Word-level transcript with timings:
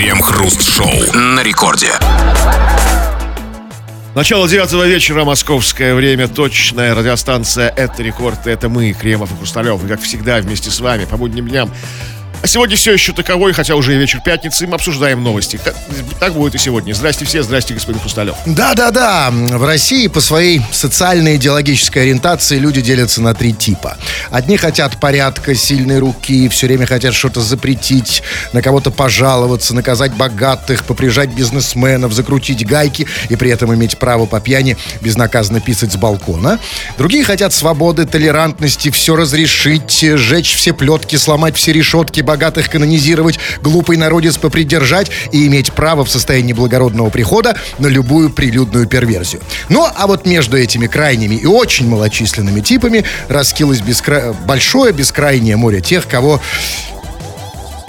Крем-хруст-шоу 0.00 1.12
на 1.12 1.42
рекорде. 1.42 1.92
Начало 4.14 4.48
девятого 4.48 4.88
вечера, 4.88 5.24
московское 5.26 5.94
время, 5.94 6.26
точная 6.26 6.94
радиостанция 6.94 7.68
«Это 7.68 8.02
рекорд», 8.02 8.46
это 8.46 8.70
мы, 8.70 8.94
Кремов 8.94 9.30
и 9.30 9.36
Хрусталев, 9.36 9.84
и 9.84 9.88
как 9.88 10.00
всегда 10.00 10.38
вместе 10.38 10.70
с 10.70 10.80
вами 10.80 11.04
по 11.04 11.18
будним 11.18 11.48
дням 11.48 11.70
а 12.42 12.46
сегодня 12.46 12.76
все 12.76 12.92
еще 12.92 13.12
таковой, 13.12 13.52
хотя 13.52 13.74
уже 13.74 13.96
вечер 13.96 14.20
пятницы, 14.24 14.66
мы 14.66 14.74
обсуждаем 14.74 15.22
новости. 15.22 15.60
Так 16.18 16.32
будет 16.34 16.54
и 16.54 16.58
сегодня. 16.58 16.94
Здрасте 16.94 17.24
все, 17.24 17.42
здрасте, 17.42 17.74
господин 17.74 18.00
Хрусталев. 18.00 18.36
Да-да-да, 18.46 19.30
в 19.30 19.64
России 19.64 20.06
по 20.06 20.20
своей 20.20 20.62
социальной 20.72 21.36
идеологической 21.36 22.02
ориентации 22.02 22.58
люди 22.58 22.80
делятся 22.80 23.20
на 23.20 23.34
три 23.34 23.52
типа. 23.52 23.96
Одни 24.30 24.56
хотят 24.56 24.98
порядка, 24.98 25.54
сильной 25.54 25.98
руки, 25.98 26.48
все 26.48 26.66
время 26.66 26.86
хотят 26.86 27.14
что-то 27.14 27.40
запретить, 27.40 28.22
на 28.52 28.62
кого-то 28.62 28.90
пожаловаться, 28.90 29.74
наказать 29.74 30.12
богатых, 30.14 30.84
поприжать 30.84 31.30
бизнесменов, 31.30 32.12
закрутить 32.12 32.66
гайки 32.66 33.06
и 33.28 33.36
при 33.36 33.50
этом 33.50 33.74
иметь 33.74 33.98
право 33.98 34.26
по 34.26 34.40
пьяни 34.40 34.76
безнаказанно 35.00 35.60
писать 35.60 35.92
с 35.92 35.96
балкона. 35.96 36.58
Другие 36.96 37.24
хотят 37.24 37.52
свободы, 37.52 38.06
толерантности, 38.06 38.90
все 38.90 39.14
разрешить, 39.16 40.02
сжечь 40.02 40.54
все 40.54 40.72
плетки, 40.72 41.16
сломать 41.16 41.56
все 41.56 41.72
решетки, 41.72 42.20
богатых 42.30 42.70
канонизировать, 42.70 43.40
глупый 43.60 43.96
народец 43.96 44.36
попридержать 44.36 45.10
и 45.32 45.48
иметь 45.48 45.72
право 45.72 46.04
в 46.04 46.10
состоянии 46.10 46.52
благородного 46.52 47.10
прихода 47.10 47.56
на 47.80 47.88
любую 47.88 48.30
прилюдную 48.30 48.86
перверзию. 48.86 49.42
Ну, 49.68 49.84
а 49.92 50.06
вот 50.06 50.26
между 50.26 50.56
этими 50.56 50.86
крайними 50.86 51.34
и 51.34 51.46
очень 51.46 51.88
малочисленными 51.88 52.60
типами 52.60 53.04
раскилось 53.26 53.80
бескра... 53.80 54.32
большое 54.46 54.92
бескрайнее 54.92 55.56
море 55.56 55.80
тех, 55.80 56.06
кого 56.06 56.40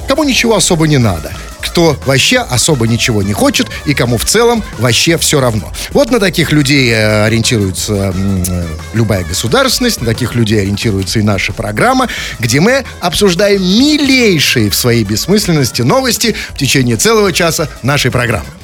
кому 0.08 0.24
ничего 0.24 0.56
особо 0.56 0.88
не 0.88 0.98
надо 0.98 1.32
кто 1.62 1.98
вообще 2.06 2.40
особо 2.40 2.88
ничего 2.88 3.24
не 3.24 3.34
хочет 3.34 3.68
и 3.86 3.94
кому 3.94 4.18
в 4.18 4.26
целом 4.26 4.64
вообще 4.80 5.18
все 5.18 5.40
равно. 5.40 5.72
Вот 5.92 6.12
на 6.12 6.20
таких 6.20 6.52
людей 6.52 6.92
э, 6.92 7.26
ориентируется 7.26 8.14
э, 8.16 8.66
любая 8.94 9.24
государственность, 9.24 10.02
на 10.02 10.08
таких 10.08 10.36
людей 10.36 10.62
ориентируется 10.62 11.20
и 11.20 11.22
наша 11.22 11.54
программа, 11.54 12.08
где 12.40 12.60
мы 12.60 12.84
обсуждаем 13.00 13.62
милейшие 13.62 14.70
в 14.70 14.76
своей 14.76 15.04
бессмысленности 15.04 15.82
новости 15.82 16.36
в 16.54 16.58
течение 16.58 16.98
целого 16.98 17.32
часа 17.32 17.70
нашей 17.84 18.12
программы. 18.12 18.61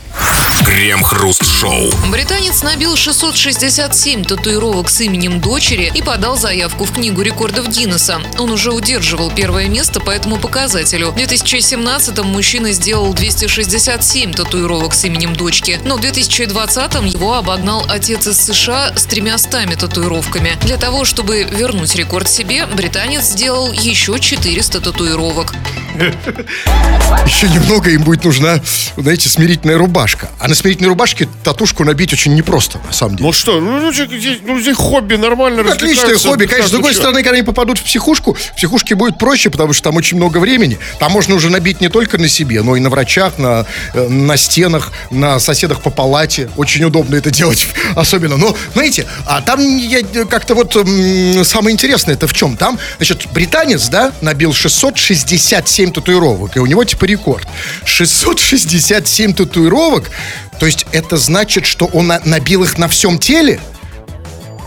Крем-хруст-шоу. 0.68 1.94
Британец 2.12 2.62
набил 2.62 2.98
667 2.98 4.26
татуировок 4.26 4.90
с 4.90 5.00
именем 5.00 5.40
дочери 5.40 5.90
и 5.96 6.02
подал 6.02 6.38
заявку 6.38 6.84
в 6.84 6.92
Книгу 6.92 7.22
рекордов 7.22 7.70
Гиннесса. 7.70 8.22
Он 8.38 8.52
уже 8.52 8.74
удерживал 8.74 9.32
первое 9.32 9.70
место 9.70 10.02
по 10.02 10.12
этому 10.12 10.36
показателю. 10.36 11.12
В 11.12 11.16
2017-м 11.16 12.28
мужчина 12.28 12.74
сделал 12.74 13.14
267 13.14 14.34
татуировок 14.34 14.94
с 14.94 15.06
именем 15.06 15.38
дочки, 15.38 15.80
но 15.86 15.96
в 15.96 16.02
2020-м 16.02 17.06
его 17.06 17.36
обогнал 17.36 17.86
отец 17.88 18.28
из 18.28 18.38
США 18.38 18.92
с 18.94 19.06
тремя 19.06 19.38
стами 19.38 19.76
татуировками. 19.76 20.58
Для 20.64 20.76
того, 20.76 21.06
чтобы 21.06 21.44
вернуть 21.44 21.96
рекорд 21.96 22.28
себе, 22.28 22.66
британец 22.66 23.24
сделал 23.24 23.72
еще 23.72 24.20
400 24.20 24.82
татуировок. 24.82 25.54
Еще 27.26 27.50
немного 27.50 27.90
им 27.90 28.04
будет 28.04 28.24
нужна, 28.24 28.60
знаете, 28.98 29.30
смирительная 29.30 29.78
рубашка. 29.78 30.30
А 30.40 30.48
на 30.48 30.56
смирительной 30.58 30.90
рубашке 30.90 31.28
татушку 31.44 31.84
набить 31.84 32.14
очень 32.14 32.36
непросто, 32.36 32.80
на 32.86 32.94
самом 32.94 33.16
деле. 33.16 33.28
Ну 33.28 33.34
что, 33.34 33.60
ну, 33.60 33.80
ну, 33.80 33.92
ну 34.46 34.60
здесь 34.60 34.76
хобби 34.76 35.16
нормально 35.16 35.64
ну, 35.64 35.72
Отличное 35.72 36.18
хобби. 36.18 36.46
Конечно, 36.46 36.70
с 36.70 36.72
другой 36.72 36.94
стороны, 36.94 37.24
когда 37.24 37.36
они 37.36 37.44
попадут 37.44 37.80
в 37.80 37.84
психушку, 37.84 38.34
в 38.34 38.56
психушке 38.56 38.96
будет 38.96 39.18
проще, 39.18 39.50
потому 39.50 39.74
что 39.74 39.84
там 39.84 39.96
очень 39.96 40.18
много 40.18 40.38
времени. 40.40 40.80
Там 41.00 41.12
можно 41.12 41.36
уже 41.36 41.50
набить 41.50 41.82
не 41.82 41.90
только 41.90 42.18
на 42.18 42.28
себе, 42.28 42.62
но 42.62 42.76
и 42.76 42.80
на 42.80 42.90
врачах, 42.90 43.38
на, 43.38 43.66
э, 43.94 44.08
на 44.08 44.38
стенах, 44.38 44.92
на 45.12 45.40
соседах 45.40 45.82
по 45.82 45.90
палате. 45.90 46.50
Очень 46.58 46.84
удобно 46.86 47.16
это 47.16 47.32
делать, 47.32 47.68
особенно. 47.96 48.38
Но, 48.38 48.56
знаете, 48.74 49.06
а 49.26 49.42
там 49.42 49.78
я 49.78 50.04
как-то 50.26 50.56
вот 50.56 50.74
самое 51.44 51.74
интересное 51.74 52.16
это 52.16 52.28
в 52.28 52.34
чем? 52.34 52.58
Там, 52.58 52.80
значит, 52.98 53.28
британец, 53.32 53.90
да, 53.90 54.12
набил 54.22 54.54
667 54.54 55.92
татуировок, 55.92 56.58
и 56.58 56.60
у 56.60 56.66
него 56.66 56.84
типа 56.84 57.06
рекорд. 57.06 57.48
667 57.86 59.34
татуировок 59.34 60.10
то 60.60 60.66
есть 60.66 60.86
это 60.92 61.18
значит, 61.18 61.66
что 61.66 61.86
он 61.86 62.12
набил 62.26 62.64
их 62.64 62.78
на 62.78 62.88
всем 62.88 63.20
теле? 63.20 63.60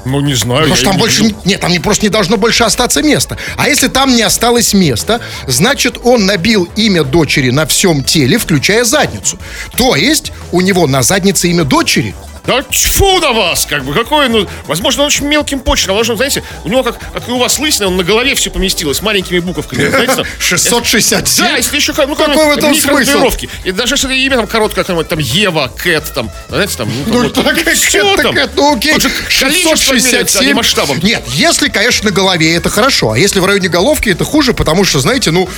Ну, 0.05 0.21
не 0.21 0.35
знаю. 0.35 0.63
Потому 0.63 0.77
что 0.77 0.85
там 0.87 0.95
не 0.95 1.01
больше... 1.01 1.23
Видел. 1.25 1.39
Нет, 1.45 1.61
там 1.61 1.73
не, 1.73 1.79
просто 1.79 2.05
не 2.05 2.09
должно 2.09 2.37
больше 2.37 2.65
остаться 2.65 3.03
места. 3.03 3.37
А 3.57 3.69
если 3.69 3.89
там 3.89 4.15
не 4.15 4.23
осталось 4.23 4.73
места, 4.73 5.21
значит, 5.47 5.99
он 6.03 6.27
набил 6.27 6.69
имя 6.77 7.05
дочери 7.05 7.51
на 7.51 7.67
всем 7.67 8.03
теле, 8.03 8.39
включая 8.39 8.85
задницу. 8.85 9.39
То 9.77 9.97
есть 9.97 10.33
у 10.53 10.61
него 10.61 10.87
на 10.87 11.03
заднице 11.03 11.49
имя 11.49 11.65
дочери, 11.65 12.15
да 12.47 12.63
тьфу 12.63 13.21
на 13.21 13.33
вас, 13.33 13.67
как 13.67 13.85
бы, 13.85 13.95
какой, 13.95 14.29
ну, 14.29 14.47
возможно, 14.67 15.03
он 15.03 15.09
очень 15.09 15.27
мелким 15.27 15.61
почерком, 15.61 15.97
возможно, 15.97 16.17
знаете, 16.17 16.43
у 16.65 16.69
него, 16.69 16.83
как, 16.83 16.99
как 17.13 17.29
и 17.29 17.33
у 17.33 17.39
вас 17.39 17.59
лысина, 17.59 17.89
он 17.89 17.97
на 17.97 18.05
голове 18.05 18.35
все 18.35 18.51
поместилось, 18.51 19.03
маленькими 19.03 19.39
буковками, 19.41 19.89
знаете, 19.89 20.25
667? 20.39 21.45
Да, 21.45 21.57
если 21.57 21.77
еще, 21.77 21.93
ну, 21.93 22.15
какой 22.15 22.55
в 22.55 22.59
этом 22.59 22.75
смысл? 22.75 23.29
И 23.65 23.73
даже 23.73 23.95
если 23.95 24.15
имя 24.15 24.37
там 24.37 24.47
короткое, 24.47 24.85
там, 24.85 25.05
там, 25.05 25.19
Ева, 25.19 25.71
Кэт, 25.77 26.13
там, 26.15 26.31
знаете, 26.49 26.77
там, 26.77 26.89
ну, 26.89 27.05
там, 27.05 27.15
ну 27.15 27.23
вот, 27.23 27.35
так, 27.35 27.75
все 27.75 28.17
там, 28.17 28.35
ну, 28.57 28.77
окей, 28.77 28.95
667, 29.29 30.55
масштабом. 30.55 30.99
Нет, 31.03 31.23
если, 31.29 31.69
конечно, 31.69 32.11
на 32.11 32.15
голове, 32.15 32.55
это 32.55 32.69
хорошо, 32.69 33.13
а 33.13 33.19
если 33.19 33.41
в 33.41 33.45
районе 33.45 33.69
головки, 33.69 34.09
это 34.09 34.25
хуже, 34.25 34.55
потому 34.55 34.85
что, 34.85 35.01
знаете, 35.01 35.31
ну, 35.31 35.49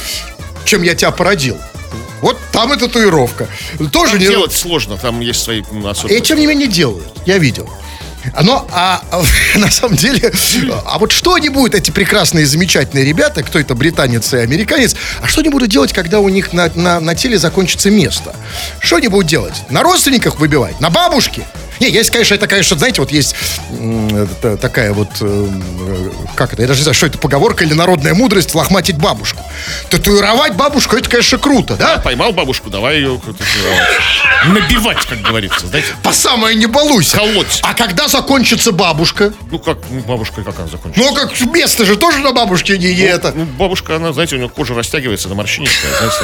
чем 0.64 0.82
я 0.82 0.94
тебя 0.94 1.10
породил. 1.10 1.58
Вот 2.22 2.38
там 2.52 2.72
и 2.72 2.78
татуировка. 2.78 3.48
Тоже 3.92 4.12
там 4.12 4.20
не... 4.20 4.26
Делать 4.26 4.52
сложно, 4.52 4.96
там 4.96 5.20
есть 5.20 5.42
свои 5.42 5.60
особенности. 5.60 6.12
И 6.12 6.20
тем 6.20 6.38
не 6.38 6.46
менее 6.46 6.68
делают, 6.68 7.08
я 7.26 7.36
видел. 7.38 7.68
Но, 8.40 8.66
а, 8.70 9.02
а 9.10 9.22
на 9.58 9.70
самом 9.70 9.96
деле, 9.96 10.32
а 10.86 10.98
вот 10.98 11.12
что 11.12 11.34
они 11.34 11.48
будут, 11.48 11.74
эти 11.74 11.90
прекрасные, 11.90 12.46
замечательные 12.46 13.04
ребята, 13.04 13.42
кто 13.42 13.58
это, 13.58 13.74
британец 13.74 14.32
и 14.32 14.38
американец, 14.38 14.94
а 15.20 15.26
что 15.26 15.40
они 15.40 15.50
будут 15.50 15.68
делать, 15.68 15.92
когда 15.92 16.20
у 16.20 16.28
них 16.28 16.52
на, 16.52 16.70
на, 16.74 17.00
на 17.00 17.14
теле 17.14 17.38
закончится 17.38 17.90
место? 17.90 18.34
Что 18.78 18.96
они 18.96 19.08
будут 19.08 19.26
делать? 19.26 19.54
На 19.70 19.82
родственниках 19.82 20.38
выбивать? 20.38 20.80
На 20.80 20.90
бабушке? 20.90 21.42
Не, 21.82 21.90
есть, 21.90 22.10
конечно, 22.10 22.36
это, 22.36 22.46
конечно, 22.46 22.78
знаете, 22.78 23.00
вот 23.00 23.10
есть 23.10 23.34
э, 23.70 24.56
такая 24.60 24.92
вот, 24.92 25.08
э, 25.20 25.48
как 26.36 26.52
это, 26.52 26.62
я 26.62 26.68
даже 26.68 26.78
не 26.78 26.84
знаю, 26.84 26.94
что 26.94 27.06
это 27.06 27.18
поговорка 27.18 27.64
или 27.64 27.74
народная 27.74 28.14
мудрость, 28.14 28.54
лохматить 28.54 28.98
бабушку. 28.98 29.42
Татуировать 29.90 30.54
бабушку, 30.54 30.94
это, 30.94 31.10
конечно, 31.10 31.38
круто, 31.38 31.74
да? 31.74 31.96
да 31.96 32.00
поймал 32.00 32.32
бабушку, 32.32 32.70
давай 32.70 32.98
ее 32.98 33.18
татуировать. 33.18 33.88
Набивать, 34.46 35.04
как 35.06 35.22
говорится, 35.22 35.66
знаете. 35.66 35.88
По 36.04 36.12
самое 36.12 36.54
не 36.54 36.66
балуйся. 36.66 37.16
Колоть. 37.16 37.58
А 37.64 37.74
когда 37.74 38.06
закончится 38.06 38.70
бабушка? 38.70 39.32
Ну, 39.50 39.58
как, 39.58 39.78
ну, 39.90 40.02
бабушка, 40.02 40.44
как 40.44 40.60
она 40.60 40.68
закончится? 40.68 41.04
Ну, 41.04 41.12
как 41.16 41.40
место 41.52 41.84
же 41.84 41.96
тоже 41.96 42.18
на 42.18 42.30
бабушке 42.30 42.78
не, 42.78 42.94
не 42.94 43.02
ну, 43.02 43.08
это. 43.08 43.32
Ну, 43.34 43.44
бабушка, 43.44 43.96
она, 43.96 44.12
знаете, 44.12 44.36
у 44.36 44.38
нее 44.38 44.48
кожа 44.48 44.74
растягивается 44.74 45.28
на 45.28 45.34
морщинистая, 45.34 45.90
знаете, 45.98 46.16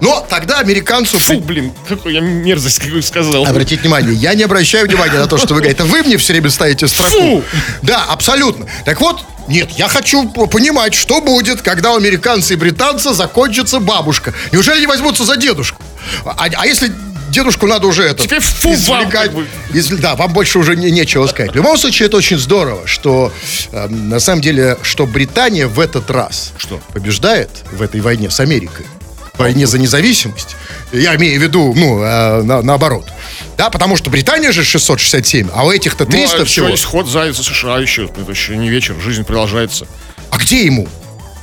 но 0.00 0.26
тогда 0.28 0.58
американцу... 0.58 1.18
Фу, 1.18 1.38
блин, 1.40 1.72
какой 1.88 2.14
я 2.14 2.20
мерзость 2.20 2.80
какой 2.80 3.02
сказал. 3.02 3.46
Обратите 3.46 3.82
внимание, 3.82 3.99
я 4.08 4.34
не 4.34 4.42
обращаю 4.42 4.86
внимания 4.86 5.18
на 5.18 5.26
то, 5.26 5.38
что 5.38 5.54
вы 5.54 5.60
говорите. 5.60 5.82
Вы 5.82 6.02
мне 6.02 6.16
все 6.16 6.32
время 6.32 6.50
ставите 6.50 6.88
строку. 6.88 7.10
Фу! 7.10 7.44
Да, 7.82 8.04
абсолютно. 8.08 8.66
Так 8.84 9.00
вот, 9.00 9.24
нет, 9.48 9.70
я 9.76 9.88
хочу 9.88 10.28
понимать, 10.28 10.94
что 10.94 11.20
будет, 11.20 11.62
когда 11.62 11.92
у 11.92 11.96
американца 11.96 12.54
и 12.54 12.56
британца 12.56 13.14
закончится 13.14 13.80
бабушка. 13.80 14.32
Неужели 14.52 14.80
не 14.80 14.86
возьмутся 14.86 15.24
за 15.24 15.36
дедушку? 15.36 15.82
А, 16.24 16.46
а 16.56 16.66
если 16.66 16.92
дедушку 17.30 17.66
надо 17.66 17.86
уже 17.86 18.04
это 18.04 18.22
Теперь 18.22 18.40
фу 18.40 18.74
извлекать. 18.74 19.32
Вам, 19.32 19.46
из, 19.72 19.88
да, 19.88 20.14
вам 20.16 20.32
больше 20.32 20.58
уже 20.58 20.76
не, 20.76 20.90
нечего 20.90 21.26
сказать. 21.26 21.52
В 21.52 21.56
любом 21.56 21.78
случае, 21.78 22.06
это 22.06 22.16
очень 22.16 22.38
здорово, 22.38 22.86
что 22.86 23.32
э, 23.72 23.88
на 23.88 24.20
самом 24.20 24.42
деле, 24.42 24.76
что 24.82 25.06
Британия 25.06 25.66
в 25.66 25.80
этот 25.80 26.10
раз 26.10 26.52
что? 26.58 26.80
побеждает 26.92 27.50
в 27.72 27.82
этой 27.82 28.00
войне 28.00 28.30
с 28.30 28.40
Америкой 28.40 28.86
войне 29.40 29.66
за 29.66 29.78
независимость. 29.78 30.56
Я 30.92 31.16
имею 31.16 31.40
в 31.40 31.42
виду, 31.42 31.72
ну, 31.74 32.02
э, 32.02 32.42
на, 32.42 32.62
наоборот. 32.62 33.08
Да, 33.56 33.70
потому 33.70 33.96
что 33.96 34.10
Британия 34.10 34.52
же 34.52 34.64
667, 34.64 35.48
а 35.52 35.66
у 35.66 35.70
этих-то 35.70 36.06
300 36.06 36.36
ну, 36.36 36.42
а 36.42 36.46
всего. 36.46 36.68
Есть 36.68 36.84
ход 36.84 37.08
за 37.08 37.32
США 37.32 37.78
еще. 37.78 38.04
Это 38.04 38.30
еще 38.30 38.56
не 38.56 38.68
вечер, 38.68 38.94
жизнь 39.00 39.24
продолжается. 39.24 39.86
А 40.30 40.38
где 40.38 40.64
ему? 40.64 40.88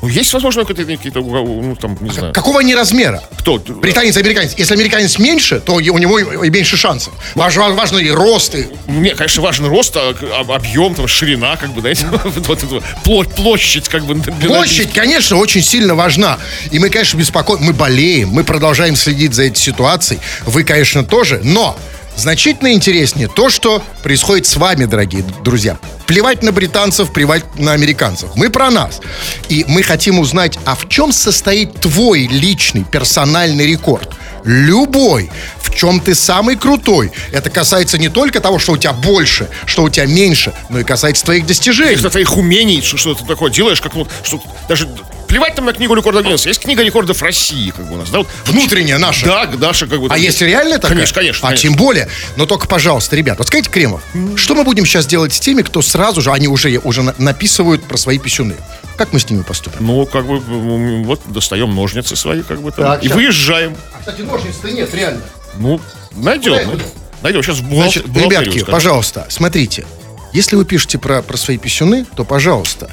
Ну, 0.01 0.07
есть, 0.07 0.31
возможно, 0.33 0.63
какие-то, 0.63 1.21
ну, 1.21 1.75
там, 1.75 1.97
не 2.01 2.11
знаю. 2.11 2.33
Какого 2.33 2.59
они 2.59 2.75
размера? 2.75 3.23
Кто? 3.39 3.57
Британец 3.57 4.15
американец. 4.17 4.53
Если 4.57 4.73
американец 4.73 5.17
меньше, 5.17 5.59
то 5.59 5.75
у 5.75 5.79
него 5.79 6.19
и 6.19 6.49
меньше 6.49 6.77
шансов. 6.77 7.13
Важно, 7.35 7.69
важно 7.71 7.97
и 7.97 8.09
рост. 8.11 8.55
И... 8.55 8.67
Мне, 8.88 9.15
конечно, 9.15 9.41
важен 9.41 9.65
рост, 9.65 9.95
а, 9.97 10.13
объем, 10.47 10.94
там, 10.94 11.07
ширина, 11.07 11.55
как 11.55 11.71
бы, 11.71 11.81
знаете, 11.81 12.05
вот, 13.05 13.35
площадь, 13.35 13.89
как 13.89 14.05
бы. 14.05 14.15
Площадь, 14.15 14.94
конечно, 14.94 15.38
очень 15.38 15.63
сильно 15.63 15.95
важна. 15.95 16.38
И 16.71 16.79
мы, 16.79 16.89
конечно, 16.89 17.17
беспокоим, 17.17 17.63
мы 17.63 17.73
болеем, 17.73 18.29
мы 18.29 18.44
продолжаем 18.44 18.95
следить 18.95 19.33
за 19.33 19.44
этой 19.44 19.57
ситуацией. 19.57 20.19
Вы, 20.45 20.63
конечно, 20.63 21.03
тоже, 21.03 21.41
но 21.44 21.77
Значительно 22.17 22.73
интереснее 22.73 23.27
то, 23.27 23.47
что 23.47 23.83
происходит 24.01 24.47
с 24.47 24.57
вами, 24.57 24.85
дорогие 24.85 25.23
друзья. 25.43 25.77
Плевать 26.07 26.41
на 26.41 26.51
британцев, 26.51 27.13
плевать 27.13 27.43
на 27.59 27.73
американцев. 27.73 28.31
Мы 28.35 28.49
про 28.49 28.71
нас. 28.71 29.01
И 29.49 29.63
мы 29.67 29.83
хотим 29.83 30.17
узнать, 30.17 30.57
а 30.65 30.75
в 30.75 30.89
чем 30.89 31.11
состоит 31.11 31.79
твой 31.79 32.25
личный 32.25 32.83
персональный 32.83 33.67
рекорд? 33.67 34.15
Любой. 34.43 35.29
В 35.61 35.75
чем 35.75 35.99
ты 35.99 36.15
самый 36.15 36.55
крутой. 36.55 37.11
Это 37.31 37.51
касается 37.51 37.99
не 37.99 38.09
только 38.09 38.39
того, 38.39 38.57
что 38.57 38.71
у 38.71 38.77
тебя 38.77 38.93
больше, 38.93 39.47
что 39.67 39.83
у 39.83 39.89
тебя 39.89 40.07
меньше, 40.07 40.53
но 40.69 40.79
и 40.79 40.83
касается 40.83 41.23
твоих 41.23 41.45
достижений. 41.45 41.93
Из-за 41.93 42.09
твоих 42.09 42.35
умений, 42.35 42.81
что, 42.81 42.97
что 42.97 43.13
ты 43.13 43.25
такое 43.25 43.51
делаешь, 43.51 43.79
как 43.79 43.93
вот, 43.93 44.09
что 44.23 44.41
даже 44.67 44.89
плевать 45.27 45.56
там 45.56 45.65
на 45.65 45.74
книгу 45.74 45.94
рекордов 45.94 46.24
Гиннесса. 46.24 46.50
Есть 46.50 46.62
книга 46.62 46.83
рекордов 46.83 47.21
России, 47.21 47.69
как 47.71 47.85
бы 47.88 47.95
у 47.95 47.97
нас, 47.97 48.09
да? 48.09 48.19
Вот, 48.19 48.27
Внутренняя 48.45 48.97
наша. 48.97 49.25
Да, 49.25 49.45
Даша, 49.45 49.88
как 49.88 50.00
бы. 50.01 50.07
А 50.09 50.18
есть 50.18 50.41
реальная 50.41 50.77
такая? 50.77 50.95
Конечно, 50.95 51.15
конечно. 51.15 51.47
А 51.47 51.51
конечно. 51.51 51.69
тем 51.69 51.77
более. 51.77 52.07
Но 52.35 52.45
только, 52.45 52.68
пожалуйста, 52.68 53.15
ребят, 53.15 53.38
вот 53.38 53.47
скажите, 53.47 53.69
Кремов, 53.69 54.01
что 54.35 54.56
мы 54.56 54.63
будем 54.63 54.85
сейчас 54.85 55.06
делать 55.06 55.33
с 55.33 55.39
теми, 55.39 55.62
кто 55.62 55.81
сразу 55.81 56.21
же, 56.21 56.31
они 56.31 56.47
уже, 56.47 56.77
уже 56.83 57.03
на- 57.03 57.15
написывают 57.18 57.83
про 57.83 57.97
свои 57.97 58.18
писюны? 58.18 58.56
Как 58.97 59.13
мы 59.13 59.19
с 59.19 59.29
ними 59.29 59.44
поступим? 59.44 59.77
Ну, 59.85 60.06
как 60.07 60.25
бы, 60.25 60.39
вот 61.03 61.21
достаем 61.27 61.73
ножницы 61.75 62.15
свои, 62.15 62.41
как 62.41 62.62
бы 62.62 62.71
там, 62.71 62.85
Так, 62.85 63.03
и 63.03 63.07
щас. 63.07 63.15
выезжаем. 63.15 63.75
Кстати, 64.00 64.21
ножниц-то 64.21 64.71
нет, 64.71 64.91
реально. 64.94 65.21
Ну, 65.57 65.80
найдем. 66.15 66.53
Их 66.75 66.81
найдем. 67.21 67.44
Сейчас 67.44 67.57
в 67.57 67.63
бухгал- 67.69 67.83
Значит, 67.83 68.06
ребятки, 68.07 68.57
скажу. 68.59 68.71
пожалуйста, 68.71 69.27
смотрите. 69.30 69.85
Если 70.33 70.56
вы 70.56 70.65
пишете 70.65 70.97
про, 70.97 71.21
про 71.21 71.38
свои 71.38 71.57
писюны, 71.57 72.06
то, 72.15 72.23
пожалуйста, 72.25 72.89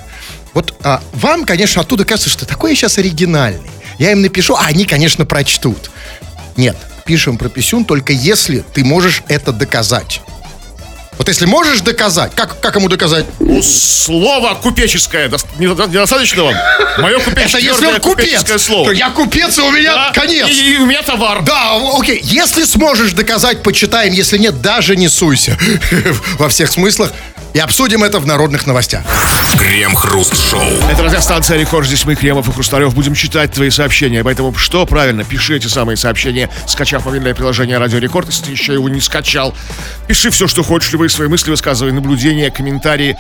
вот 0.55 0.75
а, 0.83 1.03
вам, 1.13 1.45
конечно, 1.45 1.83
оттуда 1.83 2.05
кажется, 2.05 2.31
что 2.31 2.47
такой 2.47 2.71
я 2.71 2.77
сейчас 2.77 2.99
оригинальный. 2.99 3.71
Я 3.99 4.13
им 4.13 4.23
напишу, 4.23 4.55
а 4.55 4.67
они, 4.67 4.85
конечно, 4.85 5.27
прочтут. 5.27 5.91
Нет, 6.57 6.77
пишем 7.05 7.37
про 7.37 7.49
писюн 7.49 7.85
только 7.85 8.13
если 8.13 8.65
ты 8.73 8.85
можешь 8.85 9.23
это 9.29 9.53
доказать. 9.53 10.21
Вот 11.19 11.29
если 11.29 11.47
можешь 11.47 11.81
доказать, 11.81 12.33
как, 12.35 12.61
как 12.61 12.75
ему 12.77 12.89
доказать? 12.89 13.25
Ну, 13.41 13.63
слово 13.63 14.55
купеческое. 14.55 15.29
дос- 15.29 15.47
не- 15.59 15.67
Недостаточно 15.67 16.45
вам? 16.45 16.55
Мое 16.99 17.17
Это 17.19 17.31
купеческое, 17.31 17.61
если 17.63 17.87
он 17.87 18.01
купец. 18.01 18.63
слово. 18.63 18.87
То 18.87 18.93
я 18.93 19.11
купец, 19.11 19.57
и 19.59 19.61
у 19.63 19.71
меня 19.71 19.95
Да, 19.95 20.13
конец. 20.13 20.49
И, 20.49 20.75
и 20.75 20.77
у 20.79 20.87
меня 20.87 21.03
товар. 21.03 21.43
Да, 21.43 21.79
окей. 21.99 22.21
Если 22.23 22.65
сможешь 22.65 23.13
доказать, 23.13 23.63
почитаем. 23.63 24.13
Если 24.13 24.39
нет, 24.39 24.61
даже 24.61 24.97
не 24.97 25.09
суйся. 25.09 25.57
Во 26.39 26.49
всех 26.49 26.71
смыслах. 26.71 27.13
И 27.53 27.59
обсудим 27.61 28.03
это 28.03 28.19
в 28.19 28.27
народных 28.27 28.67
новостях. 28.67 29.03
Крем-хруст-шоу. 29.59 30.61
Это 30.91 31.05
радиостанция 31.05 31.57
Рекорд. 31.57 31.87
Здесь 31.87 32.05
мы, 32.05 32.17
Кремов 32.17 32.49
и 32.49 32.53
Хрусталев, 32.53 32.93
будем 32.95 33.15
читать 33.15 33.53
твои 33.53 33.71
сообщения. 33.71 34.25
Поэтому 34.25 34.53
что 34.57 34.85
правильно? 34.87 35.23
Пиши 35.25 35.57
эти 35.57 35.69
самые 35.69 35.97
сообщения, 35.97 36.51
скачав 36.67 37.07
мобильное 37.07 37.33
приложение 37.35 37.79
Радио 37.79 37.99
Рекорд, 37.99 38.27
если 38.29 38.47
ты 38.47 38.51
еще 38.51 38.73
его 38.73 38.89
не 38.89 39.01
скачал. 39.01 39.55
Пиши 40.09 40.31
все, 40.31 40.49
что 40.49 40.63
хочешь, 40.65 40.93
любые 41.05 41.11
свои 41.11 41.29
мысли 41.29 41.51
высказывай, 41.51 41.93
наблюдения, 41.93 42.51
комментарии. 42.51 43.19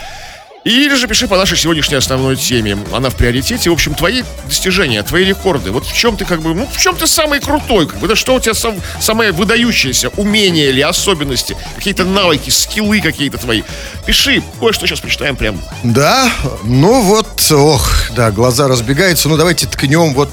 Или 0.64 0.94
же 0.94 1.06
пиши 1.06 1.28
по 1.28 1.36
нашей 1.36 1.58
сегодняшней 1.58 1.98
основной 1.98 2.36
теме. 2.36 2.78
Она 2.94 3.10
в 3.10 3.14
приоритете. 3.14 3.68
В 3.68 3.74
общем, 3.74 3.94
твои 3.94 4.22
достижения, 4.46 5.02
твои 5.02 5.26
рекорды. 5.26 5.70
Вот 5.70 5.84
в 5.84 5.94
чем 5.94 6.16
ты 6.16 6.24
как 6.24 6.40
бы, 6.40 6.54
ну, 6.54 6.66
в 6.66 6.80
чем 6.80 6.96
ты 6.96 7.06
самый 7.06 7.40
крутой, 7.40 7.86
как 7.86 7.98
бы, 7.98 8.08
да, 8.08 8.16
что 8.16 8.34
у 8.36 8.40
тебя 8.40 8.54
сам, 8.54 8.76
самое 9.00 9.32
выдающееся, 9.32 10.08
умения 10.16 10.70
или 10.70 10.80
особенности, 10.80 11.54
какие-то 11.76 12.04
навыки, 12.04 12.48
скиллы 12.48 13.02
какие-то 13.02 13.36
твои. 13.36 13.62
Пиши, 14.06 14.42
кое-что 14.58 14.86
сейчас 14.86 15.00
почитаем 15.00 15.36
прям. 15.36 15.60
Да, 15.82 16.32
ну 16.62 17.02
вот, 17.02 17.52
ох, 17.52 17.90
да, 18.16 18.30
глаза 18.30 18.66
разбегаются. 18.66 19.28
Ну 19.28 19.36
давайте 19.36 19.66
ткнем 19.66 20.14
вот 20.14 20.30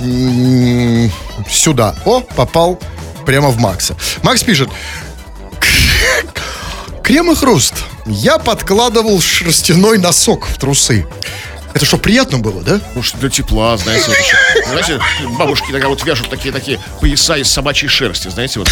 м, 0.00 1.12
сюда. 1.48 1.94
О, 2.04 2.22
попал 2.22 2.80
прямо 3.24 3.50
в 3.50 3.58
Макса. 3.60 3.94
Макс 4.24 4.42
пишет. 4.42 4.68
Крем 7.08 7.32
и 7.32 7.34
хруст. 7.34 7.72
Я 8.04 8.36
подкладывал 8.36 9.18
шерстяной 9.22 9.96
носок 9.96 10.46
в 10.46 10.58
трусы. 10.58 11.06
Это 11.72 11.86
что, 11.86 11.96
приятно 11.96 12.36
было, 12.38 12.60
да? 12.60 12.82
Ну, 12.94 13.02
что 13.02 13.16
для 13.16 13.30
тепла, 13.30 13.78
знаете, 13.78 14.04
вот. 14.08 14.66
Знаете, 14.68 15.00
бабушки 15.38 15.70
иногда 15.70 15.88
вот 15.88 16.04
вяжут 16.04 16.28
такие-такие 16.28 16.78
пояса 17.00 17.36
из 17.38 17.50
собачьей 17.50 17.88
шерсти, 17.88 18.28
знаете, 18.28 18.58
вот. 18.58 18.68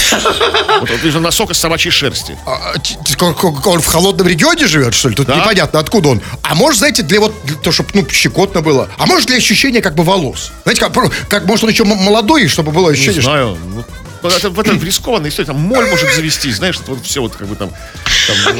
Вот, 0.80 0.90
вот 0.90 1.22
носок 1.22 1.50
из 1.52 1.56
собачьей 1.56 1.90
шерсти. 1.90 2.36
А, 2.44 2.74
а, 2.74 3.68
он 3.70 3.80
в 3.80 3.86
холодном 3.86 4.28
регионе 4.28 4.66
живет, 4.66 4.92
что 4.92 5.08
ли? 5.08 5.14
Тут 5.14 5.28
Да. 5.28 5.36
непонятно, 5.36 5.80
откуда 5.80 6.10
он. 6.10 6.20
А 6.42 6.54
может, 6.54 6.80
знаете, 6.80 7.02
для 7.04 7.20
вот, 7.20 7.34
для 7.44 7.56
того, 7.56 7.72
чтобы, 7.72 7.88
ну, 7.94 8.06
щекотно 8.06 8.60
было. 8.60 8.90
А 8.98 9.06
может, 9.06 9.28
для 9.28 9.38
ощущения 9.38 9.80
как 9.80 9.94
бы 9.94 10.02
волос. 10.04 10.52
Знаете, 10.64 10.82
как, 10.82 10.92
как 11.30 11.46
может, 11.46 11.64
он 11.64 11.70
еще 11.70 11.84
молодой, 11.84 12.48
чтобы 12.48 12.70
было 12.72 12.90
Не 12.90 12.96
ощущение, 12.96 13.22
что... 13.22 13.30
знаю. 13.30 13.56
ну, 13.74 13.84
это, 14.22 14.50
в 14.50 14.60
этом 14.60 14.82
рискованная 14.82 15.30
история. 15.30 15.46
Там 15.46 15.56
моль 15.60 15.88
может 15.88 16.14
завести, 16.14 16.50
знаешь, 16.52 16.78
это 16.80 16.92
вот 16.92 17.04
все 17.04 17.20
вот 17.20 17.36
как 17.36 17.46
бы 17.48 17.56
там... 17.56 17.70
там, 18.26 18.56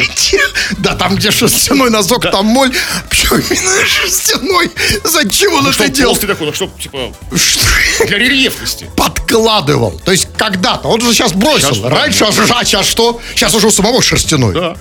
Да, 0.78 0.94
там, 0.94 1.16
где 1.16 1.30
шерстяной 1.30 1.90
носок, 1.90 2.22
там 2.22 2.46
моль. 2.46 2.74
Почему 3.08 3.38
именно 3.38 3.86
шерстяной? 3.86 4.70
Зачем 5.04 5.54
он 5.54 5.64
ну, 5.64 5.70
это 5.70 5.88
делал? 5.88 6.12
толстый 6.12 6.26
такой, 6.26 6.46
ну 6.46 6.52
что, 6.52 6.70
типа, 6.78 7.12
Что? 7.34 8.06
для 8.06 8.18
рельефности. 8.18 8.90
Подкладывал. 8.96 10.00
То 10.04 10.12
есть 10.12 10.28
когда-то. 10.36 10.88
Он 10.88 11.00
же 11.00 11.12
сейчас 11.12 11.32
бросил. 11.32 11.68
Сейчас, 11.74 11.78
да. 11.78 11.90
Раньше, 11.90 12.24
а 12.24 12.32
ж- 12.32 12.50
а 12.50 12.64
сейчас 12.64 12.86
что? 12.86 13.20
Сейчас 13.34 13.54
уже 13.54 13.68
у 13.68 13.70
самого 13.70 14.02
шерстяной. 14.02 14.54
Да. 14.54 14.76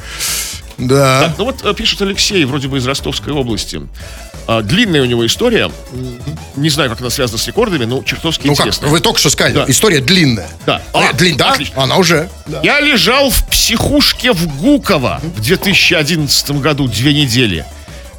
Да. 0.77 1.33
Ну 1.38 1.45
вот 1.45 1.63
э, 1.63 1.74
пишет 1.74 2.01
Алексей, 2.01 2.44
вроде 2.45 2.68
бы 2.68 2.77
из 2.77 2.86
Ростовской 2.88 3.31
области. 3.33 3.81
А, 4.48 4.62
длинная 4.62 5.01
у 5.01 5.06
него 5.06 5.25
история. 5.25 5.72
Не 6.56 6.69
знаю, 6.69 6.89
как 6.89 7.01
она 7.01 7.10
связана 7.10 7.39
с 7.39 7.48
рекордами, 7.48 7.86
но 7.86 8.04
чертовски 8.04 8.45
Ну 8.48 8.54
как, 8.56 8.68
интересная. 8.68 8.89
вы 8.92 9.00
только 9.00 9.19
что 9.19 9.30
сказали, 9.30 9.54
Да. 9.56 9.66
история 9.68 10.01
длинная. 10.01 10.50
Да. 10.66 10.81
Э, 10.94 10.98
А, 11.10 11.13
длин- 11.13 11.38
да? 11.38 11.51
отлично. 11.54 11.81
Она 11.81 11.98
уже. 11.98 12.30
Я 12.62 12.80
лежал 12.81 13.30
в 13.30 13.48
психушке 13.48 14.33
в 14.33 14.48
Гуково 14.62 15.19
в 15.24 15.42
2011 15.42 16.60
году 16.62 16.88
две 16.88 17.13
недели. 17.13 17.66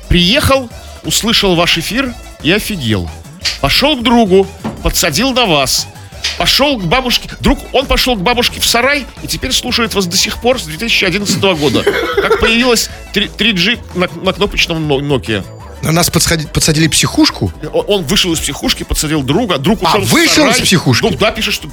Приехал, 0.09 0.69
услышал 1.05 1.55
ваш 1.55 1.79
эфир 1.79 2.13
и 2.43 2.51
офигел. 2.51 3.09
Пошел 3.61 3.97
к 3.97 4.03
другу, 4.03 4.47
подсадил 4.83 5.33
на 5.33 5.47
вас. 5.47 5.87
Пошел 6.39 6.79
к 6.79 6.85
бабушке. 6.85 7.31
Друг, 7.41 7.59
он 7.73 7.87
пошел 7.87 8.17
к 8.17 8.21
бабушке 8.21 8.61
в 8.61 8.67
сарай 8.67 9.07
и 9.23 9.27
теперь 9.27 9.53
слушает 9.53 9.95
вас 9.95 10.07
до 10.07 10.17
сих 10.17 10.39
пор 10.41 10.61
с 10.61 10.65
2011 10.65 11.39
года. 11.59 11.83
Как 11.83 12.41
появилась 12.41 12.91
3- 13.15 13.31
3G 13.37 13.81
на, 13.95 14.09
на 14.23 14.33
кнопочном 14.33 14.87
но- 14.87 15.01
Nokia. 15.01 15.45
На 15.83 15.93
нас 15.93 16.09
подсади- 16.11 16.49
подсадили 16.49 16.89
психушку? 16.89 17.53
Он 17.73 17.85
он 17.87 18.05
вышел 18.05 18.33
из 18.33 18.39
психушки, 18.41 18.83
подсадил 18.83 19.23
друга, 19.23 19.59
друг 19.59 19.81
А, 19.83 19.89
ушел 19.89 20.01
в 20.01 20.09
вышел 20.11 20.45
сарай. 20.45 20.53
из 20.59 20.61
психушки? 20.67 21.05
Ну, 21.05 21.11
да, 21.17 21.31
пишет, 21.31 21.55
что... 21.55 21.69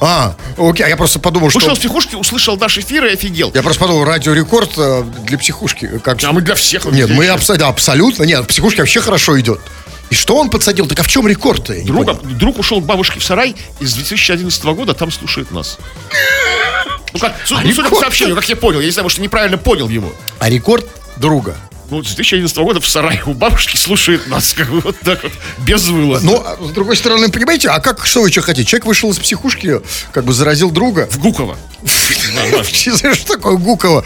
А, 0.00 0.34
окей, 0.58 0.84
а 0.84 0.88
я 0.88 0.96
просто 0.96 1.18
подумал, 1.18 1.50
что... 1.50 1.58
Вышел 1.60 1.72
из 1.74 1.78
психушки, 1.78 2.14
услышал 2.14 2.56
наш 2.56 2.78
эфир 2.78 3.04
и 3.06 3.12
офигел. 3.12 3.52
Я 3.54 3.62
просто 3.62 3.80
подумал, 3.80 4.04
радиорекорд 4.04 4.72
э, 4.76 5.04
для 5.26 5.38
психушки. 5.38 5.98
Как... 6.02 6.22
А 6.24 6.32
мы 6.32 6.40
для 6.40 6.54
всех. 6.54 6.84
Нет, 6.86 7.10
мы 7.10 7.28
абсолютно, 7.28 7.68
абсолютно, 7.68 8.24
нет, 8.24 8.46
психушки 8.48 8.80
вообще 8.80 9.00
хорошо 9.00 9.38
идет. 9.38 9.60
И 10.10 10.14
что 10.14 10.36
он 10.36 10.50
подсадил? 10.50 10.86
Так 10.86 11.00
а 11.00 11.02
в 11.02 11.08
чем 11.08 11.26
рекорд-то? 11.26 11.74
понял. 11.74 12.20
друг 12.38 12.58
ушел 12.58 12.80
к 12.80 12.84
бабушке 12.84 13.20
в 13.20 13.24
сарай 13.24 13.56
и 13.80 13.86
с 13.86 13.94
2011 13.94 14.64
года 14.64 14.94
там 14.94 15.10
слушает 15.10 15.50
нас. 15.50 15.78
Ну 17.12 17.18
как, 17.18 17.34
су- 17.44 17.56
А 17.56 17.62
ну, 17.62 17.68
судя 17.70 17.82
по 17.82 17.86
рекорд? 17.86 18.00
сообщению, 18.00 18.36
как 18.36 18.48
я 18.48 18.56
понял, 18.56 18.80
я 18.80 18.86
не 18.86 18.92
знаю, 18.92 19.04
может, 19.04 19.18
неправильно 19.20 19.56
понял 19.58 19.88
его. 19.88 20.12
А 20.40 20.50
рекорд 20.50 20.86
друга. 21.16 21.56
Ну, 21.90 22.02
с 22.02 22.06
2011 22.06 22.56
года 22.58 22.80
в 22.80 22.88
сарае 22.88 23.22
у 23.26 23.34
бабушки 23.34 23.76
слушает 23.76 24.26
нас, 24.26 24.54
как 24.54 24.70
бы 24.70 24.80
вот 24.80 24.98
так 25.00 25.22
вот, 25.22 25.32
без 25.58 25.86
вылаза. 25.86 26.24
Ну, 26.24 26.42
а 26.44 26.56
с 26.60 26.70
другой 26.70 26.96
стороны, 26.96 27.28
понимаете, 27.30 27.68
а 27.68 27.78
как, 27.78 28.06
что 28.06 28.22
вы 28.22 28.30
что 28.30 28.40
хотите? 28.40 28.68
Человек 28.68 28.86
вышел 28.86 29.10
из 29.10 29.18
психушки, 29.18 29.80
как 30.10 30.24
бы 30.24 30.32
заразил 30.32 30.70
друга. 30.70 31.06
В 31.10 31.18
Гуково. 31.18 31.56
Что 32.72 33.26
такое 33.26 33.56
Гукова? 33.56 34.04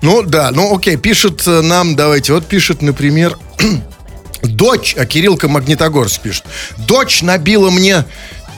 Ну, 0.00 0.22
да, 0.22 0.50
ну, 0.52 0.74
окей, 0.74 0.96
пишет 0.96 1.46
э, 1.46 1.60
нам, 1.60 1.96
давайте, 1.96 2.32
вот 2.32 2.46
пишет, 2.46 2.80
например, 2.80 3.38
дочь, 4.42 4.94
а 4.98 5.06
Кириллка 5.06 5.48
Магнитогорск 5.48 6.20
пишет, 6.20 6.44
дочь 6.76 7.22
набила 7.22 7.70
мне 7.70 8.04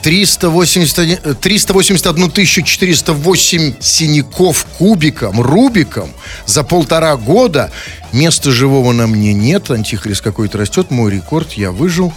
381, 0.01 1.19
э, 1.23 1.33
381 1.35 2.65
408 2.65 3.73
синяков 3.79 4.65
кубиком, 4.77 5.41
рубиком 5.41 6.11
за 6.45 6.63
полтора 6.63 7.15
года. 7.17 7.71
Места 8.11 8.51
живого 8.51 8.91
на 8.91 9.07
мне 9.07 9.33
нет, 9.33 9.69
антихрист 9.69 10.21
какой-то 10.21 10.57
растет, 10.57 10.91
мой 10.91 11.11
рекорд, 11.11 11.53
я 11.53 11.71
выжил. 11.71 12.13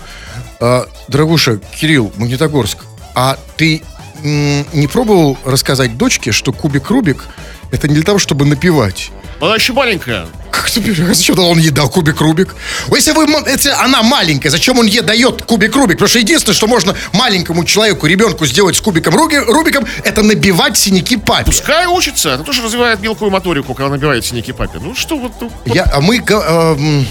А, 0.61 0.88
дорогуша, 1.09 1.59
Кирилл, 1.78 2.12
Магнитогорск, 2.16 2.78
а 3.14 3.38
ты 3.56 3.83
не 4.23 4.87
пробовал 4.87 5.37
рассказать 5.44 5.99
дочке, 5.99 6.33
что 6.33 6.52
кубик 6.52 6.88
Рубик 6.88 7.25
это 7.71 7.88
не 7.88 7.94
для 7.94 8.04
того, 8.04 8.18
чтобы 8.18 8.47
напевать? 8.47 9.11
Она 9.40 9.54
еще 9.56 9.72
маленькая. 9.72 10.26
Как 10.50 10.70
ты 10.70 10.80
понимаешь, 10.80 11.16
зачем 11.16 11.38
он 11.40 11.58
ей 11.58 11.70
дал 11.70 11.90
кубик 11.90 12.20
Рубик? 12.20 12.54
Если, 12.94 13.10
вы, 13.12 13.26
если 13.50 13.70
она 13.70 14.02
маленькая, 14.02 14.50
зачем 14.50 14.78
он 14.78 14.86
ей 14.86 15.00
дает 15.02 15.42
кубик 15.42 15.74
Рубик? 15.74 15.96
Потому 15.96 16.08
что 16.08 16.18
единственное, 16.20 16.54
что 16.54 16.66
можно 16.68 16.94
маленькому 17.12 17.64
человеку, 17.64 18.06
ребенку 18.06 18.46
сделать 18.46 18.76
с 18.76 18.80
кубиком 18.80 19.14
Руги- 19.14 19.44
Рубиком, 19.44 19.84
это 20.04 20.22
набивать 20.22 20.78
синяки 20.78 21.16
папе. 21.16 21.46
Пускай 21.46 21.86
учится, 21.86 22.30
это 22.30 22.44
тоже 22.44 22.62
развивает 22.62 23.00
мелкую 23.00 23.30
моторику, 23.30 23.74
когда 23.74 23.90
набивает 23.90 24.24
синяки 24.24 24.52
папе. 24.52 24.78
Ну 24.80 24.94
что 24.94 25.18
вот, 25.18 25.32
ну, 25.40 25.50
Я, 25.66 25.84
а 25.92 26.00
мы... 26.00 26.18
э, 26.18 26.22
м, 26.32 27.06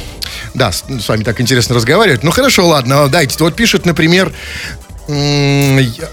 да, 0.53 0.71
с, 0.71 0.83
с 0.87 1.07
вами 1.09 1.23
так 1.23 1.39
интересно 1.41 1.75
разговаривать. 1.75 2.23
Ну 2.23 2.31
хорошо, 2.31 2.65
ладно, 2.65 3.07
дайте. 3.09 3.35
Вот 3.43 3.55
пишет, 3.55 3.85
например... 3.85 4.33
я- 5.09 6.09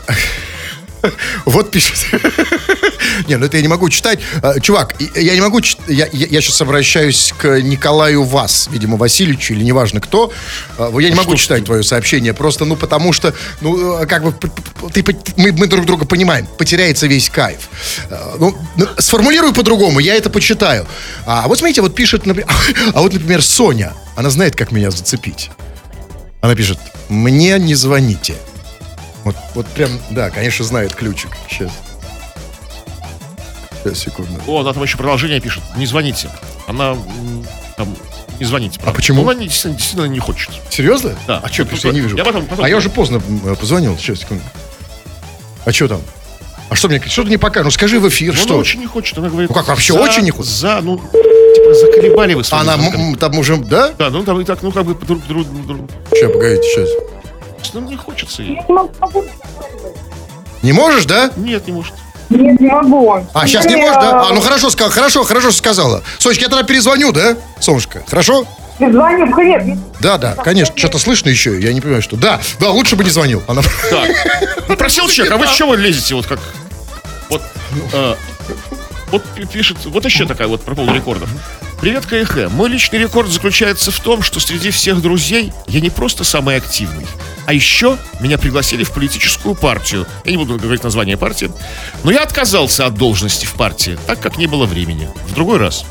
вот 1.44 1.70
пишет. 1.70 1.96
Не, 3.28 3.36
ну 3.36 3.46
это 3.46 3.56
я 3.56 3.62
не 3.62 3.68
могу 3.68 3.88
читать. 3.88 4.18
А, 4.42 4.60
Чувак, 4.60 4.94
и- 5.00 5.10
я 5.22 5.34
не 5.34 5.40
могу 5.40 5.60
читать. 5.60 5.86
Я, 5.88 6.06
я, 6.12 6.40
сейчас 6.40 6.60
обращаюсь 6.60 7.32
к 7.38 7.60
Николаю 7.60 8.24
Вас, 8.24 8.68
видимо, 8.70 8.96
Васильевичу, 8.96 9.54
или 9.54 9.62
неважно 9.64 10.00
кто. 10.00 10.32
А, 10.78 10.90
Я 11.00 11.08
не 11.10 11.14
могу 11.14 11.36
читать 11.36 11.64
твое 11.64 11.82
сообщение, 11.82 12.34
просто, 12.34 12.64
ну, 12.64 12.76
потому 12.76 13.12
что, 13.12 13.34
ну, 13.60 13.94
а, 13.96 14.06
как 14.06 14.24
бы, 14.24 14.34
ты, 14.92 15.04
мы, 15.36 15.52
мы 15.52 15.66
друг 15.66 15.86
друга 15.86 16.04
понимаем, 16.06 16.46
потеряется 16.58 17.06
весь 17.06 17.30
кайф. 17.30 17.68
А, 18.10 18.36
Ну, 18.38 18.56
ну, 18.76 18.86
сформулирую 18.98 19.52
по-другому, 19.52 20.00
я 20.00 20.14
это 20.14 20.30
почитаю. 20.30 20.86
А 21.26 21.46
вот 21.48 21.58
смотрите, 21.58 21.80
вот 21.82 21.94
пишет, 21.94 22.26
например, 22.26 22.48
а 22.94 23.00
вот, 23.00 23.12
например, 23.12 23.42
Соня, 23.42 23.92
она 24.16 24.30
знает, 24.30 24.56
как 24.56 24.72
меня 24.72 24.90
зацепить. 24.90 25.50
Она 26.40 26.54
пишет, 26.54 26.78
мне 27.08 27.58
не 27.58 27.74
звоните. 27.74 28.34
Вот, 29.24 29.36
вот 29.54 29.66
прям, 29.68 29.90
да, 30.10 30.30
конечно, 30.30 30.64
знает 30.64 30.94
ключик. 30.94 31.30
Сейчас. 31.48 31.70
Сейчас, 33.82 33.98
секунду. 33.98 34.32
О, 34.46 34.60
она 34.60 34.72
там 34.72 34.82
еще 34.82 34.96
продолжение 34.96 35.40
пишет. 35.40 35.62
Не 35.76 35.86
звоните. 35.86 36.30
Она 36.66 36.96
там 37.76 37.94
не 38.38 38.44
звоните. 38.46 38.80
А 38.84 38.92
почему? 38.92 39.22
Ну, 39.22 39.30
она 39.30 39.38
не- 39.40 39.46
действительно, 39.46 39.76
действительно 39.76 40.06
не 40.06 40.18
хочет. 40.18 40.50
Серьезно? 40.70 41.14
Да. 41.26 41.40
А 41.42 41.48
что, 41.48 41.66
я 41.84 41.92
не 41.92 42.00
вижу. 42.00 42.16
я 42.16 42.24
потом- 42.24 42.46
потом- 42.46 42.64
а 42.64 42.68
я 42.68 42.76
уже 42.76 42.88
поздно 42.90 43.16
м, 43.26 43.56
позвонил. 43.56 43.96
Сейчас, 43.98 44.20
секунду. 44.20 44.42
А 45.64 45.72
что 45.72 45.88
там? 45.88 46.00
А 46.70 46.74
что 46.76 46.88
мне, 46.88 47.00
что 47.00 47.24
ты 47.24 47.30
не 47.30 47.36
пока? 47.36 47.62
Ну 47.62 47.70
скажи 47.70 47.98
в 47.98 48.08
эфир, 48.08 48.32
Ну, 48.34 48.38
что? 48.40 48.48
Она 48.54 48.60
очень 48.60 48.80
не 48.80 48.86
хочет. 48.86 49.18
Она 49.18 49.28
говорит... 49.28 49.50
Ну 49.50 49.54
как, 49.56 49.68
вообще 49.68 49.92
за- 49.92 50.00
очень 50.00 50.22
не 50.22 50.30
хочет? 50.30 50.50
За, 50.52 50.80
ну, 50.80 50.98
типа, 50.98 51.74
заколебали 51.74 52.34
вы 52.34 52.44
своими 52.44 52.68
Она 52.72 53.16
там 53.16 53.36
уже, 53.38 53.56
да? 53.56 53.90
Да, 53.98 54.08
ну 54.10 54.22
там 54.24 54.40
и 54.40 54.44
так, 54.44 54.62
ну 54.62 54.70
как 54.72 54.84
бы 54.86 54.94
друг 54.94 55.26
друг 55.26 55.66
друг. 55.66 55.90
Сейчас, 56.10 56.32
погодите, 56.32 56.62
сейчас. 56.62 56.88
Ну, 57.74 57.80
не 57.80 57.96
хочется 57.96 58.42
ей. 58.42 58.60
Не 60.62 60.72
можешь, 60.72 61.04
да? 61.06 61.30
Нет, 61.36 61.66
не 61.66 61.72
может. 61.72 61.94
Нет, 62.28 62.60
не 62.60 62.68
могу. 62.68 63.24
А, 63.34 63.46
сейчас 63.46 63.64
не 63.66 63.76
можешь, 63.76 63.96
да? 63.96 64.28
А, 64.28 64.32
ну 64.32 64.40
хорошо, 64.40 64.70
сказал, 64.70 64.92
хорошо, 64.92 65.24
хорошо 65.24 65.50
сказала. 65.50 66.02
Сонечка, 66.18 66.44
я 66.44 66.48
тогда 66.48 66.64
перезвоню, 66.64 67.12
да? 67.12 67.36
Солнышко, 67.60 68.02
хорошо? 68.06 68.46
Звоню, 68.78 69.34
привет. 69.34 69.78
Да, 70.00 70.16
да, 70.16 70.34
конечно. 70.36 70.76
Что-то 70.76 70.98
слышно 70.98 71.28
еще, 71.28 71.60
я 71.60 71.72
не 71.72 71.80
понимаю, 71.80 72.02
что. 72.02 72.16
Да, 72.16 72.40
да, 72.60 72.70
лучше 72.70 72.96
бы 72.96 73.04
не 73.04 73.10
звонил. 73.10 73.42
Она... 73.48 73.62
Так. 73.90 74.10
Ну, 74.68 74.76
просил 74.76 75.08
человек, 75.08 75.34
а 75.34 75.36
вы 75.36 75.46
чего 75.48 75.70
вы 75.70 75.76
лезете 75.78 76.14
вот 76.14 76.26
как... 76.28 76.38
Вот, 77.28 77.42
э, 77.92 78.14
вот 79.10 79.24
пи- 79.34 79.44
пишет, 79.44 79.78
вот 79.84 80.04
еще 80.04 80.24
такая 80.26 80.46
вот 80.46 80.62
про 80.62 80.76
поводу 80.76 80.94
рекордов. 80.94 81.28
Привет, 81.80 82.04
КХ. 82.04 82.50
Мой 82.50 82.68
личный 82.68 82.98
рекорд 82.98 83.30
заключается 83.30 83.90
в 83.90 83.98
том, 84.00 84.20
что 84.20 84.38
среди 84.38 84.70
всех 84.70 85.00
друзей 85.00 85.50
я 85.66 85.80
не 85.80 85.88
просто 85.88 86.24
самый 86.24 86.56
активный, 86.56 87.06
а 87.46 87.54
еще 87.54 87.96
меня 88.20 88.36
пригласили 88.36 88.84
в 88.84 88.92
политическую 88.92 89.54
партию. 89.54 90.06
Я 90.26 90.32
не 90.32 90.36
буду 90.36 90.58
говорить 90.58 90.84
название 90.84 91.16
партии, 91.16 91.50
но 92.04 92.10
я 92.10 92.22
отказался 92.22 92.84
от 92.84 92.96
должности 92.96 93.46
в 93.46 93.54
партии, 93.54 93.98
так 94.06 94.20
как 94.20 94.36
не 94.36 94.46
было 94.46 94.66
времени. 94.66 95.08
В 95.28 95.32
другой 95.32 95.56
раз. 95.56 95.86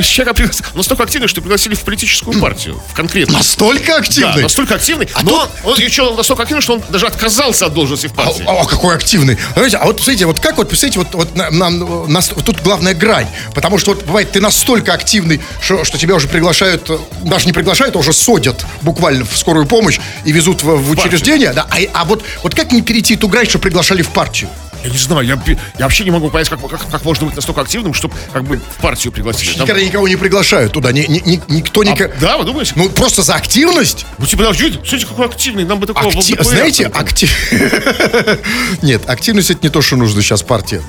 То 0.00 0.02
есть 0.02 0.14
человек 0.14 0.34
приглас- 0.38 0.64
настолько 0.74 1.02
активный, 1.02 1.28
что 1.28 1.42
пригласили 1.42 1.74
в 1.74 1.80
политическую 1.82 2.40
партию, 2.40 2.80
в 2.90 2.94
конкретную. 2.94 3.36
Настолько 3.36 3.88
Да, 3.92 3.96
активный? 3.98 4.42
настолько 4.42 4.74
активный. 4.76 5.08
но 5.24 5.46
он, 5.62 5.72
он 5.72 5.78
еще 5.78 6.14
настолько 6.14 6.42
активный, 6.44 6.62
что 6.62 6.72
он 6.76 6.82
даже 6.88 7.06
отказался 7.06 7.66
от 7.66 7.74
должности 7.74 8.06
в 8.06 8.12
А, 8.12 8.22
партии. 8.22 8.44
а, 8.48 8.64
какой 8.64 8.94
активный. 8.94 9.36
Знаете, 9.54 9.76
а 9.76 9.84
вот, 9.84 9.96
смотрите, 10.00 10.24
вот 10.24 10.40
как 10.40 10.56
вот, 10.56 10.68
представляете, 10.70 11.00
вот, 11.00 11.14
вот 11.14 11.36
на- 11.36 11.50
нам, 11.50 12.10
нас- 12.10 12.32
вот 12.34 12.46
тут 12.46 12.62
главная 12.62 12.94
грань. 12.94 13.26
Потому 13.54 13.76
что 13.76 13.92
вот 13.92 14.04
бывает, 14.06 14.32
ты 14.32 14.40
настолько 14.40 14.94
активный, 14.94 15.38
что, 15.60 15.84
что 15.84 15.98
тебя 15.98 16.14
уже 16.14 16.28
приглашают, 16.28 16.90
даже 17.22 17.44
не 17.44 17.52
приглашают, 17.52 17.94
а 17.94 17.98
уже 17.98 18.14
содят 18.14 18.64
буквально 18.80 19.26
в 19.26 19.36
скорую 19.36 19.66
помощь 19.66 20.00
и 20.24 20.32
везут 20.32 20.62
в, 20.62 20.76
в 20.76 20.90
учреждение. 20.92 21.52
Да, 21.52 21.66
а, 21.68 21.76
а 21.92 22.04
вот, 22.06 22.24
вот 22.42 22.54
как 22.54 22.72
не 22.72 22.80
перейти 22.80 23.16
ту 23.16 23.28
грань, 23.28 23.46
что 23.46 23.58
приглашали 23.58 24.00
в 24.00 24.08
партию? 24.08 24.48
Я 24.82 24.90
не 24.90 24.98
знаю, 24.98 25.26
я, 25.26 25.38
я 25.78 25.84
вообще 25.84 26.04
не 26.04 26.10
могу 26.10 26.30
понять, 26.30 26.48
как, 26.48 26.60
как, 26.66 26.88
как 26.90 27.04
можно 27.04 27.26
быть 27.26 27.36
настолько 27.36 27.60
активным, 27.60 27.92
чтобы 27.92 28.14
как 28.32 28.44
бы 28.44 28.56
в 28.56 28.80
партию 28.80 29.12
пригласили. 29.12 29.52
Там- 29.52 29.62
Никогда 29.62 29.82
никого 29.82 30.08
не 30.08 30.16
приглашают 30.16 30.72
туда, 30.72 30.90
ни, 30.92 31.00
ни- 31.00 31.22
ни- 31.24 31.42
никто 31.48 31.82
А, 31.82 31.84
никак... 31.84 32.18
да, 32.18 32.38
вы 32.38 32.44
думаете? 32.44 32.72
Ну, 32.76 32.88
просто 32.88 33.22
за 33.22 33.34
активность? 33.34 34.06
Ну, 34.18 34.26
типа, 34.26 34.44
да, 34.44 34.54
смотрите, 34.54 35.06
какой 35.06 35.26
активный, 35.26 35.64
нам 35.64 35.80
бы 35.80 35.86
такого 35.86 36.08
Акти- 36.10 36.32
ЛДПР 36.32 36.44
Знаете, 36.44 36.86
актив... 36.86 37.30
Нет, 38.82 39.08
активность 39.08 39.50
это 39.50 39.60
не 39.62 39.68
то, 39.68 39.82
что 39.82 39.96
нужно 39.96 40.22
сейчас 40.22 40.42
партии. 40.42 40.82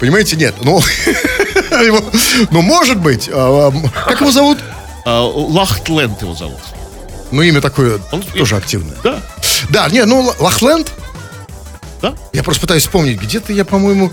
Понимаете, 0.00 0.36
нет. 0.36 0.54
Ну, 0.62 0.82
ну 2.50 2.62
может 2.62 2.98
быть. 2.98 3.28
а, 3.32 3.72
а, 3.72 4.04
Как 4.08 4.20
его 4.20 4.30
зовут? 4.30 4.58
А, 5.04 5.22
Лахтленд 5.24 6.20
его 6.22 6.34
зовут. 6.34 6.58
Ну, 7.30 7.42
имя 7.42 7.60
такое 7.60 8.00
Он- 8.12 8.22
тоже 8.22 8.56
активное. 8.56 8.96
Да, 9.02 9.20
Да, 9.70 9.88
не, 9.88 10.04
ну, 10.04 10.32
Лахленд. 10.38 10.90
Да. 12.02 12.14
Я 12.32 12.42
просто 12.42 12.60
пытаюсь 12.62 12.82
вспомнить. 12.82 13.20
Где-то 13.20 13.52
я, 13.52 13.64
по-моему... 13.64 14.12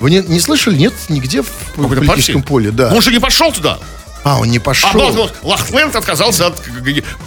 Вы 0.00 0.10
не, 0.12 0.20
не 0.20 0.38
слышали? 0.40 0.76
Нет, 0.76 0.92
нигде 1.08 1.42
в 1.42 1.48
Какой-то 1.74 2.02
политическом 2.02 2.42
партии? 2.42 2.48
поле, 2.48 2.70
да. 2.70 2.92
Он 2.94 3.02
же 3.02 3.10
не 3.10 3.18
пошел 3.18 3.50
туда. 3.52 3.78
А, 4.24 4.38
он 4.40 4.48
не 4.48 4.58
А 4.58 4.60
пошел. 4.60 4.90
ну, 4.94 5.12
ну, 5.12 5.30
Лахтленд 5.42 5.94
отказался 5.96 6.48
от 6.48 6.60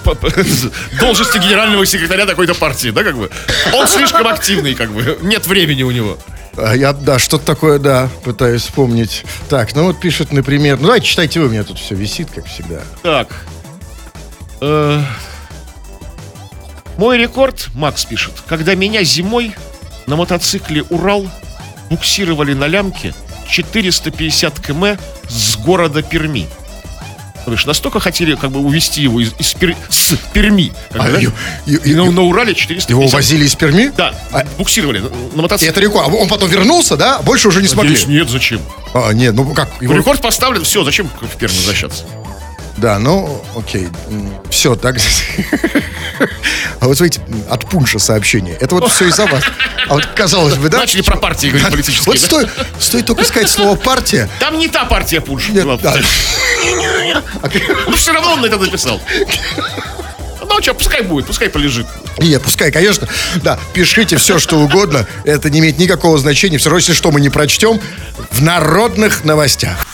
должности 1.00 1.38
генерального 1.38 1.86
секретаря 1.86 2.26
такой-то 2.26 2.54
партии, 2.54 2.90
да, 2.90 3.04
как 3.04 3.18
бы. 3.18 3.30
Он 3.74 3.88
слишком 3.88 4.28
активный, 4.28 4.74
как 4.76 4.92
бы. 4.92 5.18
Нет 5.22 5.48
времени 5.48 5.84
у 5.84 5.92
него. 5.92 6.18
А 6.58 6.74
я, 6.76 6.94
да, 6.94 7.18
что-то 7.20 7.46
такое, 7.46 7.80
да, 7.80 8.10
пытаюсь 8.24 8.62
вспомнить. 8.64 9.24
Так, 9.50 9.74
ну 9.74 9.86
вот 9.86 10.00
пишет, 10.00 10.32
например... 10.34 10.78
Ну, 10.80 10.88
давайте 10.88 11.08
читайте 11.08 11.40
вы, 11.40 11.48
у 11.48 11.50
меня 11.50 11.64
тут 11.64 11.80
все 11.80 11.96
висит, 11.96 12.30
как 12.34 12.46
всегда. 12.46 12.82
Так. 13.04 13.28
Э, 14.60 15.02
Мой 16.98 17.18
рекорд, 17.18 17.68
Макс 17.74 18.06
пишет, 18.06 18.34
когда 18.48 18.76
меня 18.76 19.04
зимой 19.04 19.56
на 20.12 20.18
мотоцикле 20.18 20.84
«Урал» 20.90 21.26
буксировали 21.90 22.54
на 22.54 22.68
лямке 22.68 23.14
450 23.48 24.60
км 24.60 25.00
с 25.30 25.56
города 25.56 26.02
Перми. 26.04 26.48
То 27.46 27.54
есть 27.54 27.66
настолько 27.66 28.02
хотели 28.02 28.36
как 28.36 28.52
бы 28.52 28.60
увезти 28.60 29.02
его 29.04 29.22
из, 29.22 29.32
из 29.40 29.54
Пер- 29.56 29.78
с 29.90 30.14
Перми. 30.34 30.74
как 30.92 31.02
А, 31.02 31.12
да? 31.12 31.20
и- 31.22 31.28
и- 31.66 31.92
И 31.92 31.96
на, 31.96 32.04
Урале 32.24 32.54
450. 32.54 32.90
Его 32.90 33.06
увозили 33.06 33.46
из 33.46 33.56
Перми? 33.56 33.90
Да, 33.96 34.14
А- 34.34 34.44
буксировали 34.58 35.00
на, 35.00 35.10
на 35.34 35.42
мотоцикле. 35.44 35.72
это 35.72 35.80
рекорд. 35.80 36.10
А 36.10 36.12
Он 36.12 36.28
потом 36.28 36.50
вернулся, 36.50 36.98
да? 36.98 37.20
Больше 37.22 37.48
уже 37.48 37.62
не 37.62 37.70
смогли. 37.70 37.92
Надеюсь, 37.92 38.10
нет, 38.10 38.30
зачем? 38.30 38.60
А, 38.94 39.12
нет, 39.14 39.34
ну 39.34 39.54
как? 39.54 39.70
Его... 39.82 39.96
Рекорд 39.96 40.22
поставлен, 40.22 40.66
все, 40.66 40.84
зачем 40.84 41.08
в 41.22 41.38
Перми 41.38 41.56
возвращаться? 41.56 42.04
Да, 42.78 43.00
ну, 43.00 43.44
окей. 43.56 43.90
Все, 44.50 44.76
так. 44.76 44.98
А 46.80 46.88
вот 46.88 46.98
смотрите, 46.98 47.22
от 47.50 47.70
пунша 47.70 48.00
сообщение. 48.00 48.56
Это 48.60 48.76
вот 48.76 48.92
все 48.92 49.08
из-за 49.08 49.26
вас. 49.28 49.44
А 49.88 49.94
вот 49.94 50.06
казалось 50.16 50.56
бы, 50.56 50.70
да? 50.70 50.80
Начали 50.80 51.02
про 51.02 51.18
партии 51.18 51.48
говорить 51.48 51.70
политические. 51.70 52.06
Вот 52.06 52.16
да? 52.16 52.26
стоит, 52.26 52.50
стоит 52.80 53.06
только 53.06 53.24
сказать 53.24 53.50
слово 53.50 53.76
партия. 53.76 54.30
Там 54.40 54.58
не 54.58 54.68
та 54.68 54.86
партия 54.86 55.22
Пунш. 55.22 55.50
Нет, 55.50 55.66
была. 55.66 55.78
да. 55.78 55.96
Ну, 57.88 57.96
все 57.96 58.14
равно 58.14 58.34
он 58.34 58.46
это 58.46 58.58
написал. 58.58 59.02
Ну, 60.42 60.62
что, 60.62 60.74
пускай 60.74 61.02
будет, 61.02 61.28
пускай 61.28 61.50
полежит. 61.50 61.88
Нет, 62.18 62.42
пускай, 62.42 62.72
конечно. 62.72 63.08
Да, 63.36 63.58
пишите 63.74 64.18
все, 64.18 64.38
что 64.38 64.58
угодно. 64.60 65.08
Это 65.24 65.50
не 65.50 65.60
имеет 65.60 65.78
никакого 65.78 66.18
значения. 66.18 66.58
Все 66.58 66.70
равно, 66.70 66.80
если 66.80 66.94
что, 66.94 67.12
мы 67.12 67.22
не 67.22 67.30
прочтем 67.30 67.80
в 68.32 68.42
народных 68.42 69.24
новостях. 69.24 69.86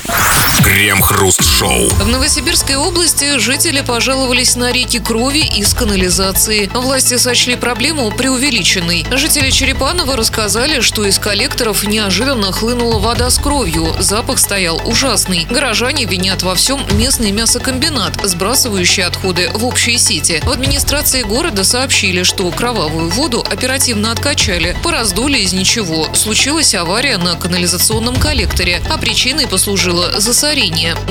Крем-хруст-шоу. 0.63 1.87
В 1.89 2.07
Новосибирской 2.07 2.75
области 2.75 3.37
жители 3.37 3.81
пожаловались 3.81 4.55
на 4.55 4.71
реки 4.71 4.99
крови 4.99 5.45
из 5.55 5.73
канализации. 5.73 6.69
Власти 6.73 7.17
сочли 7.17 7.55
проблему 7.55 8.11
преувеличенной. 8.11 9.05
Жители 9.11 9.51
Черепанова 9.51 10.15
рассказали, 10.15 10.81
что 10.81 11.05
из 11.05 11.19
коллекторов 11.19 11.85
неожиданно 11.85 12.51
хлынула 12.51 12.97
вода 12.99 13.29
с 13.29 13.37
кровью. 13.37 13.95
Запах 13.99 14.39
стоял 14.39 14.81
ужасный. 14.85 15.45
Горожане 15.49 16.05
винят 16.05 16.41
во 16.41 16.55
всем 16.55 16.83
местный 16.91 17.31
мясокомбинат, 17.31 18.19
сбрасывающий 18.23 19.03
отходы 19.03 19.49
в 19.53 19.63
общие 19.63 19.97
сети. 19.97 20.41
В 20.43 20.51
администрации 20.51 21.21
города 21.21 21.63
сообщили, 21.63 22.23
что 22.23 22.49
кровавую 22.51 23.09
воду 23.09 23.45
оперативно 23.47 24.11
откачали. 24.11 24.75
Пораздули 24.83 25.37
из 25.37 25.53
ничего. 25.53 26.07
Случилась 26.13 26.73
авария 26.73 27.17
на 27.17 27.35
канализационном 27.35 28.15
коллекторе, 28.15 28.81
а 28.89 28.97
причиной 28.97 29.47
послужило 29.47 30.19
засорение. 30.19 30.47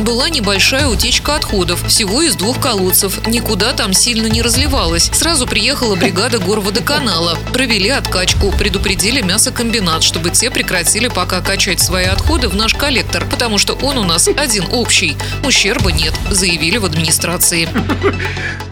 Была 0.01 0.29
небольшая 0.29 0.89
утечка 0.89 1.37
отходов, 1.37 1.87
всего 1.87 2.21
из 2.21 2.35
двух 2.35 2.61
колодцев. 2.61 3.25
Никуда 3.29 3.75
там 3.75 3.93
сильно 3.93 4.27
не 4.27 4.43
разливалось. 4.43 5.09
Сразу 5.13 5.47
приехала 5.47 5.95
бригада 5.95 6.41
горводоканала. 6.41 7.39
Провели 7.53 7.91
откачку, 7.91 8.51
предупредили 8.51 9.21
мясокомбинат, 9.21 10.03
чтобы 10.03 10.31
те 10.31 10.51
прекратили 10.51 11.07
пока 11.07 11.41
качать 11.43 11.79
свои 11.79 12.07
отходы 12.07 12.49
в 12.49 12.57
наш 12.57 12.75
коллектор, 12.75 13.25
потому 13.25 13.59
что 13.59 13.75
он 13.75 13.99
у 13.99 14.03
нас 14.03 14.27
один 14.27 14.65
общий. 14.73 15.17
Ущерба 15.45 15.93
нет, 15.93 16.15
заявили 16.29 16.79
в 16.79 16.85
администрации. 16.85 17.69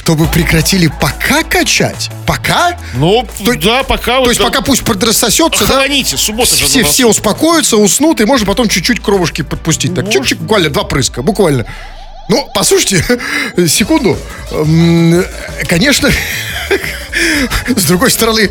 Чтобы 0.00 0.26
прекратили 0.28 0.86
пока 0.86 1.42
качать? 1.42 2.10
Пока? 2.26 2.78
Ну, 2.94 3.28
То- 3.44 3.54
да, 3.54 3.82
пока... 3.82 4.22
То 4.22 4.30
есть 4.30 4.42
пока 4.42 4.62
пусть 4.62 4.82
рассосется, 4.88 5.66
да? 5.66 5.74
Охладите, 5.74 6.16
суббота 6.16 6.56
же 6.56 6.64
Все, 6.64 6.82
все 6.84 7.06
успокоятся, 7.06 7.76
уснут, 7.76 8.18
и 8.22 8.24
можно 8.24 8.46
потом 8.46 8.66
чуть-чуть 8.70 9.02
кровушки 9.02 9.42
подпустить. 9.42 9.94
Так, 9.94 10.10
чуть-чуть, 10.10 10.38
буквально 10.38 10.70
два 10.70 10.84
прыска, 10.84 11.20
буквально. 11.22 11.66
Ну, 12.30 12.48
послушайте, 12.54 13.04
секунду. 13.68 14.16
Конечно, 15.68 16.10
с 17.76 17.84
другой 17.84 18.10
стороны, 18.10 18.50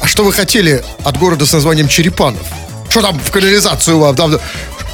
а 0.00 0.06
что 0.06 0.22
вы 0.22 0.32
хотели 0.32 0.84
от 1.02 1.18
города 1.18 1.44
с 1.44 1.52
названием 1.52 1.88
Черепанов? 1.88 2.46
Что 2.88 3.02
там 3.02 3.18
в 3.18 3.30
канализацию 3.32 3.98
вам? 3.98 4.14
Там, 4.14 4.38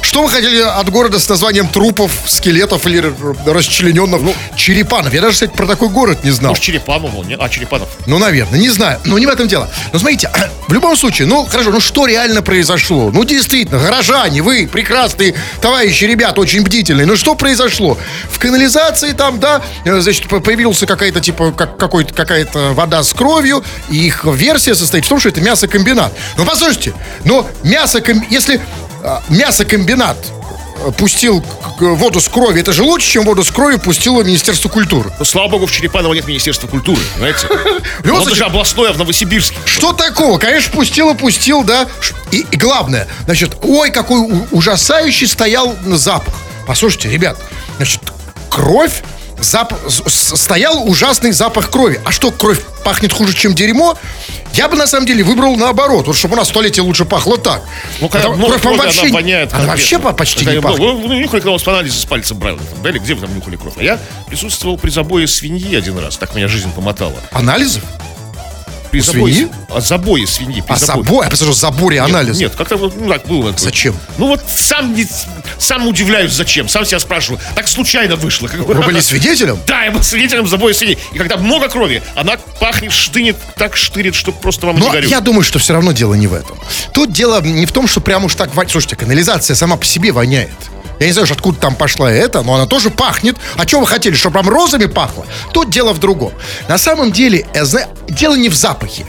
что 0.01 0.23
вы 0.23 0.29
хотели 0.29 0.59
от 0.61 0.89
города 0.89 1.19
с 1.19 1.29
названием 1.29 1.67
трупов, 1.67 2.11
скелетов 2.25 2.85
или 2.87 3.13
расчлененных? 3.45 4.21
Ну, 4.21 4.35
Черепанов. 4.55 5.13
Я 5.13 5.21
даже, 5.21 5.33
кстати, 5.33 5.51
про 5.51 5.65
такой 5.67 5.89
город 5.89 6.23
не 6.23 6.31
знал. 6.31 6.51
Может, 6.51 6.63
Черепанов 6.63 7.13
был, 7.13 7.23
нет? 7.23 7.39
А, 7.41 7.49
Черепанов. 7.49 7.89
Ну, 8.07 8.17
наверное, 8.17 8.59
не 8.59 8.69
знаю. 8.69 8.99
Но 9.05 9.17
не 9.19 9.25
в 9.25 9.29
этом 9.29 9.47
дело. 9.47 9.69
Но 9.93 9.99
смотрите, 9.99 10.29
в 10.67 10.73
любом 10.73 10.95
случае, 10.97 11.27
ну, 11.27 11.45
хорошо, 11.45 11.71
ну 11.71 11.79
что 11.79 12.05
реально 12.05 12.41
произошло? 12.41 13.11
Ну, 13.11 13.23
действительно, 13.23 13.79
горожане, 13.79 14.41
вы 14.41 14.67
прекрасные 14.71 15.35
товарищи, 15.61 16.05
ребята, 16.05 16.41
очень 16.41 16.63
бдительные. 16.63 17.05
Ну, 17.05 17.15
что 17.15 17.35
произошло? 17.35 17.97
В 18.31 18.39
канализации 18.39 19.11
там, 19.11 19.39
да, 19.39 19.61
э, 19.85 19.99
значит, 20.01 20.27
по- 20.27 20.39
появился 20.39 20.85
какая-то, 20.85 21.19
типа, 21.19 21.51
как, 21.51 21.77
какой-то, 21.77 22.13
какая-то 22.13 22.73
вода 22.73 23.03
с 23.03 23.13
кровью, 23.13 23.63
и 23.89 24.07
их 24.07 24.25
версия 24.25 24.75
состоит 24.75 25.05
в 25.05 25.09
том, 25.09 25.19
что 25.19 25.29
это 25.29 25.41
мясокомбинат. 25.41 26.13
Ну, 26.37 26.45
послушайте, 26.45 26.93
но 27.23 27.47
мясокомбинат, 27.63 28.31
если 28.31 28.61
мясокомбинат 29.29 30.17
э, 30.85 30.91
пустил 30.91 31.43
воду 31.79 32.21
с 32.21 32.27
кровью, 32.27 32.61
это 32.61 32.73
же 32.73 32.83
лучше, 32.83 33.09
чем 33.11 33.23
воду 33.25 33.43
с 33.43 33.49
кровью 33.51 33.79
пустило 33.79 34.21
Министерство 34.21 34.69
культуры. 34.69 35.11
Ну, 35.17 35.25
слава 35.25 35.47
богу, 35.49 35.65
в 35.65 35.71
Черепаново 35.71 36.13
нет 36.13 36.27
Министерства 36.27 36.67
культуры, 36.67 37.01
Он 38.15 38.21
случае- 38.23 38.29
даже 38.29 38.45
областное 38.45 38.93
в 38.93 38.97
Новосибирске. 38.97 39.57
Что 39.65 39.93
такого? 39.93 40.37
Конечно, 40.37 40.71
пустил 40.71 41.09
и 41.11 41.15
пустил, 41.15 41.63
да. 41.63 41.87
И, 42.31 42.45
и 42.51 42.57
главное, 42.57 43.07
значит, 43.25 43.57
ой, 43.63 43.89
какой 43.91 44.21
ужасающий 44.51 45.27
стоял 45.27 45.75
запах. 45.85 46.33
Послушайте, 46.67 47.09
ребят, 47.09 47.37
значит, 47.77 48.01
кровь, 48.49 49.01
зап... 49.41 49.73
стоял 49.87 50.87
ужасный 50.87 51.31
запах 51.31 51.69
крови. 51.69 51.99
А 52.05 52.11
что, 52.11 52.31
кровь 52.31 52.59
пахнет 52.83 53.13
хуже, 53.13 53.33
чем 53.33 53.53
дерьмо? 53.53 53.97
Я 54.53 54.67
бы, 54.67 54.75
на 54.75 54.85
самом 54.87 55.05
деле, 55.05 55.23
выбрал 55.23 55.55
наоборот. 55.55 56.07
Вот, 56.07 56.15
чтобы 56.15 56.33
у 56.33 56.37
нас 56.37 56.49
в 56.49 56.51
туалете 56.53 56.81
лучше 56.81 57.05
пахло 57.05 57.37
так. 57.37 57.61
Ну, 58.01 58.09
когда 58.09 58.27
Потому- 58.29 58.47
много 58.47 58.59
крови, 58.59 58.77
вообще, 58.77 59.01
она 59.01 59.13
воняет. 59.13 59.53
она 59.53 59.65
вообще 59.65 59.97
по- 59.97 60.11
почти 60.11 60.39
Когда 60.39 60.53
не 60.55 60.61
пахнет. 60.61 60.79
Вы, 60.79 60.93
вы 61.07 61.15
нюхали, 61.15 61.39
когда 61.39 61.49
у 61.51 61.53
вас 61.53 61.67
анализы 61.67 61.99
с 61.99 62.05
пальцем 62.05 62.37
брали, 62.37 62.57
там, 62.57 62.81
да, 62.83 62.89
или 62.89 62.99
где 62.99 63.13
вы 63.13 63.21
там 63.25 63.33
нюхали 63.35 63.55
кровь? 63.55 63.73
А 63.77 63.83
я 63.83 63.99
присутствовал 64.27 64.77
при 64.77 64.89
забое 64.89 65.25
свиньи 65.27 65.75
один 65.75 65.97
раз. 65.99 66.17
Так 66.17 66.35
меня 66.35 66.47
жизнь 66.47 66.71
помотала. 66.73 67.15
Анализов? 67.31 67.81
При 68.91 68.99
У 68.99 69.03
забое, 69.03 69.33
свиньи? 69.33 69.51
а 69.69 69.79
забое 69.81 70.25
свиньи. 70.27 70.63
А 70.67 70.75
забое. 70.75 71.03
забой? 71.05 71.25
Я 71.25 71.29
посмотрю, 71.31 71.53
заборе 71.55 71.95
Нет, 71.99 72.09
анализ. 72.09 72.37
Нет, 72.37 72.55
как-то 72.57 72.75
вот, 72.75 72.93
ну, 72.99 73.07
так 73.09 73.25
было. 73.25 73.53
Зачем? 73.57 73.95
Ну 74.17 74.27
вот 74.27 74.41
сам, 74.47 74.93
не, 74.93 75.07
сам 75.57 75.87
удивляюсь, 75.87 76.33
зачем. 76.33 76.67
Сам 76.67 76.85
себя 76.85 76.99
спрашиваю. 76.99 77.39
Так 77.55 77.67
случайно 77.69 78.17
вышло. 78.17 78.47
Вы 78.47 78.75
были 78.75 78.99
свидетелем? 78.99 79.57
Да, 79.65 79.83
я 79.85 79.91
был 79.91 80.03
свидетелем 80.03 80.45
забоя 80.47 80.73
свиньи. 80.73 80.97
И 81.13 81.17
когда 81.17 81.37
много 81.37 81.69
крови, 81.69 82.03
она 82.15 82.35
пахнет, 82.59 82.91
штынет, 82.91 83.37
так 83.55 83.77
штырит, 83.77 84.13
что 84.15 84.33
просто 84.33 84.65
вам 84.67 84.75
не 84.75 84.81
Но 84.81 84.91
горю. 84.91 85.07
я 85.07 85.21
думаю, 85.21 85.43
что 85.43 85.59
все 85.59 85.71
равно 85.73 85.93
дело 85.93 86.13
не 86.15 86.27
в 86.27 86.33
этом. 86.33 86.57
Тут 86.93 87.13
дело 87.13 87.41
не 87.41 87.65
в 87.65 87.71
том, 87.71 87.87
что 87.87 88.01
прям 88.01 88.25
уж 88.25 88.35
так... 88.35 88.51
Слушайте, 88.69 88.97
канализация 88.97 89.55
сама 89.55 89.77
по 89.77 89.85
себе 89.85 90.11
воняет. 90.11 90.51
Я 91.01 91.07
не 91.07 91.13
знаю, 91.13 91.23
уж 91.23 91.31
откуда 91.31 91.59
там 91.59 91.73
пошла 91.73 92.11
это, 92.11 92.43
но 92.43 92.53
она 92.53 92.67
тоже 92.67 92.91
пахнет. 92.91 93.35
А 93.57 93.67
что 93.67 93.79
вы 93.79 93.87
хотели, 93.87 94.13
чтобы 94.13 94.33
прям 94.33 94.47
розами 94.49 94.85
пахло? 94.85 95.25
Тут 95.51 95.71
дело 95.71 95.93
в 95.93 95.99
другом. 95.99 96.31
На 96.69 96.77
самом 96.77 97.11
деле, 97.11 97.47
дело 98.07 98.35
не 98.35 98.49
в 98.49 98.53
запахе. 98.53 99.07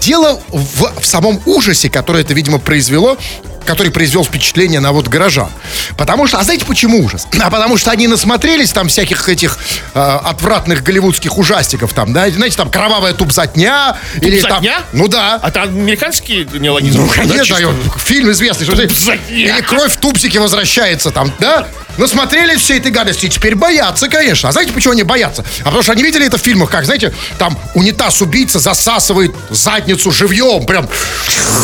Дело 0.00 0.40
в, 0.50 1.00
в 1.00 1.04
самом 1.04 1.42
ужасе, 1.44 1.90
который 1.90 2.22
это, 2.22 2.32
видимо, 2.32 2.60
произвело 2.60 3.18
который 3.64 3.90
произвел 3.92 4.24
впечатление 4.24 4.80
на 4.80 4.92
вот 4.92 5.08
горожан. 5.08 5.50
Потому 5.96 6.26
что, 6.26 6.38
а 6.38 6.42
знаете 6.44 6.64
почему 6.64 7.04
ужас? 7.04 7.26
А 7.42 7.50
потому 7.50 7.76
что 7.76 7.90
они 7.90 8.06
насмотрелись 8.08 8.70
там 8.72 8.88
всяких 8.88 9.28
этих 9.28 9.58
э, 9.94 9.98
отвратных 10.00 10.82
голливудских 10.82 11.36
ужастиков, 11.38 11.92
там, 11.92 12.12
да, 12.12 12.30
знаете, 12.30 12.56
там 12.56 12.70
кровавая 12.70 13.12
тупзатня, 13.14 13.96
или 14.20 14.40
там, 14.40 14.50
Тупзатня? 14.62 14.78
ну 14.92 15.08
да, 15.08 15.38
А 15.42 15.48
это 15.48 15.62
американские 15.62 16.44
неологизмы? 16.52 17.02
ну, 17.04 17.08
да, 17.08 17.14
конечно, 17.14 17.56
ё- 17.56 17.74
фильм 18.04 18.30
известный, 18.30 18.64
что 18.64 18.76
Тупзатня. 18.76 19.36
или 19.36 19.60
кровь 19.62 19.92
в 19.92 19.96
тупсике 19.98 20.38
возвращается 20.40 21.10
там, 21.10 21.32
да? 21.40 21.66
Насмотрелись 21.98 22.60
всей 22.60 22.78
этой 22.78 22.90
гадости, 22.90 23.26
и 23.26 23.28
теперь 23.28 23.54
боятся, 23.54 24.08
конечно. 24.08 24.48
А 24.48 24.52
знаете, 24.52 24.72
почему 24.72 24.92
они 24.92 25.02
боятся? 25.02 25.44
А 25.60 25.64
потому 25.64 25.82
что 25.82 25.92
они 25.92 26.02
видели 26.02 26.26
это 26.26 26.38
в 26.38 26.40
фильмах, 26.40 26.70
как, 26.70 26.86
знаете, 26.86 27.12
там 27.38 27.58
унитаз-убийца 27.74 28.60
засасывает 28.60 29.34
задницу 29.50 30.10
живьем, 30.10 30.64
прям. 30.64 30.88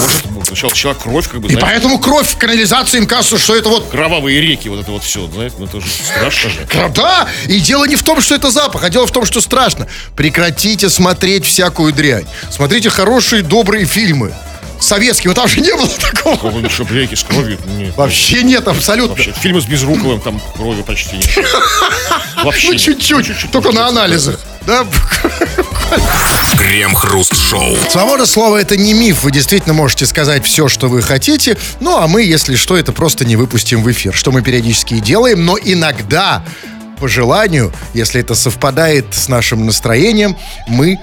Может, 0.00 0.30
сначала 0.48 0.74
человек 0.74 1.02
кровь, 1.02 1.28
как 1.28 1.40
бы, 1.40 1.48
И 1.48 1.52
знаешь, 1.52 1.62
поэтому 1.68 1.98
кровь 1.98 2.28
в 2.28 2.36
канализации 2.36 2.98
им 2.98 3.06
кажется, 3.06 3.38
что 3.38 3.54
это 3.54 3.68
вот 3.68 3.88
кровавые 3.90 4.40
реки, 4.40 4.68
вот 4.68 4.80
это 4.80 4.90
вот 4.90 5.04
все, 5.04 5.26
знаете, 5.28 5.56
ну 5.58 5.66
это 5.66 5.80
же 5.80 5.86
страшно 5.88 6.50
же. 6.50 6.66
Да, 6.94 7.28
и 7.46 7.60
дело 7.60 7.84
не 7.84 7.96
в 7.96 8.02
том, 8.02 8.20
что 8.20 8.34
это 8.34 8.50
запах, 8.50 8.82
а 8.84 8.90
дело 8.90 9.06
в 9.06 9.12
том, 9.12 9.24
что 9.24 9.40
страшно. 9.40 9.86
Прекратите 10.16 10.88
смотреть 10.90 11.44
всякую 11.46 11.92
дрянь. 11.92 12.26
Смотрите 12.50 12.90
хорошие, 12.90 13.42
добрые 13.42 13.84
фильмы. 13.84 14.34
Советские, 14.80 15.30
вот 15.30 15.34
там 15.34 15.48
же 15.48 15.60
не 15.60 15.72
было 15.74 15.88
такого. 15.98 16.36
Какого-нибудь 16.36 16.70
чтоб 16.70 16.90
реки 16.92 17.16
с 17.16 17.24
кровью, 17.24 17.58
нет. 17.76 17.96
Вообще 17.96 18.42
нет, 18.44 18.68
абсолютно. 18.68 19.14
Вообще, 19.16 19.32
фильмы 19.32 19.60
с 19.60 19.64
Безруковым, 19.64 20.20
там 20.20 20.40
крови 20.56 20.82
почти 20.82 21.16
нет. 21.16 21.26
Вообще 22.44 22.68
Ну, 22.68 22.72
нет. 22.74 22.82
чуть-чуть, 22.82 23.50
только 23.50 23.72
на 23.72 23.88
анализах. 23.88 24.38
Да? 24.66 24.86
Крем-хруст-шоу. 26.58 27.76
Свобода 27.90 28.26
слова 28.26 28.56
это 28.56 28.76
не 28.76 28.92
миф. 28.92 29.22
Вы 29.22 29.30
действительно 29.30 29.74
можете 29.74 30.06
сказать 30.06 30.44
все, 30.44 30.68
что 30.68 30.88
вы 30.88 31.02
хотите. 31.02 31.56
Ну, 31.80 31.96
а 31.96 32.06
мы, 32.06 32.22
если 32.22 32.56
что, 32.56 32.76
это 32.76 32.92
просто 32.92 33.24
не 33.24 33.36
выпустим 33.36 33.82
в 33.82 33.90
эфир. 33.90 34.14
Что 34.14 34.30
мы 34.32 34.42
периодически 34.42 34.94
и 34.94 35.00
делаем. 35.00 35.44
Но 35.44 35.56
иногда, 35.58 36.44
по 36.98 37.08
желанию, 37.08 37.72
если 37.94 38.20
это 38.20 38.34
совпадает 38.34 39.06
с 39.12 39.28
нашим 39.28 39.66
настроением, 39.66 40.36
мы 40.66 40.98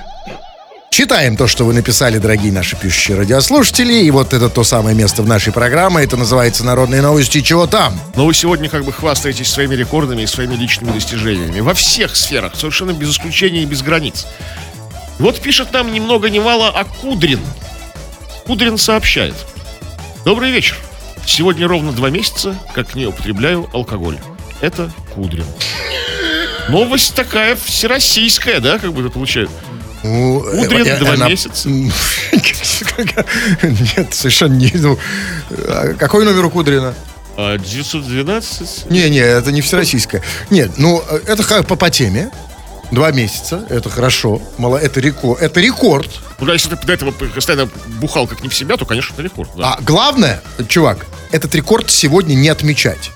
Читаем 0.95 1.35
то, 1.35 1.45
что 1.45 1.65
вы 1.65 1.73
написали, 1.73 2.19
дорогие 2.19 2.53
наши 2.53 2.77
пишущие 2.77 3.17
радиослушатели. 3.17 3.95
И 3.95 4.11
вот 4.11 4.31
это 4.33 4.47
то 4.47 4.63
самое 4.63 4.95
место 4.95 5.23
в 5.23 5.27
нашей 5.27 5.51
программе. 5.51 6.01
Это 6.01 6.15
называется 6.15 6.63
«Народные 6.63 7.01
новости. 7.01 7.41
Чего 7.41 7.67
там?». 7.67 7.99
Но 8.15 8.25
вы 8.25 8.33
сегодня 8.33 8.69
как 8.69 8.85
бы 8.85 8.93
хвастаетесь 8.93 9.49
своими 9.49 9.75
рекордами 9.75 10.21
и 10.21 10.25
своими 10.25 10.55
личными 10.55 10.93
достижениями. 10.93 11.59
Во 11.59 11.73
всех 11.73 12.15
сферах, 12.15 12.55
совершенно 12.55 12.93
без 12.93 13.11
исключения 13.11 13.63
и 13.63 13.65
без 13.65 13.81
границ. 13.81 14.25
Вот 15.19 15.39
пишет 15.39 15.71
нам 15.71 15.93
ни 15.93 15.99
много 15.99 16.29
ни 16.29 16.39
мало 16.39 16.69
о 16.69 16.83
Кудрин. 16.83 17.39
Кудрин 18.45 18.77
сообщает. 18.77 19.33
Добрый 20.25 20.51
вечер. 20.51 20.77
Сегодня 21.25 21.67
ровно 21.67 21.91
два 21.91 22.09
месяца, 22.09 22.57
как 22.73 22.95
не 22.95 23.05
употребляю 23.05 23.69
алкоголь. 23.73 24.17
Это 24.61 24.91
Кудрин. 25.13 25.45
Новость 26.69 27.15
такая 27.15 27.55
всероссийская, 27.55 28.59
да, 28.59 28.77
как 28.79 28.93
бы 28.93 29.01
это 29.01 29.09
получается. 29.09 29.55
Ну, 30.03 30.41
Кудрин 30.41 30.85
э, 30.85 30.99
два 30.99 31.13
она- 31.13 31.29
месяца. 31.29 31.69
Нет, 31.69 31.93
совершенно 34.13 34.53
не... 34.53 34.71
ну, 34.75 34.99
а 35.67 35.93
какой 35.93 36.25
номер 36.25 36.45
у 36.45 36.49
Кудрина? 36.51 36.93
А 37.37 37.57
912? 37.57 38.89
Не-не, 38.91 39.19
это 39.19 39.51
не 39.51 39.61
всероссийское. 39.61 40.21
Нет, 40.49 40.73
ну, 40.77 41.03
э, 41.09 41.21
это 41.27 41.63
по, 41.63 41.75
по 41.75 41.89
теме. 41.89 42.29
Два 42.95 43.11
месяца, 43.11 43.65
это 43.69 43.89
хорошо. 43.89 44.41
Мало, 44.57 44.77
это 44.77 45.01
рекорд. 45.01 45.41
Это 45.41 45.59
рекорд. 45.59 46.09
Ну 46.39 46.45
да, 46.45 46.53
если 46.53 46.69
ты 46.75 46.87
до 46.87 46.93
этого 46.93 47.11
постоянно 47.11 47.69
бухал 47.99 48.25
как 48.25 48.41
не 48.41 48.47
в 48.47 48.55
себя, 48.55 48.77
то, 48.77 48.85
конечно, 48.85 49.11
это 49.13 49.21
рекорд. 49.21 49.49
Да. 49.57 49.73
А 49.73 49.81
главное, 49.81 50.41
чувак, 50.69 51.05
этот 51.33 51.53
рекорд 51.55 51.91
сегодня 51.91 52.35
не 52.35 52.47
отмечать. 52.47 53.11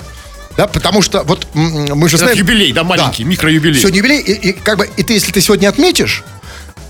Да, 0.58 0.68
потому 0.68 1.02
что 1.02 1.24
вот 1.24 1.48
мы 1.54 2.10
же 2.10 2.18
Это 2.18 2.26
знаем... 2.26 2.40
юбилей, 2.40 2.74
да, 2.74 2.84
маленький, 2.84 3.24
Да. 3.24 3.30
микроюбилей. 3.30 3.80
Сегодня 3.80 4.00
юбилей, 4.00 4.20
и, 4.20 4.50
и 4.50 4.52
как 4.52 4.80
бы, 4.80 4.90
и 4.98 5.04
ты, 5.04 5.14
если 5.14 5.32
ты 5.32 5.40
сегодня 5.40 5.70
отметишь, 5.70 6.26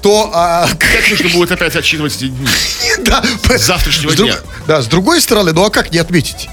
то... 0.02 0.32
а, 0.34 0.67
Как 0.80 1.12
нужно 1.12 1.30
будет 1.30 1.52
опять 1.52 1.75
отсчитывать 1.75 2.15
эти 2.15 2.30
дни? 2.30 2.47
да, 3.06 3.23
С 3.56 3.67
завтрашнего 3.67 4.10
с 4.10 4.15
друг- 4.15 4.30
дня. 4.32 4.39
Да, 4.65 4.82
с 4.82 4.88
другой 4.88 5.21
стороны, 5.21 5.54
ну 5.54 5.63
а 5.63 5.69
как 5.69 5.91
не 5.91 5.99
отметить? 5.99 6.49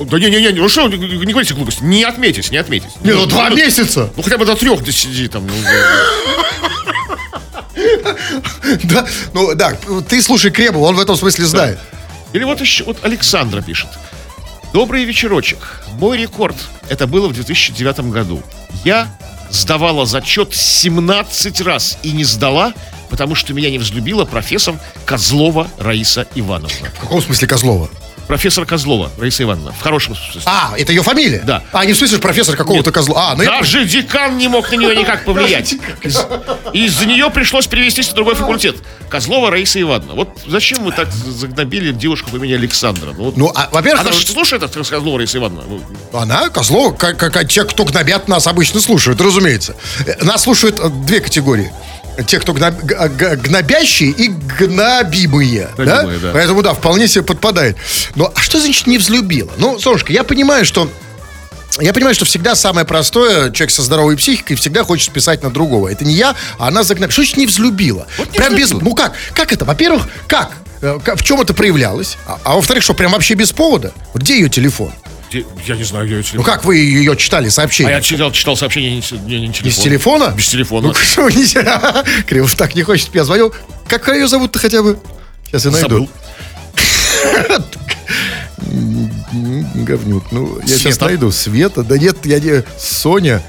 Да 0.00 0.18
не-не-не, 0.18 0.52
ну 0.52 0.68
что, 0.68 0.88
не 0.88 0.96
не 0.96 1.32
говорите 1.32 1.54
глупости. 1.54 1.82
Не 1.82 2.04
отметить, 2.04 2.50
не 2.50 2.58
отметить. 2.58 2.90
Не, 3.02 3.12
ну 3.12 3.26
два 3.26 3.50
месяца. 3.50 4.10
Ну 4.16 4.22
хотя 4.22 4.38
бы 4.38 4.44
до 4.44 4.54
трех 4.56 4.80
сиди 4.92 5.28
там. 5.28 5.46
ну, 5.46 5.52
Да, 8.84 9.06
ну 9.32 9.54
да, 9.54 9.76
ты 10.08 10.20
слушай 10.22 10.50
Кремова, 10.50 10.88
он 10.88 10.96
в 10.96 11.00
этом 11.00 11.16
смысле 11.16 11.46
знает. 11.46 11.78
Или 12.32 12.44
вот 12.44 12.60
еще, 12.60 12.84
вот 12.84 12.98
Александра 13.02 13.62
пишет. 13.62 13.88
Добрый 14.72 15.04
вечерочек. 15.04 15.82
Мой 15.98 16.18
рекорд. 16.18 16.56
Это 16.88 17.06
было 17.06 17.28
в 17.28 17.32
2009 17.32 18.00
году. 18.10 18.42
Я 18.84 19.08
сдавала 19.50 20.04
зачет 20.04 20.54
17 20.54 21.60
раз 21.62 21.98
и 22.02 22.10
не 22.10 22.24
сдала, 22.24 22.74
потому 23.08 23.34
что 23.34 23.54
меня 23.54 23.70
не 23.70 23.78
взлюбила 23.78 24.26
профессор 24.26 24.74
Козлова 25.06 25.68
Раиса 25.78 26.26
Ивановна. 26.34 26.68
В 26.96 27.00
каком 27.00 27.22
смысле 27.22 27.48
Козлова? 27.48 27.88
Профессор 28.28 28.66
Козлова 28.66 29.10
Раиса 29.18 29.42
Ивановна. 29.42 29.72
В 29.72 29.80
хорошем 29.82 30.14
смысле. 30.14 30.42
А, 30.44 30.74
это 30.76 30.92
ее 30.92 31.02
фамилия? 31.02 31.40
Да. 31.44 31.62
А, 31.72 31.84
не 31.86 31.94
в 31.94 31.96
смысле 31.96 32.18
профессор 32.18 32.56
какого-то 32.56 32.92
Козлова. 32.92 33.30
А, 33.30 33.34
ну 33.34 33.42
я 33.42 33.50
Даже 33.50 33.86
декан 33.86 34.36
не 34.36 34.48
мог 34.48 34.70
на 34.70 34.76
нее 34.76 34.94
никак 34.94 35.24
повлиять. 35.24 35.74
Из- 36.02 36.18
Из-за 36.74 37.06
нее 37.06 37.30
пришлось 37.30 37.66
перевестись 37.66 38.08
на 38.10 38.14
другой 38.14 38.34
факультет. 38.34 38.76
Козлова 39.08 39.50
Раиса 39.50 39.80
Ивановна. 39.80 40.12
Вот 40.14 40.28
зачем 40.46 40.84
вы 40.84 40.92
так 40.92 41.10
загнобили 41.10 41.90
девушку 41.90 42.30
по 42.30 42.36
имени 42.36 42.52
Александра? 42.52 43.12
Ну, 43.16 43.24
вот- 43.24 43.36
Ну, 43.38 43.50
а, 43.54 43.70
во-первых, 43.72 44.02
Она 44.02 44.12
же 44.12 44.26
слушает 44.26 44.62
это 44.62 44.78
Козлова 44.84 45.18
Раиса 45.18 45.38
Ивановна? 45.38 45.64
Ну, 46.12 46.18
Она, 46.18 46.50
Козлова, 46.50 46.92
как, 46.94 47.16
как, 47.16 47.32
как 47.32 47.48
те, 47.48 47.64
кто 47.64 47.84
гнобят 47.84 48.28
нас, 48.28 48.46
обычно 48.46 48.80
слушают, 48.82 49.20
разумеется. 49.22 49.74
Э, 50.06 50.22
Нас 50.22 50.42
слушают 50.42 50.78
э, 50.80 50.90
две 50.90 51.20
категории. 51.20 51.72
Те, 52.26 52.38
кто 52.40 52.52
гноб- 52.52 52.84
г- 52.84 53.36
гнобящие 53.36 54.10
и 54.10 54.28
гнобимые. 54.28 55.70
Да? 55.76 56.02
Да. 56.02 56.30
Поэтому, 56.32 56.62
да, 56.62 56.74
вполне 56.74 57.08
себе 57.08 57.24
подпадает. 57.24 57.76
Но 58.14 58.32
а 58.34 58.40
что 58.40 58.60
значит 58.60 58.86
не 58.86 58.98
взлюбила? 58.98 59.50
Ну, 59.58 59.78
солнышко, 59.78 60.12
я 60.12 60.24
понимаю, 60.24 60.64
что 60.64 60.90
я 61.80 61.92
понимаю, 61.92 62.14
что 62.14 62.24
всегда 62.24 62.54
самое 62.56 62.84
простое, 62.86 63.52
человек 63.52 63.70
со 63.70 63.82
здоровой 63.82 64.16
психикой 64.16 64.56
всегда 64.56 64.82
хочет 64.82 65.06
списать 65.06 65.42
на 65.44 65.50
другого. 65.50 65.88
Это 65.88 66.04
не 66.04 66.14
я, 66.14 66.34
а 66.58 66.68
она 66.68 66.82
загнобила. 66.82 67.12
Что 67.12 67.22
значит 67.22 67.36
не 67.36 67.46
взлюбила? 67.46 68.06
Прям 68.34 68.56
без... 68.56 68.70
Ну 68.72 68.94
как? 68.94 69.12
Как 69.34 69.52
это? 69.52 69.64
Во-первых, 69.64 70.08
как? 70.26 70.52
Э, 70.80 70.98
В 71.14 71.22
чем 71.22 71.40
это 71.40 71.54
проявлялось? 71.54 72.16
А, 72.26 72.38
а 72.42 72.54
во-вторых, 72.56 72.82
что, 72.82 72.94
прям 72.94 73.12
вообще 73.12 73.34
без 73.34 73.52
повода? 73.52 73.92
Вот 74.12 74.22
Где 74.22 74.34
ее 74.40 74.48
телефон? 74.48 74.92
Я 75.66 75.76
не 75.76 75.84
знаю, 75.84 76.08
я 76.08 76.22
Ну 76.34 76.42
как 76.42 76.64
вы 76.64 76.76
ее 76.76 77.16
читали, 77.16 77.48
А 77.48 77.50
сообщение? 77.50 77.94
я 77.94 78.00
читал, 78.00 78.32
читал 78.32 78.56
сообщение 78.56 78.90
не, 78.92 78.96
не, 79.26 79.48
не 79.48 79.52
телефон. 79.52 79.64
Без 79.64 79.76
телефона? 79.78 80.34
Без 80.36 80.48
телефона. 80.48 80.88
Ну, 80.88 80.94
что 80.94 81.28
не... 81.28 82.22
Кривов 82.24 82.54
так 82.54 82.74
не 82.74 82.82
хочет, 82.82 83.14
я 83.14 83.24
звонил. 83.24 83.52
Как 83.88 84.08
ее 84.08 84.26
зовут-то 84.28 84.58
хотя 84.58 84.82
бы? 84.82 84.98
Сейчас 85.46 85.64
я 85.66 85.70
найду. 85.70 85.88
Забыл. 85.88 86.08
Говнюк. 89.74 90.32
Ну, 90.32 90.60
я 90.66 90.76
сейчас 90.78 91.00
найду. 91.00 91.30
Света? 91.30 91.82
Да 91.82 91.98
нет, 91.98 92.24
я 92.24 92.40
не... 92.40 92.64
Соня? 92.78 93.42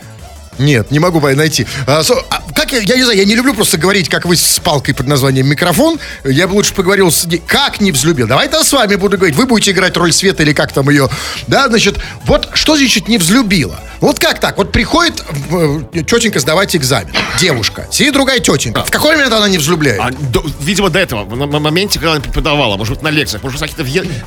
Нет, 0.59 0.91
не 0.91 0.99
могу 0.99 1.19
найти. 1.21 1.65
А, 1.87 2.03
Со- 2.03 2.23
а 2.29 2.43
как 2.53 2.71
я, 2.73 2.79
я 2.79 2.95
не 2.97 3.03
знаю, 3.03 3.17
я 3.17 3.25
не 3.25 3.35
люблю 3.35 3.53
просто 3.53 3.77
говорить, 3.77 4.09
как 4.09 4.25
вы 4.25 4.35
с 4.35 4.59
палкой 4.59 4.93
под 4.93 5.07
названием 5.07 5.47
микрофон. 5.47 5.99
Я 6.25 6.47
бы 6.47 6.53
лучше 6.53 6.73
поговорил 6.73 7.11
с... 7.11 7.27
Как 7.47 7.79
не 7.81 7.91
взлюбил? 7.91 8.27
Давайте 8.27 8.57
я 8.57 8.63
с 8.63 8.71
вами 8.73 8.95
буду 8.95 9.17
говорить. 9.17 9.35
Вы 9.37 9.45
будете 9.45 9.71
играть 9.71 9.95
роль 9.97 10.11
Света 10.11 10.43
или 10.43 10.53
как 10.53 10.71
там 10.73 10.89
ее. 10.89 11.09
Да, 11.47 11.67
значит, 11.69 11.97
вот 12.25 12.49
что 12.53 12.75
значит 12.77 13.07
не 13.07 13.17
взлюбила? 13.17 13.79
Вот 14.01 14.19
как 14.19 14.39
так? 14.39 14.57
Вот 14.57 14.71
приходит 14.71 15.23
э, 15.51 15.81
тетенька 16.03 16.39
сдавать 16.39 16.75
экзамен. 16.75 17.13
Девушка. 17.39 17.87
Сидит 17.91 18.13
другая 18.13 18.39
тетенька. 18.39 18.83
В 18.83 18.91
какой 18.91 19.15
момент 19.15 19.33
она 19.33 19.47
не 19.49 19.57
взлюбляет? 19.57 19.99
А, 20.01 20.11
до- 20.11 20.43
видимо, 20.61 20.89
до 20.89 20.99
этого, 20.99 21.23
на, 21.35 21.45
на 21.45 21.59
моменте, 21.59 21.99
когда 21.99 22.13
она 22.13 22.21
преподавала, 22.21 22.75
может 22.77 22.95
быть, 22.95 23.03
на 23.03 23.09
лекциях, 23.09 23.43
может 23.43 23.59
быть, 23.61 23.71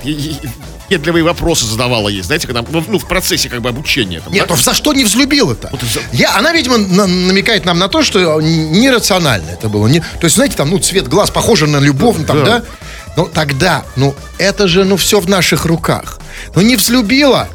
е- 0.05 0.41
въедливые 0.93 1.25
вопросы 1.25 1.65
задавала 1.67 2.09
ей, 2.09 2.23
знаете, 2.23 2.47
когда, 2.47 2.63
ну, 2.69 2.85
ну, 2.87 2.99
в 2.99 3.07
процессе, 3.07 3.49
как 3.49 3.63
бы, 3.63 3.69
обучения. 3.69 4.21
Там, 4.21 4.33
Нет, 4.33 4.47
да? 4.47 4.55
ну 4.55 4.61
за 4.61 4.75
что 4.75 4.93
не 4.93 5.05
взлюбила-то? 5.05 5.69
Вот 5.73 5.81
за- 5.83 6.01
Я, 6.13 6.37
она, 6.37 6.53
видимо, 6.53 6.77
на- 6.79 7.07
намекает 7.07 7.65
нам 7.65 7.79
на 7.79 7.89
то, 7.89 8.03
что 8.03 8.41
нерационально 8.41 9.51
это 9.51 9.69
было. 9.69 9.87
Не, 9.87 10.01
то 10.01 10.25
есть, 10.25 10.37
знаете, 10.37 10.57
там, 10.57 10.71
ну, 10.71 10.79
цвет 10.79 11.09
глаз 11.09 11.31
похож 11.31 11.63
на 11.63 11.79
любовь, 11.79 12.17
ну, 12.19 12.25
там, 12.25 12.39
Да. 12.39 12.45
да? 12.45 12.63
Ну, 13.17 13.27
тогда, 13.33 13.85
ну, 13.97 14.15
это 14.39 14.69
же, 14.69 14.85
ну, 14.85 14.97
все 14.97 15.21
в 15.21 15.29
наших 15.29 15.65
руках. 15.67 16.19
Ну, 16.55 16.63
не 16.63 16.77
взлюбила. 16.77 17.49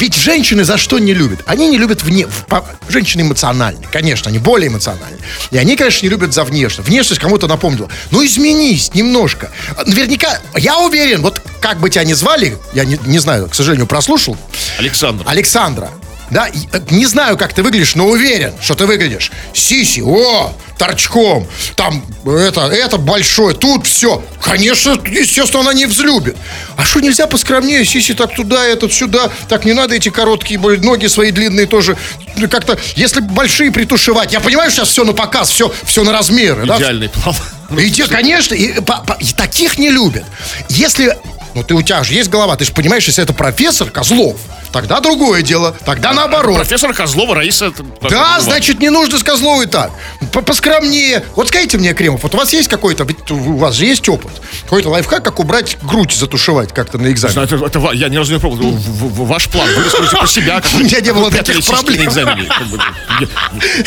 Ведь 0.00 0.14
женщины 0.14 0.64
за 0.64 0.78
что 0.78 0.98
не 0.98 1.12
любят? 1.12 1.42
Они 1.46 1.68
не 1.68 1.76
любят 1.78 2.02
вне... 2.02 2.26
по- 2.48 2.64
Женщины 2.88 3.20
эмоциональны, 3.20 3.86
конечно, 3.92 4.30
они 4.30 4.38
более 4.38 4.68
эмоциональны. 4.68 5.18
И 5.50 5.58
они, 5.58 5.76
конечно, 5.76 6.06
не 6.06 6.10
любят 6.10 6.32
за 6.32 6.42
внешность. 6.44 6.88
Внешность 6.88 7.20
кому-то 7.20 7.46
напомнила. 7.46 7.88
Ну, 8.10 8.24
изменись 8.24 8.92
немножко. 8.94 9.50
Наверняка, 9.86 10.40
я 10.56 10.78
уверен, 10.78 11.20
вот 11.20 11.42
как 11.60 11.78
бы 11.80 11.90
тебя 11.90 12.04
ни 12.04 12.14
звали, 12.14 12.56
я 12.72 12.84
не, 12.84 12.98
не 13.04 13.18
знаю, 13.18 13.48
к 13.48 13.54
сожалению, 13.54 13.86
прослушал, 13.86 14.36
Александр. 14.78 15.24
Александра. 15.28 15.90
Да, 16.30 16.48
э, 16.48 16.80
не 16.90 17.06
знаю, 17.06 17.36
как 17.36 17.52
ты 17.52 17.62
выглядишь, 17.62 17.94
но 17.94 18.06
уверен, 18.06 18.52
что 18.62 18.74
ты 18.74 18.86
выглядишь. 18.86 19.30
Сиси, 19.52 20.00
о, 20.00 20.52
торчком. 20.78 21.46
Там 21.76 22.04
это, 22.24 22.62
это 22.68 22.96
большое, 22.98 23.54
тут 23.54 23.86
все. 23.86 24.22
Конечно, 24.42 24.96
естественно, 25.06 25.62
она 25.62 25.72
не 25.74 25.86
взлюбит. 25.86 26.36
А 26.76 26.84
что 26.84 27.00
нельзя 27.00 27.26
поскромнее? 27.26 27.84
Сиси 27.84 28.14
так 28.14 28.34
туда, 28.34 28.64
этот 28.64 28.92
сюда. 28.92 29.30
Так 29.48 29.64
не 29.64 29.72
надо 29.72 29.94
эти 29.96 30.08
короткие 30.08 30.58
ноги 30.60 31.06
свои 31.06 31.30
длинные 31.32 31.66
тоже. 31.66 31.96
Ну, 32.36 32.48
Как-то, 32.48 32.78
если 32.96 33.20
большие 33.20 33.72
притушевать. 33.72 34.32
Я 34.32 34.40
понимаю, 34.40 34.70
сейчас 34.70 34.88
все 34.88 35.04
на 35.04 35.12
показ, 35.12 35.50
все, 35.50 35.72
все 35.84 36.04
на 36.04 36.12
размеры. 36.12 36.64
да? 36.64 36.76
Идеальный 36.78 37.08
план. 37.08 37.34
И 37.78 37.90
те, 37.90 38.06
конечно, 38.06 38.54
и, 38.54 38.80
по- 38.80 39.02
по- 39.02 39.16
и 39.20 39.26
таких 39.32 39.78
не 39.78 39.90
любят. 39.90 40.24
Если, 40.68 41.16
ну 41.54 41.62
ты 41.62 41.74
у 41.74 41.82
тебя 41.82 42.02
же 42.02 42.14
есть 42.14 42.28
голова, 42.30 42.56
ты 42.56 42.64
же 42.64 42.72
понимаешь, 42.72 43.04
если 43.06 43.22
это 43.22 43.32
профессор 43.32 43.90
Козлов, 43.90 44.40
тогда 44.72 45.00
другое 45.00 45.42
дело, 45.42 45.74
тогда 45.84 46.12
наоборот. 46.12 46.56
Профессор 46.56 46.92
Козлова 46.94 47.34
Раиса. 47.34 47.72
Да, 48.08 48.40
значит, 48.40 48.80
не 48.80 48.90
нужно 48.90 49.18
с 49.18 49.22
Козловой 49.22 49.66
так. 49.66 49.90
По- 50.32 50.42
Поскромнее. 50.42 51.24
Вот 51.36 51.48
скажите 51.48 51.78
мне, 51.78 51.92
Кремов, 51.94 52.22
вот 52.22 52.34
у 52.34 52.38
вас 52.38 52.52
есть 52.52 52.68
какой-то, 52.68 53.06
у 53.30 53.56
вас 53.56 53.74
же 53.74 53.86
есть 53.86 54.08
опыт, 54.08 54.30
какой-то 54.64 54.90
лайфхак, 54.90 55.24
как 55.24 55.38
убрать 55.38 55.78
грудь, 55.82 56.12
затушевать 56.12 56.72
как-то 56.72 56.98
на 56.98 57.10
экзамен? 57.10 57.32
Знаю, 57.32 57.48
это, 57.48 57.64
это 57.78 57.90
я 57.92 58.08
ни 58.08 58.16
разу 58.16 58.32
не 58.32 58.38
пробовал. 58.38 58.70
Ваш 58.72 59.48
план. 59.48 59.68
Вы 59.68 59.84
рассказываете 59.84 60.16
про 60.16 60.26
себя. 60.26 60.62
У 60.74 60.78
меня 60.78 61.00
не 61.00 61.12
было 61.12 61.30
таких 61.30 61.64
проблем. 61.64 62.04
экзамене. 62.06 62.48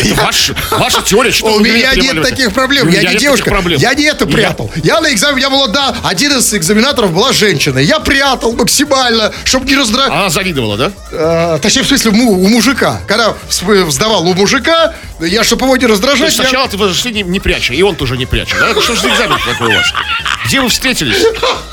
Я- 0.03 0.15
ваша 0.77 1.01
теория. 1.03 1.31
Что 1.31 1.53
У 1.55 1.59
меня 1.59 1.93
нет 1.95 2.21
таких 2.21 2.53
проблем. 2.53 2.89
Я 2.89 3.11
не 3.13 3.17
девушка. 3.19 3.53
Я 3.77 3.93
не 3.93 4.03
это 4.05 4.25
Я- 4.25 4.31
прятал. 4.31 4.71
Я 4.83 5.01
на 5.01 5.11
экзамене, 5.13 5.33
меня 5.37 5.49
было, 5.49 5.67
да, 5.67 5.95
один 6.03 6.37
из 6.37 6.53
экзаменаторов 6.53 7.11
была 7.13 7.33
женщина. 7.33 7.79
Я 7.79 7.99
прятал 7.99 8.53
максимально, 8.53 9.31
чтобы 9.43 9.65
не 9.65 9.75
раздражать. 9.75 10.11
Она 10.11 10.29
завидовала, 10.29 10.72
да? 10.77 10.91
А, 11.11 11.59
точнее, 11.59 11.83
в 11.83 11.87
смысле, 11.87 12.11
у 12.11 12.47
мужика. 12.47 12.99
Когда 13.07 13.35
сдавал 13.49 14.27
у 14.27 14.33
мужика, 14.33 14.93
я, 15.19 15.43
чтобы 15.43 15.65
его 15.65 15.75
не 15.77 15.83
То 15.85 15.93
раздражать, 15.93 16.27
есть 16.27 16.37
я- 16.37 16.43
сначала 16.43 16.67
ты 16.67 16.77
зашли 16.77 17.11
не, 17.13 17.23
не 17.23 17.39
пряча, 17.39 17.73
и 17.73 17.81
он 17.81 17.95
тоже 17.95 18.17
не 18.17 18.25
пряча, 18.25 18.55
да? 18.59 18.69
Это 18.69 18.81
что 18.81 18.95
же 18.95 19.01
за 19.01 19.09
экзамен 19.09 19.37
такой 19.45 19.73
у 19.73 19.77
вас? 19.77 19.85
Где 20.45 20.61
вы 20.61 20.69
встретились? 20.69 21.17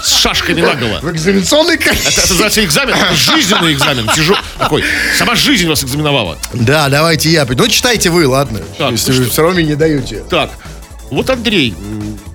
С 0.03 0.17
шашками 0.19 0.61
наголо. 0.61 1.01
в 1.03 1.11
экзаменационной 1.11 1.75
Это, 1.75 1.85
это 1.91 1.99
комиссии. 2.03 2.21
называется 2.31 2.65
экзамен, 2.65 2.95
это 2.95 3.15
жизненный 3.15 3.73
экзамен, 3.73 4.09
тяжел, 4.15 4.37
такой. 4.59 4.85
Сама 5.19 5.35
жизнь 5.35 5.69
вас 5.69 5.83
экзаменовала. 5.85 6.39
Да, 6.53 6.89
давайте 6.89 7.31
я. 7.31 7.47
Ну, 7.49 7.69
читайте 7.69 8.11
вы, 8.11 8.27
ладно. 8.29 8.61
Так, 8.79 8.93
если 8.93 9.13
вы 9.13 9.25
что? 9.25 9.33
все 9.33 9.43
равно 9.43 9.57
мне 9.59 9.69
не 9.71 9.75
даете. 9.75 10.23
Так, 10.31 10.51
вот 11.11 11.29
Андрей 11.31 11.75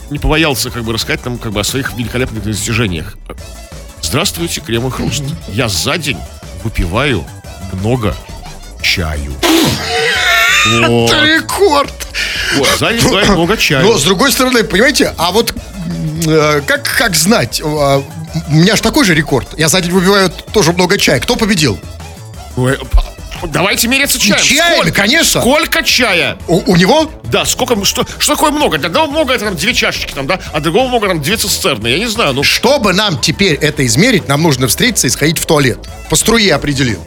не 0.09 0.19
побоялся 0.19 0.69
как 0.69 0.83
бы 0.83 0.93
рассказать 0.93 1.23
нам 1.25 1.37
как 1.37 1.51
бы 1.53 1.61
о 1.61 1.63
своих 1.63 1.93
великолепных 1.93 2.43
достижениях. 2.43 3.15
Здравствуйте, 4.01 4.61
Крем 4.61 4.87
и 4.87 4.91
Хруст. 4.91 5.23
Я 5.47 5.67
за 5.67 5.97
день 5.97 6.17
выпиваю 6.65 7.23
много 7.73 8.15
чаю. 8.81 9.33
Вот, 10.67 11.11
Это 11.11 11.23
рекорд. 11.23 11.93
вот, 12.57 12.67
за 12.79 12.91
день 12.91 13.01
выпиваю 13.01 13.31
много 13.33 13.55
чаю. 13.55 13.85
Но, 13.85 13.97
с 13.99 14.03
другой 14.03 14.31
стороны, 14.31 14.63
понимаете, 14.63 15.13
а 15.17 15.31
вот 15.31 15.53
э, 16.25 16.61
как, 16.65 16.83
как 16.97 17.15
знать, 17.15 17.61
э, 17.63 17.63
у 17.63 18.51
меня 18.51 18.75
же 18.75 18.81
такой 18.81 19.05
же 19.05 19.13
рекорд. 19.13 19.47
Я 19.59 19.69
за 19.69 19.79
день 19.79 19.91
выпиваю 19.91 20.31
тоже 20.51 20.73
много 20.73 20.97
чая. 20.97 21.19
Кто 21.19 21.35
победил? 21.35 21.79
Ой, 22.57 22.79
а, 22.93 23.04
Давайте 23.43 23.87
меряться 23.87 24.19
чаем. 24.19 24.41
Чаями, 24.41 24.75
Сколько? 24.75 24.91
конечно. 24.93 25.41
Сколько 25.41 25.83
чая? 25.83 26.37
У, 26.47 26.71
у 26.71 26.75
него? 26.75 27.11
Да, 27.23 27.45
сколько, 27.45 27.83
что, 27.85 28.05
что 28.17 28.35
такое 28.35 28.51
много? 28.51 28.77
Для 28.77 28.87
одного 28.87 29.07
много 29.07 29.33
это 29.33 29.45
там 29.45 29.55
две 29.55 29.73
чашечки 29.73 30.13
там, 30.13 30.27
да, 30.27 30.39
а 30.53 30.59
другого 30.59 30.87
много 30.87 31.07
там 31.07 31.21
две 31.21 31.37
цистерны. 31.37 31.87
Я 31.87 31.99
не 31.99 32.07
знаю, 32.07 32.33
ну 32.33 32.43
Чтобы 32.43 32.93
нам 32.93 33.19
теперь 33.19 33.55
это 33.55 33.85
измерить, 33.85 34.27
нам 34.27 34.41
нужно 34.41 34.67
встретиться 34.67 35.07
и 35.07 35.09
сходить 35.09 35.37
в 35.37 35.45
туалет. 35.45 35.79
По 36.09 36.15
струе 36.15 36.53
определил. 36.53 37.03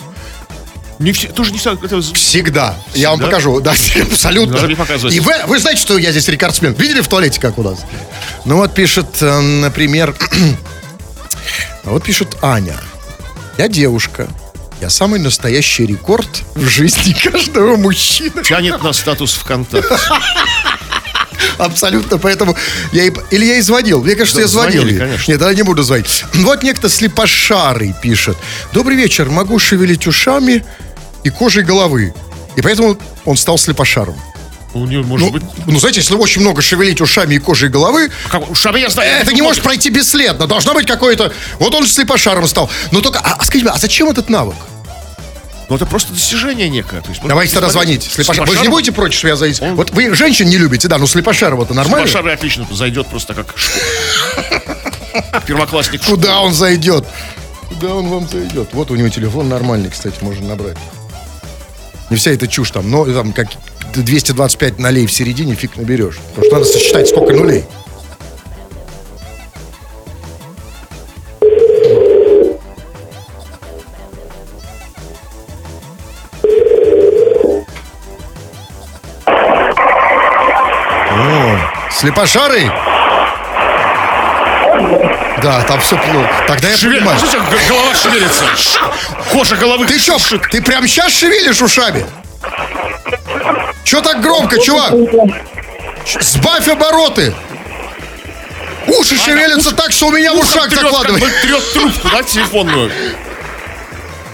не 0.99 1.13
все, 1.13 1.29
тоже 1.29 1.53
не 1.53 1.59
знаю, 1.59 1.79
это 1.83 2.01
Всегда. 2.01 2.77
Я 2.95 3.11
вам 3.11 3.21
покажу. 3.21 3.61
Да, 3.61 3.75
абсолютно. 4.13 4.55
Надо 4.55 4.67
мне 4.67 4.77
показывать. 4.77 5.15
И 5.15 5.21
вы, 5.21 5.35
вы 5.47 5.59
знаете, 5.59 5.81
что 5.81 5.97
я 5.99 6.11
здесь 6.13 6.29
рекордсмен? 6.29 6.75
Видели 6.75 7.01
в 7.01 7.09
туалете, 7.09 7.41
как 7.41 7.59
у 7.59 7.63
нас? 7.63 7.81
Ну 8.45 8.57
вот 8.57 8.75
пишет, 8.75 9.21
э, 9.21 9.41
например, 9.41 10.15
вот 11.85 12.05
пишет 12.05 12.37
Аня. 12.43 12.77
Я 13.57 13.69
девушка. 13.69 14.29
Я 14.81 14.91
самый 14.91 15.19
настоящий 15.19 15.87
рекорд 15.87 16.29
в 16.55 16.67
жизни 16.69 17.13
каждого 17.23 17.77
мужчины. 17.77 18.43
тянет 18.45 18.83
на 18.83 18.93
статус 18.93 19.35
ВКонтакте. 19.35 19.89
Абсолютно, 21.59 22.19
поэтому 22.19 22.57
я 22.93 23.05
и, 23.05 23.13
или 23.31 23.45
я 23.45 23.57
и 23.57 23.61
звонил. 23.61 24.03
Мне 24.03 24.15
кажется, 24.15 24.37
Да, 24.37 24.43
я 24.43 24.49
звонил. 24.49 24.83
звонили, 24.83 24.99
конечно. 24.99 25.33
Нет, 25.33 25.41
я 25.41 25.55
не 25.55 25.63
буду 25.63 25.83
звонить. 25.83 26.25
Вот 26.35 26.63
некто 26.63 26.89
слепошарый 26.89 27.95
пишет. 28.01 28.37
Добрый 28.73 28.97
вечер, 28.97 29.29
могу 29.29 29.59
шевелить 29.59 30.07
ушами 30.07 30.65
и 31.25 31.31
кожей 31.31 31.65
головы. 31.65 32.15
И 32.57 32.63
поэтому 32.63 32.97
он 33.25 33.37
стал 33.37 33.59
слепошаром. 33.59 34.17
У 34.79 34.87
нее 34.87 35.03
может 35.03 35.27
Ну, 35.27 35.33
быть... 35.33 35.43
ну, 35.67 35.79
знаете, 35.79 36.01
если 36.01 36.15
очень 36.15 36.41
много 36.41 36.63
шевелить 36.63 37.01
ушами 37.01 37.35
и 37.35 37.39
кожей 37.39 37.69
головы, 37.69 38.11
Как, 38.31 38.51
ушами 38.51 38.81
я 38.81 38.89
знаю. 38.91 39.11
это 39.23 39.33
не 39.33 39.43
может 39.43 39.63
пройти 39.63 39.91
бесследно. 39.91 40.47
Должно 40.47 40.75
быть 40.75 40.87
какое-то... 40.87 41.33
Вот 41.59 41.75
он 41.75 41.87
слепошаром 41.87 42.47
стал. 42.47 42.71
Но 42.93 43.01
только... 43.01 43.19
А, 43.21 43.35
а 43.39 43.45
скажите, 43.45 43.71
а 43.71 43.79
зачем 43.79 44.09
этот 44.09 44.29
навык? 44.31 44.57
Ну 45.69 45.77
это 45.77 45.85
просто 45.85 46.13
достижение 46.15 46.69
некое. 46.71 47.03
То 47.03 47.11
есть, 47.11 47.21
Давайте 47.25 47.53
тогда 47.55 47.69
звонить. 47.69 48.03
Слепошар. 48.11 48.47
Вы 48.47 48.57
же 48.57 48.63
не 48.63 48.69
будете 48.69 48.93
против, 48.93 49.19
что 49.19 49.29
я 49.29 49.37
зайду? 49.37 49.65
Он- 49.65 49.75
Вот 49.77 49.91
вы 49.91 50.15
женщин 50.15 50.49
не 50.49 50.57
любите, 50.57 50.89
да, 50.89 50.97
но 50.99 51.07
слепошарова-то 51.07 51.75
нормально? 51.75 52.07
Слепошары 52.07 52.33
отлично 52.33 52.67
зайдет 52.71 53.07
просто 53.09 53.35
как. 53.35 53.55
Первоклассник. 55.47 56.03
Куда 56.05 56.41
он 56.41 56.55
зайдет? 56.55 57.05
Куда 57.69 57.95
он 57.95 58.09
вам 58.09 58.29
зайдет? 58.29 58.69
Вот 58.73 58.91
у 58.91 58.95
него 58.97 59.09
телефон 59.11 59.49
нормальный, 59.49 59.91
кстати, 59.91 60.17
можно 60.23 60.47
набрать. 60.49 60.79
Не 62.11 62.17
вся 62.17 62.31
эта 62.31 62.47
чушь 62.49 62.71
там, 62.71 62.91
но 62.91 63.05
там 63.05 63.33
как 63.35 63.49
225 63.95 64.79
нулей 64.79 65.07
в 65.07 65.13
середине 65.13 65.55
фиг 65.55 65.77
наберешь. 65.77 66.19
Потому 66.35 66.45
что 66.47 66.55
надо 66.55 66.65
сосчитать, 66.67 67.09
сколько 67.09 67.33
нулей. 67.33 67.65
Слепошарый? 81.99 82.71
Да, 85.43 85.63
там 85.67 85.81
все 85.81 85.97
плохо. 85.99 86.29
Тогда 86.47 86.69
я 86.69 86.77
Шевель... 86.77 86.99
понимаю. 86.99 87.19
Слушайте, 87.19 87.45
голова 87.69 87.95
шевелится. 87.95 88.45
Кожа 89.33 89.57
головы. 89.57 89.85
Ты 89.85 89.99
что, 89.99 90.17
ты 90.51 90.63
прям 90.63 90.87
сейчас 90.87 91.13
шевелишь 91.13 91.61
ушами? 91.61 92.07
Че 93.89 94.01
так 94.03 94.21
громко, 94.21 94.59
чувак? 94.59 94.93
Сбавь 96.21 96.69
обороты. 96.69 97.35
Уши 98.87 99.17
шевелятся 99.17 99.75
так, 99.75 99.93
что 99.93 100.09
у 100.09 100.11
меня 100.13 100.35
в 100.35 100.39
ушах 100.39 100.69
трет, 100.69 100.81
как 100.81 100.91
закладывает. 100.91 101.23
бы 101.25 101.31
трет 101.43 101.73
трубку, 101.73 102.09
да, 102.13 102.23
телефонную. 102.23 102.91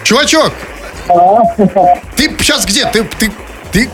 Чувачок, 0.02 0.52
ты 2.16 2.34
сейчас 2.40 2.64
где? 2.66 2.84
Ты, 2.86 3.04
ты, 3.04 3.30
ты, 3.70 3.88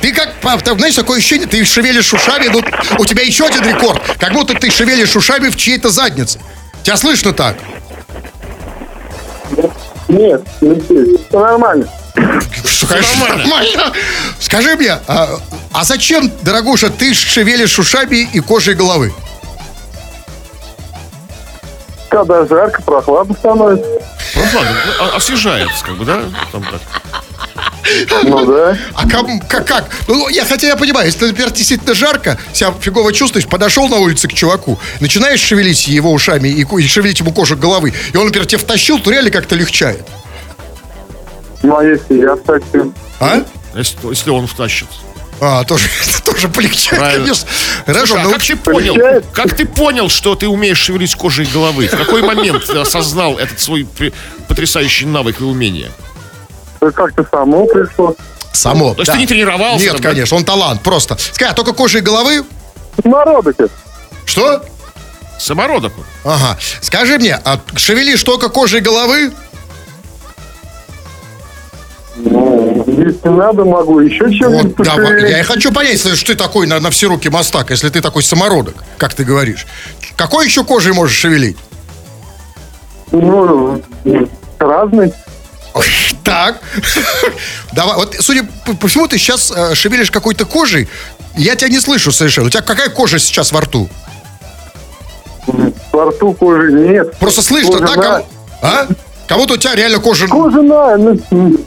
ты 0.00 0.12
как, 0.12 0.34
па- 0.40 0.58
там, 0.58 0.78
знаешь, 0.78 0.94
такое 0.94 1.18
ощущение, 1.18 1.48
ты 1.48 1.64
шевелишь 1.64 2.12
ушами, 2.12 2.46
ну, 2.52 2.62
у 2.98 3.04
тебя 3.04 3.22
еще 3.24 3.46
один 3.46 3.64
рекорд. 3.64 4.00
Как 4.20 4.32
будто 4.32 4.54
ты 4.54 4.70
шевелишь 4.70 5.16
ушами 5.16 5.48
в 5.48 5.56
чьей-то 5.56 5.90
заднице. 5.90 6.38
Тебя 6.84 6.96
слышно 6.96 7.32
так? 7.32 7.56
Нет, 10.06 10.42
Алексей, 10.60 11.18
все 11.28 11.38
нормально. 11.40 11.88
Конечно, 12.92 13.36
нормально. 13.36 13.92
Скажи 14.38 14.76
мне, 14.76 14.98
а, 15.06 15.28
а 15.72 15.84
зачем, 15.84 16.30
дорогуша, 16.42 16.90
ты 16.90 17.14
шевелишь 17.14 17.78
ушами 17.78 18.28
и 18.32 18.40
кожей 18.40 18.74
головы? 18.74 19.12
Когда 22.10 22.46
жарко, 22.46 22.82
прохладно 22.82 23.34
становится. 23.34 23.86
Ну, 24.34 24.42
ладно, 24.54 24.76
ну, 24.86 25.04
а- 25.04 25.16
освежает, 25.16 25.70
как 25.82 25.96
бы, 25.96 26.04
да? 26.04 26.20
Там 26.52 26.62
так. 26.64 26.80
Ну 28.22 28.46
да. 28.46 28.78
А 28.94 29.08
как, 29.08 29.26
как, 29.48 29.66
как? 29.66 29.84
Ну, 30.08 30.28
я, 30.28 30.44
хотя 30.44 30.68
я 30.68 30.76
понимаю, 30.76 31.06
если, 31.06 31.26
например, 31.26 31.50
действительно 31.50 31.94
жарко, 31.94 32.38
себя 32.52 32.72
фигово 32.80 33.12
чувствуешь, 33.12 33.46
подошел 33.46 33.88
на 33.88 33.96
улице 33.96 34.28
к 34.28 34.32
чуваку, 34.32 34.78
начинаешь 35.00 35.40
шевелить 35.40 35.88
его 35.88 36.12
ушами 36.12 36.48
и, 36.48 36.62
и 36.64 36.88
шевелить 36.88 37.20
ему 37.20 37.32
кожу 37.32 37.56
головы, 37.56 37.92
и 38.12 38.16
он, 38.16 38.26
например, 38.26 38.46
тебя 38.46 38.58
втащил, 38.58 39.00
то 39.00 39.10
реально 39.10 39.30
как-то 39.30 39.54
легчает. 39.54 40.06
Ну 41.62 41.76
а 41.76 41.84
если 41.84 42.18
я 42.20 42.36
втащу? 42.36 42.92
А? 43.20 43.42
Если, 43.74 44.08
если 44.08 44.30
он 44.30 44.46
втащит. 44.46 44.88
А, 45.40 45.64
тоже, 45.64 45.88
это 46.08 46.22
тоже 46.22 46.48
полегчает, 46.48 46.98
Правильно. 46.98 47.24
конечно. 47.24 47.48
Хорошо, 47.84 48.06
Слушай, 48.06 48.20
а 48.20 48.24
ну, 48.24 48.32
как 48.32 48.42
ты 48.44 48.56
понял? 48.56 49.22
Как 49.32 49.56
ты 49.56 49.66
понял, 49.66 50.08
что 50.08 50.34
ты 50.36 50.46
умеешь 50.46 50.78
шевелить 50.78 51.14
кожей 51.16 51.46
головы? 51.46 51.88
В 51.88 51.96
какой 51.96 52.22
момент 52.22 52.64
ты 52.64 52.78
осознал 52.78 53.38
этот 53.38 53.58
свой 53.58 53.86
потрясающий 54.46 55.06
навык 55.06 55.40
и 55.40 55.44
умение? 55.44 55.90
Как-то 56.80 57.26
само 57.30 57.66
пришло. 57.66 58.14
само. 58.52 58.94
То 58.94 59.00
есть 59.00 59.06
да. 59.08 59.14
ты 59.14 59.18
не 59.20 59.26
тренировался? 59.26 59.84
Нет, 59.84 59.92
там, 59.94 60.02
да? 60.02 60.08
конечно, 60.10 60.36
он 60.36 60.44
талант, 60.44 60.82
просто. 60.82 61.16
Скажи, 61.18 61.50
а 61.50 61.54
только 61.54 61.72
кожей 61.72 62.02
головы? 62.02 62.44
Самородок 63.02 63.58
это. 63.58 63.72
Что? 64.24 64.64
Самородок. 65.38 65.92
Ага. 66.24 66.58
Скажи 66.80 67.18
мне, 67.18 67.40
а 67.44 67.60
шевелишь 67.74 68.22
только 68.22 68.48
кожей 68.48 68.80
головы? 68.80 69.32
Ну, 72.16 72.84
если 72.86 73.28
надо, 73.28 73.64
могу 73.64 74.00
еще 74.00 74.24
Вот, 74.24 74.32
чем-нибудь 74.34 74.76
да, 74.86 74.94
пошевелить. 74.96 75.30
я 75.30 75.40
и 75.40 75.42
хочу 75.42 75.72
понять, 75.72 75.98
что 75.98 76.26
ты 76.26 76.34
такой 76.34 76.66
на, 76.66 76.78
на 76.78 76.90
все 76.90 77.08
руки 77.08 77.28
мастак, 77.30 77.70
если 77.70 77.88
ты 77.88 78.00
такой 78.02 78.22
самородок, 78.22 78.76
как 78.98 79.14
ты 79.14 79.24
говоришь. 79.24 79.66
Какой 80.16 80.44
еще 80.44 80.62
кожей 80.62 80.92
можешь 80.92 81.16
шевелить? 81.16 81.56
Ну, 83.12 83.80
разный. 84.58 85.12
Так. 86.22 86.60
Давай, 87.72 87.96
вот, 87.96 88.14
судя 88.20 88.46
по, 88.78 88.88
всему, 88.88 89.08
ты 89.08 89.16
сейчас 89.16 89.50
э, 89.54 89.74
шевелишь 89.74 90.10
какой-то 90.10 90.44
кожей. 90.44 90.88
Я 91.34 91.56
тебя 91.56 91.70
не 91.70 91.80
слышу 91.80 92.12
совершенно. 92.12 92.48
У 92.48 92.50
тебя 92.50 92.62
какая 92.62 92.90
кожа 92.90 93.18
сейчас 93.18 93.52
во 93.52 93.62
рту? 93.62 93.88
Во 95.92 96.10
рту 96.10 96.34
кожи 96.34 96.72
нет. 96.72 97.16
Просто 97.16 97.40
слышно, 97.42 97.80
да? 97.80 97.86
на- 97.86 98.02
Кому- 98.02 98.26
А? 99.32 99.34
Кому-то 99.34 99.54
у 99.54 99.56
тебя 99.56 99.74
реально 99.74 99.98
кожа... 99.98 100.28
Кожа 100.28 100.60
на, 100.62 100.96
ну, 100.98 101.18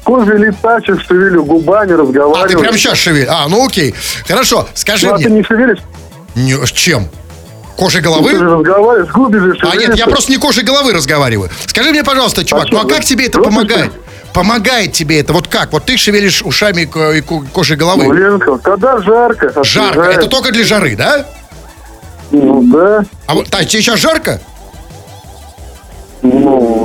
кожа 0.03 0.33
лица, 0.33 0.79
сейчас 0.81 0.99
шевелю 0.99 1.43
губами, 1.43 1.93
А, 1.93 1.97
разговариваю. 1.97 2.47
ты 2.49 2.57
прямо 2.57 2.77
сейчас 2.77 2.97
шевелишь. 2.97 3.27
А, 3.29 3.47
ну 3.47 3.65
окей. 3.65 3.95
Хорошо, 4.27 4.67
скажи 4.75 5.07
Ну, 5.07 5.13
а 5.15 5.17
ты 5.17 5.29
не 5.31 5.43
шевелишь? 5.43 5.79
Не, 6.35 6.53
с 6.65 6.71
чем? 6.71 7.07
Кожей 7.75 8.01
Ты 8.01 8.07
же 8.07 8.13
головы? 8.13 8.31
разговариваешь, 8.33 9.11
губы 9.11 9.39
же 9.39 9.57
А 9.69 9.75
нет, 9.75 9.95
я 9.95 10.05
просто 10.05 10.31
не 10.31 10.37
кожей 10.37 10.63
головы 10.63 10.93
разговариваю. 10.93 11.49
Скажи 11.65 11.89
мне, 11.89 12.03
пожалуйста, 12.03 12.45
чувак, 12.45 12.67
ну 12.71 12.79
а 12.79 12.87
как 12.87 13.03
тебе 13.03 13.25
это 13.25 13.39
помогает? 13.39 13.91
Помогает 14.33 14.93
тебе 14.93 15.19
это? 15.21 15.33
Вот 15.33 15.47
как? 15.47 15.71
Вот 15.71 15.85
ты 15.85 15.97
шевелишь 15.97 16.41
ушами 16.43 16.81
и 16.81 16.85
ко- 16.85 17.13
и 17.13 17.21
ко- 17.21 17.43
кожей 17.51 17.77
головы. 17.77 18.07
Блин, 18.09 18.39
когда 18.61 18.99
жарко. 18.99 19.51
Жарко. 19.63 19.89
освежает. 19.91 20.17
Это 20.17 20.27
только 20.27 20.51
для 20.51 20.65
жары, 20.65 20.95
да? 20.95 21.25
Ну 22.31 22.61
да. 22.63 23.05
А 23.27 23.33
вот, 23.33 23.49
так, 23.49 23.65
тебе 23.67 23.81
сейчас 23.81 23.99
жарко? 23.99 24.39
Ну, 26.21 26.84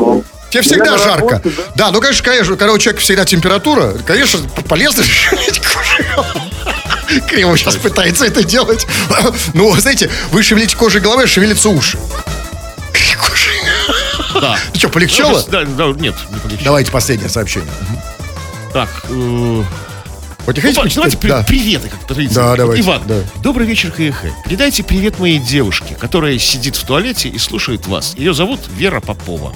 Тебе 0.51 0.63
всегда 0.63 0.99
жарко. 0.99 1.37
работе, 1.37 1.53
да? 1.77 1.91
ну, 1.93 2.01
конечно, 2.01 2.25
конечно, 2.25 2.57
когда 2.57 2.73
у 2.73 2.79
человека 2.79 3.03
всегда 3.03 3.25
температура, 3.25 3.95
конечно, 4.05 4.41
полезно 4.69 5.05
шевелить. 5.05 5.61
Криво 7.29 7.57
сейчас 7.57 7.77
пытается 7.77 8.25
это 8.27 8.45
делать. 8.45 8.87
Ну, 9.55 9.75
знаете, 9.77 10.11
вы 10.31 10.43
шевелите 10.43 10.77
кожей 10.77 11.01
головы, 11.01 11.25
а 11.25 11.27
шевелятся 11.27 11.69
уши. 11.69 11.99
Кожей. 13.19 14.41
Да. 14.41 14.59
Ну 14.73 14.79
что, 14.79 14.89
полегчало? 14.89 15.43
Да, 15.49 15.65
да, 15.65 15.87
нет, 15.87 16.15
не 16.31 16.39
полегчало. 16.39 16.65
Давайте 16.65 16.91
последнее 16.91 17.29
сообщение. 17.29 17.71
Так, 18.73 18.89
э, 19.09 19.63
Не 20.47 20.73
ну, 20.73 20.89
давайте 20.95 21.19
Да. 21.29 21.43
приветы, 21.43 21.89
как 21.89 22.07
традиция. 22.07 22.35
Да, 22.35 22.57
давайте, 22.57 22.83
Иван, 22.83 23.03
да. 23.07 23.17
добрый 23.43 23.67
вечер, 23.67 23.91
КХ. 23.91 24.25
Передайте 24.45 24.83
привет 24.83 25.19
моей 25.19 25.39
девушке, 25.39 25.95
которая 25.99 26.39
сидит 26.39 26.77
в 26.77 26.85
туалете 26.85 27.29
и 27.29 27.39
слушает 27.39 27.87
вас. 27.87 28.15
Ее 28.17 28.35
зовут 28.35 28.61
Вера 28.77 29.01
Попова. 29.01 29.55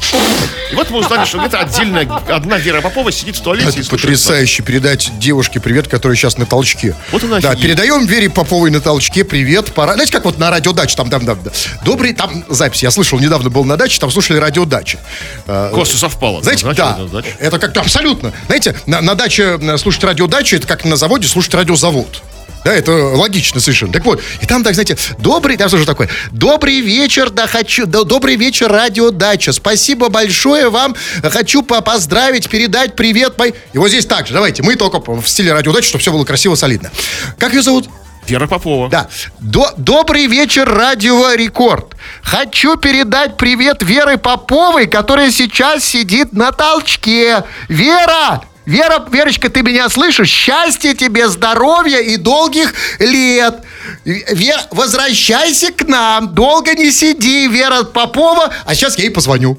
И 0.70 0.74
вот 0.74 0.90
мы 0.90 0.98
узнали, 0.98 1.24
что 1.24 1.42
это 1.42 1.60
отдельная, 1.60 2.08
одна 2.28 2.58
Вера 2.58 2.80
Попова 2.80 3.10
сидит 3.12 3.36
в 3.36 3.42
туалете 3.42 3.66
и 3.66 3.68
Это 3.70 3.82
слушает 3.82 4.02
потрясающе 4.02 4.62
передать 4.62 5.10
девушке 5.18 5.60
привет, 5.60 5.88
которая 5.88 6.16
сейчас 6.16 6.38
на 6.38 6.46
толчке. 6.46 6.94
Вот 7.12 7.24
она 7.24 7.40
Да, 7.40 7.54
передаем 7.54 8.06
Вере 8.06 8.30
Поповой 8.30 8.70
на 8.70 8.80
толчке 8.80 9.24
привет. 9.24 9.72
Пора... 9.74 9.94
Знаете, 9.94 10.12
как 10.12 10.24
вот 10.24 10.38
на 10.38 10.50
радио 10.50 10.72
Дача, 10.72 10.96
там, 10.96 11.10
там, 11.10 11.24
там, 11.26 11.38
да. 11.42 11.50
Добрый, 11.84 12.12
там 12.14 12.44
запись, 12.48 12.82
я 12.82 12.90
слышал, 12.90 13.18
недавно 13.18 13.50
был 13.50 13.64
на 13.64 13.76
даче, 13.76 13.98
там 14.00 14.10
слушали 14.10 14.38
радио 14.38 14.64
Дача. 14.64 14.98
вас. 15.46 15.72
Косу 15.74 15.96
совпало. 15.98 16.42
Знаете, 16.42 16.62
Значит, 16.62 17.10
да, 17.10 17.22
это 17.38 17.58
как-то 17.58 17.80
абсолютно. 17.80 18.32
Знаете, 18.46 18.74
на, 18.86 19.00
на 19.00 19.14
даче 19.14 19.58
э, 19.60 19.78
слушать 19.78 20.04
радио 20.04 20.26
Дача, 20.26 20.56
это 20.56 20.66
как 20.66 20.73
на 20.84 20.96
заводе 20.96 21.28
слушать 21.28 21.54
радиозавод. 21.54 22.22
Да, 22.64 22.72
это 22.72 22.92
логично 22.92 23.60
совершенно. 23.60 23.92
Так 23.92 24.06
вот, 24.06 24.22
и 24.40 24.46
там 24.46 24.64
так, 24.64 24.72
знаете, 24.72 24.96
добрый, 25.18 25.58
там 25.58 25.68
тоже 25.68 25.84
такое, 25.84 26.08
добрый 26.30 26.80
вечер, 26.80 27.28
да, 27.28 27.46
хочу, 27.46 27.84
да, 27.84 28.04
добрый 28.04 28.36
вечер, 28.36 28.72
радио 28.72 29.10
Дача. 29.10 29.52
Спасибо 29.52 30.08
большое 30.08 30.70
вам, 30.70 30.96
хочу 31.22 31.62
по- 31.62 31.82
поздравить, 31.82 32.48
передать 32.48 32.96
привет. 32.96 33.36
Мой... 33.36 33.54
И 33.74 33.78
вот 33.78 33.88
здесь 33.88 34.06
так 34.06 34.26
же, 34.26 34.32
давайте, 34.32 34.62
мы 34.62 34.76
только 34.76 34.98
в 34.98 35.28
стиле 35.28 35.52
радио 35.52 35.72
Дача, 35.72 35.88
чтобы 35.88 36.00
все 36.00 36.10
было 36.10 36.24
красиво, 36.24 36.54
солидно. 36.54 36.90
Как 37.38 37.52
ее 37.52 37.60
зовут? 37.60 37.86
Вера 38.26 38.46
Попова. 38.46 38.88
Да. 38.88 39.08
До- 39.40 39.74
добрый 39.76 40.26
вечер, 40.26 40.66
Радио 40.66 41.34
Рекорд. 41.34 41.94
Хочу 42.22 42.76
передать 42.76 43.36
привет 43.36 43.82
Веры 43.82 44.16
Поповой, 44.16 44.86
которая 44.86 45.30
сейчас 45.30 45.84
сидит 45.84 46.32
на 46.32 46.50
толчке. 46.50 47.44
Вера! 47.68 48.40
Вера, 48.66 49.04
Верочка, 49.10 49.50
ты 49.50 49.62
меня 49.62 49.88
слышишь? 49.90 50.30
Счастья 50.30 50.94
тебе, 50.94 51.28
здоровья 51.28 51.98
и 51.98 52.16
долгих 52.16 52.72
лет. 52.98 53.62
Вера, 54.04 54.62
возвращайся 54.70 55.70
к 55.70 55.86
нам. 55.86 56.34
Долго 56.34 56.74
не 56.74 56.90
сиди, 56.90 57.46
Вера 57.48 57.84
Попова. 57.84 58.52
А 58.64 58.74
сейчас 58.74 58.96
я 58.96 59.04
ей 59.04 59.10
позвоню. 59.10 59.58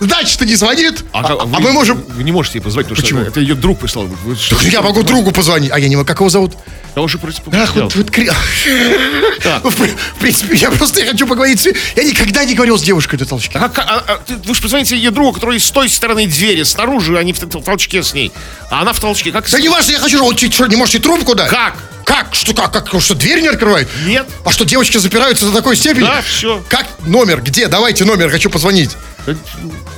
Значит, 0.00 0.40
не 0.42 0.54
звонит, 0.56 1.04
а, 1.12 1.20
а 1.20 1.44
вы- 1.46 1.60
мы 1.60 1.72
можем... 1.72 2.02
Вы 2.08 2.24
не 2.24 2.32
можете 2.32 2.58
ей 2.58 2.62
позвать, 2.64 2.86
потому 2.86 3.00
Почему? 3.00 3.20
что 3.20 3.28
это 3.30 3.40
ее 3.40 3.54
друг 3.54 3.78
прислал. 3.78 4.06
Вы 4.06 4.34
что, 4.36 4.56
Я 4.66 4.82
могу 4.82 5.02
другу 5.02 5.30
позвонить. 5.32 5.70
А 5.72 5.78
я 5.78 5.88
не 5.88 5.96
могу. 5.96 6.06
Как 6.06 6.18
его 6.20 6.28
зовут? 6.28 6.54
Я 6.96 7.02
уже 7.02 7.18
против 7.18 7.42
Ах, 7.52 7.74
вот, 7.74 7.94
вот 7.94 8.10
кри- 8.10 8.30
Ну, 9.64 9.70
в, 9.70 9.74
в 9.76 10.18
принципе, 10.20 10.56
я 10.56 10.70
просто 10.70 11.04
хочу 11.04 11.26
поговорить 11.26 11.60
с... 11.60 11.66
Я 11.96 12.04
никогда 12.04 12.44
не 12.44 12.54
говорил 12.54 12.78
с 12.78 12.82
девушкой 12.82 13.18
на 13.18 13.26
толчке. 13.26 13.58
А 13.58 13.64
а- 13.76 14.04
а 14.06 14.16
ты- 14.26 14.36
вы 14.36 14.54
же 14.54 14.62
позвоните 14.62 14.96
ее 14.96 15.10
другу, 15.10 15.32
который 15.32 15.58
с 15.58 15.70
той 15.70 15.88
стороны 15.88 16.26
двери, 16.26 16.62
снаружи, 16.62 17.16
а 17.18 17.22
не 17.22 17.32
в, 17.32 17.38
толчке 17.40 18.02
с 18.02 18.14
ней. 18.14 18.32
А 18.70 18.82
она 18.82 18.92
в 18.92 19.00
толчке. 19.00 19.32
Как? 19.32 19.48
Да 19.50 19.60
не 19.60 19.68
важно, 19.68 19.92
я 19.92 19.98
хочу, 19.98 20.22
вот, 20.22 20.38
что, 20.38 20.66
не 20.66 20.76
можете 20.76 20.98
трубку 21.00 21.34
дать? 21.34 21.50
Как? 21.50 21.74
Как? 22.04 22.34
Что, 22.34 22.52
как, 22.54 22.72
как? 22.72 23.00
Что, 23.00 23.14
дверь 23.14 23.40
не 23.40 23.48
открывает? 23.48 23.88
Нет. 24.06 24.26
А 24.44 24.50
что, 24.52 24.64
девочки 24.64 24.98
запираются 24.98 25.46
до 25.46 25.52
такой 25.52 25.76
степени? 25.76 26.04
Да, 26.04 26.22
всё. 26.22 26.62
Как? 26.68 26.86
Номер? 27.06 27.40
Где? 27.42 27.66
Давайте 27.66 28.04
номер, 28.04 28.30
хочу 28.30 28.50
позвонить. 28.50 28.90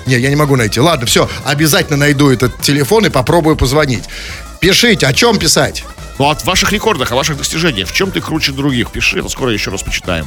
Не, 0.07 0.19
я 0.19 0.31
не 0.31 0.37
могу 0.37 0.57
найти. 0.57 0.81
Ладно, 0.81 1.07
все, 1.07 1.29
обязательно 1.45 1.97
найду 1.97 2.31
этот 2.31 2.61
телефон 2.63 3.07
и 3.07 3.11
попробую 3.11 3.57
позвонить. 3.57 4.05
Пишите, 4.61 5.07
о 5.07 5.13
чем 5.13 5.39
писать? 5.39 5.85
Ну, 6.19 6.31
от 6.31 6.45
ваших 6.45 6.73
рекордах, 6.73 7.13
о 7.13 7.17
ваших 7.17 7.37
достижениях. 7.37 7.89
В 7.89 7.93
чем 7.93 8.11
ты 8.11 8.21
круче 8.21 8.53
других? 8.53 8.91
Пиши, 8.91 9.19
это 9.19 9.29
скоро 9.29 9.53
еще 9.53 9.71
раз 9.71 9.83
почитаем. 9.83 10.27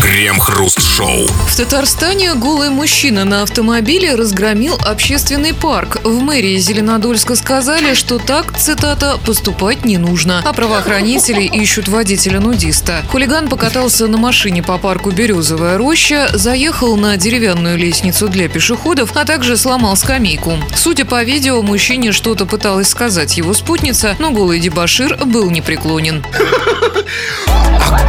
Крем-хруст-шоу. 0.00 1.26
В 1.26 1.56
Татарстане 1.56 2.34
голый 2.34 2.70
мужчина 2.70 3.24
на 3.24 3.42
автомобиле 3.42 4.14
разгромил 4.14 4.78
общественный 4.84 5.54
парк. 5.54 6.00
В 6.04 6.20
мэрии 6.20 6.56
Зеленодольска 6.58 7.36
сказали, 7.36 7.94
что 7.94 8.18
так, 8.18 8.56
цитата, 8.58 9.18
поступать 9.24 9.84
не 9.84 9.98
нужно. 9.98 10.42
А 10.44 10.52
правоохранители 10.52 11.42
ищут 11.42 11.88
водителя-нудиста. 11.88 13.04
Хулиган 13.10 13.48
покатался 13.48 14.06
на 14.06 14.18
машине 14.18 14.62
по 14.62 14.78
парку 14.78 15.10
«Березовая 15.10 15.78
роща», 15.78 16.30
заехал 16.32 16.96
на 16.96 17.16
деревянную 17.16 17.76
лестницу 17.76 18.28
для 18.28 18.48
пешеходов, 18.48 19.16
а 19.16 19.24
также 19.24 19.56
сломал 19.56 19.96
скамейку. 19.96 20.58
Судя 20.74 21.04
по 21.04 21.22
видео, 21.22 21.60
мужчине 21.62 22.12
что-то 22.12 22.46
пыталась 22.46 22.88
сказать 22.88 23.36
его 23.36 23.52
спутница, 23.52 24.16
но 24.18 24.30
голый 24.30 24.58
дебашир 24.92 25.16
был 25.24 25.50
непреклонен. 25.50 26.24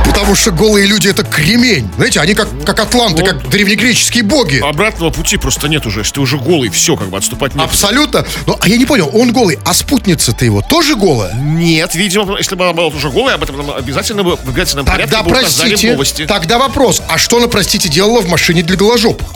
Потому 0.06 0.36
что 0.36 0.52
голые 0.52 0.86
люди 0.86 1.08
это 1.08 1.24
кремень. 1.24 1.89
Знаете, 1.96 2.19
они 2.19 2.34
как, 2.34 2.48
как 2.65 2.80
атланты, 2.80 3.24
как 3.24 3.50
древнегреческие 3.50 4.24
боги. 4.24 4.58
Обратного 4.58 5.10
пути 5.10 5.38
просто 5.38 5.67
нет 5.67 5.86
уже. 5.86 6.02
Если 6.02 6.13
ты 6.13 6.22
уже 6.22 6.38
голый, 6.38 6.69
все, 6.69 6.96
как 6.96 7.10
бы 7.10 7.17
отступать 7.17 7.56
нет. 7.56 7.63
Абсолютно. 7.63 8.26
Ну, 8.46 8.58
а 8.60 8.67
я 8.67 8.78
не 8.78 8.86
понял, 8.86 9.10
он 9.13 9.32
голый, 9.32 9.60
а 9.65 9.74
спутница-то 9.74 10.46
его 10.46 10.62
тоже 10.62 10.96
голая? 10.96 11.34
Нет, 11.34 11.96
видимо, 11.96 12.38
если 12.38 12.56
бы 12.56 12.65
она 12.65 12.74
была 12.74 12.88
уже 12.88 13.10
голая, 13.10 13.36
об 13.36 13.43
этом 13.43 13.58
нам 13.58 13.72
обязательно 13.72 14.24
бы 14.24 14.36
в 14.36 14.50
обязательном 14.50 14.86
порядке 14.86 15.12
Тогда, 15.12 15.24
бы 15.24 15.30
в 15.30 15.39
простите, 15.39 15.91
новости. 15.91 16.26
тогда 16.26 16.60
вопрос, 16.60 17.02
а 17.10 17.17
что 17.17 17.38
она, 17.38 17.48
простите, 17.48 17.89
делала 17.89 18.22
в 18.22 18.30
машине 18.30 18.62
для 18.62 18.76
голожопых? 18.76 19.28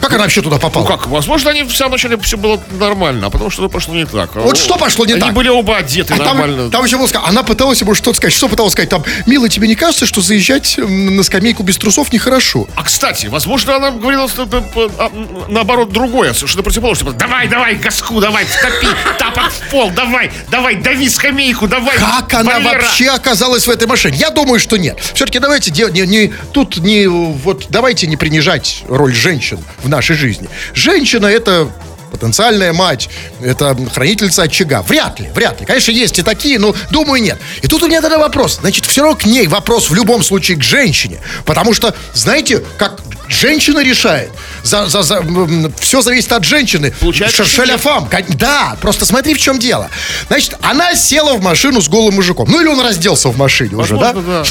Как 0.00 0.12
она 0.12 0.22
вообще 0.22 0.42
туда 0.42 0.56
Ну 0.56 0.60
попала? 0.62 0.86
как, 0.86 1.08
возможно, 1.08 1.50
они 1.50 1.64
в 1.64 1.74
самом 1.74 1.92
начале 1.92 2.16
все 2.18 2.36
было 2.36 2.60
нормально, 2.70 3.26
а 3.26 3.30
потом 3.30 3.50
что-то 3.50 3.68
пошло 3.68 3.94
не 3.96 4.06
так. 4.06 4.32
Вот 4.36 4.56
что 4.56 4.76
пошло 4.76 5.04
не 5.04 5.14
они 5.14 5.20
так? 5.22 5.32
были 5.34 5.48
оба 5.48 5.78
одеты 5.78 6.14
А 6.14 6.16
нормально. 6.16 6.56
там, 6.62 6.70
там 6.70 6.84
еще 6.84 6.98
было 6.98 7.08
сказано, 7.08 7.28
она 7.28 7.42
пыталась 7.42 7.80
ему 7.80 7.96
что-то 7.96 8.16
сказать. 8.16 8.32
Что 8.32 8.46
пыталась 8.48 8.74
сказать? 8.74 8.90
Там, 8.90 9.02
милый, 9.26 9.50
тебе 9.50 9.66
не 9.66 9.74
кажется, 9.74 10.06
что 10.06 10.20
заезжать 10.20 10.76
на 10.78 11.20
скамейку 11.24 11.64
без 11.64 11.78
трусов 11.78 12.12
нехорошо? 12.12 12.68
А 12.76 12.84
кстати, 12.84 13.26
возможно, 13.26 13.74
она 13.74 13.90
говорила 13.90 14.28
п- 14.28 14.62
а, 14.98 15.10
наоборот 15.48 15.90
другое, 15.92 16.32
совершенно 16.32 16.62
противоположное. 16.62 17.12
Типа, 17.12 17.18
давай, 17.18 17.48
давай, 17.48 17.74
газку, 17.74 18.20
давай, 18.20 18.44
втопи, 18.44 18.86
тапок 19.18 19.50
в 19.50 19.68
пол, 19.72 19.90
давай, 19.90 20.30
давай, 20.48 20.76
дави 20.76 21.08
скамейку, 21.08 21.66
давай. 21.66 21.96
Как 21.98 22.32
она 22.34 22.60
вообще 22.60 23.08
оказалась 23.08 23.66
в 23.66 23.70
этой 23.70 23.88
машине? 23.88 24.16
Я 24.16 24.30
думаю, 24.30 24.60
что 24.60 24.76
нет. 24.76 24.96
Все-таки 25.14 25.40
давайте 25.40 25.72
не, 25.72 26.06
не- 26.06 26.32
тут 26.52 26.76
не 26.76 27.08
вот 27.08 27.66
давайте 27.68 28.06
не 28.06 28.16
принижать 28.16 28.84
роль 28.88 29.12
женщин 29.12 29.58
в 29.82 29.87
нашей 29.88 30.16
жизни. 30.16 30.48
Женщина 30.74 31.26
это 31.26 31.70
потенциальная 32.08 32.72
мать, 32.72 33.08
это 33.42 33.76
хранительница 33.92 34.42
очага. 34.42 34.82
Вряд 34.82 35.20
ли, 35.20 35.28
вряд 35.34 35.60
ли. 35.60 35.66
Конечно, 35.66 35.90
есть 35.90 36.18
и 36.18 36.22
такие, 36.22 36.58
но 36.58 36.74
думаю, 36.90 37.22
нет. 37.22 37.38
И 37.62 37.68
тут 37.68 37.82
у 37.82 37.88
меня 37.88 38.00
тогда 38.00 38.18
вопрос. 38.18 38.58
Значит, 38.60 38.86
все 38.86 39.02
равно 39.02 39.16
к 39.16 39.24
ней 39.24 39.46
вопрос 39.46 39.90
в 39.90 39.94
любом 39.94 40.22
случае 40.22 40.58
к 40.58 40.62
женщине. 40.62 41.20
Потому 41.44 41.74
что, 41.74 41.94
знаете, 42.14 42.62
как 42.76 43.00
женщина 43.28 43.80
решает. 43.80 44.30
За, 44.62 44.86
за, 44.86 45.02
за, 45.02 45.22
все 45.78 46.02
зависит 46.02 46.32
от 46.32 46.44
женщины. 46.44 46.92
Получается, 47.00 47.44
шаляфам. 47.44 48.08
Да, 48.28 48.76
просто 48.80 49.04
смотри, 49.04 49.34
в 49.34 49.38
чем 49.38 49.58
дело. 49.58 49.90
Значит, 50.28 50.54
она 50.62 50.94
села 50.94 51.34
в 51.34 51.42
машину 51.42 51.80
с 51.80 51.88
голым 51.88 52.14
мужиком. 52.14 52.48
Ну, 52.50 52.60
или 52.60 52.68
он 52.68 52.80
разделся 52.80 53.28
в 53.28 53.36
машине 53.36 53.76
уже, 53.76 53.96
да? 53.96 54.12
Возможно, 54.12 54.44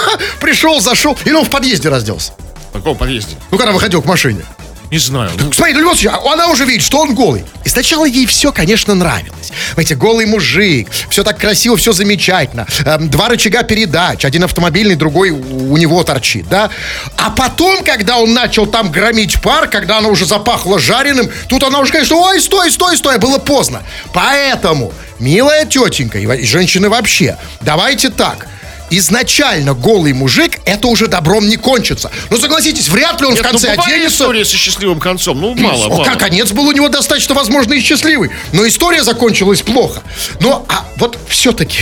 Пришел, 0.40 0.80
зашел, 0.80 1.18
или 1.24 1.34
он 1.34 1.44
в 1.44 1.50
подъезде 1.50 1.88
разделся. 1.88 2.32
В 2.70 2.74
каком 2.74 2.96
подъезде? 2.96 3.36
Ну, 3.50 3.58
когда 3.58 3.72
выходил 3.72 4.00
к 4.00 4.06
машине. 4.06 4.44
Не 4.90 4.98
знаю. 4.98 5.30
Ну, 5.38 5.52
Смотри, 5.52 5.74
ну, 5.74 5.92
а 5.92 6.32
она 6.32 6.48
уже 6.48 6.64
видит, 6.64 6.82
что 6.82 6.98
он 6.98 7.14
голый. 7.14 7.44
И 7.64 7.68
сначала 7.68 8.04
ей 8.04 8.26
все, 8.26 8.50
конечно, 8.50 8.94
нравилось. 8.94 9.52
Знаете, 9.74 9.94
голый 9.94 10.26
мужик, 10.26 10.88
все 11.10 11.22
так 11.22 11.38
красиво, 11.38 11.76
все 11.76 11.92
замечательно. 11.92 12.66
Эм, 12.84 13.08
два 13.08 13.28
рычага 13.28 13.62
передач, 13.62 14.24
один 14.24 14.42
автомобильный, 14.42 14.96
другой 14.96 15.30
у 15.30 15.76
него 15.76 16.02
торчит, 16.02 16.48
да? 16.48 16.70
А 17.16 17.30
потом, 17.30 17.84
когда 17.84 18.18
он 18.18 18.34
начал 18.34 18.66
там 18.66 18.90
громить 18.90 19.40
пар, 19.40 19.68
когда 19.68 19.98
она 19.98 20.08
уже 20.08 20.26
запахла 20.26 20.80
жареным, 20.80 21.30
тут 21.48 21.62
она 21.62 21.78
уже, 21.78 21.92
конечно, 21.92 22.16
ой, 22.16 22.40
стой, 22.40 22.72
стой, 22.72 22.96
стой, 22.96 23.18
было 23.18 23.38
поздно. 23.38 23.82
Поэтому, 24.12 24.92
милая 25.20 25.66
тетенька 25.66 26.18
и 26.18 26.44
женщины 26.44 26.88
вообще, 26.88 27.36
давайте 27.60 28.10
так. 28.10 28.48
Изначально 28.90 29.74
голый 29.74 30.12
мужик, 30.12 30.58
это 30.64 30.88
уже 30.88 31.06
добром 31.06 31.48
не 31.48 31.56
кончится. 31.56 32.10
Но 32.28 32.36
согласитесь, 32.38 32.88
вряд 32.88 33.20
ли 33.20 33.26
он 33.26 33.34
нет, 33.34 33.44
в 33.44 33.48
конце 33.48 33.74
ну, 33.76 33.82
оденется. 33.82 34.24
истории 34.24 34.42
со 34.42 34.56
счастливым 34.56 34.98
концом. 34.98 35.40
Ну, 35.40 35.54
мало, 35.54 35.86
О, 35.86 35.88
мало. 35.88 36.04
как 36.04 36.18
конец 36.18 36.50
был 36.50 36.66
у 36.66 36.72
него 36.72 36.88
достаточно, 36.88 37.34
возможно, 37.34 37.74
и 37.74 37.80
счастливый. 37.80 38.30
Но 38.52 38.66
история 38.66 39.04
закончилась 39.04 39.62
плохо. 39.62 40.02
Но, 40.40 40.64
а 40.68 40.84
вот 40.96 41.18
все-таки... 41.28 41.78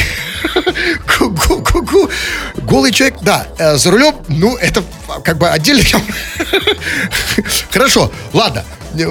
Голый 2.56 2.92
человек, 2.92 3.18
да, 3.22 3.46
э, 3.58 3.76
за 3.76 3.90
рулем, 3.90 4.14
ну, 4.28 4.56
это 4.56 4.84
как 5.24 5.38
бы 5.38 5.48
отдельно... 5.48 5.82
Хорошо, 7.70 8.12
ладно, 8.32 8.64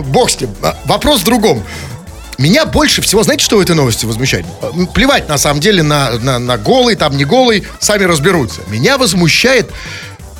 бог 0.05 0.29
с 0.29 0.39
ним. 0.39 0.55
А, 0.61 0.77
Вопрос 0.85 1.21
в 1.21 1.23
другом. 1.23 1.63
Меня 2.37 2.65
больше 2.65 3.01
всего, 3.01 3.23
знаете, 3.23 3.43
что 3.43 3.57
в 3.57 3.61
этой 3.61 3.75
новости 3.75 4.05
возмущает? 4.05 4.45
Плевать, 4.93 5.27
на 5.27 5.37
самом 5.37 5.59
деле, 5.59 5.81
на, 5.81 6.11
на, 6.19 6.37
на 6.37 6.57
голый, 6.57 6.95
там 6.95 7.17
не 7.17 7.25
голый, 7.25 7.65
сами 7.79 8.03
разберутся. 8.03 8.61
Меня 8.67 8.97
возмущает 8.97 9.71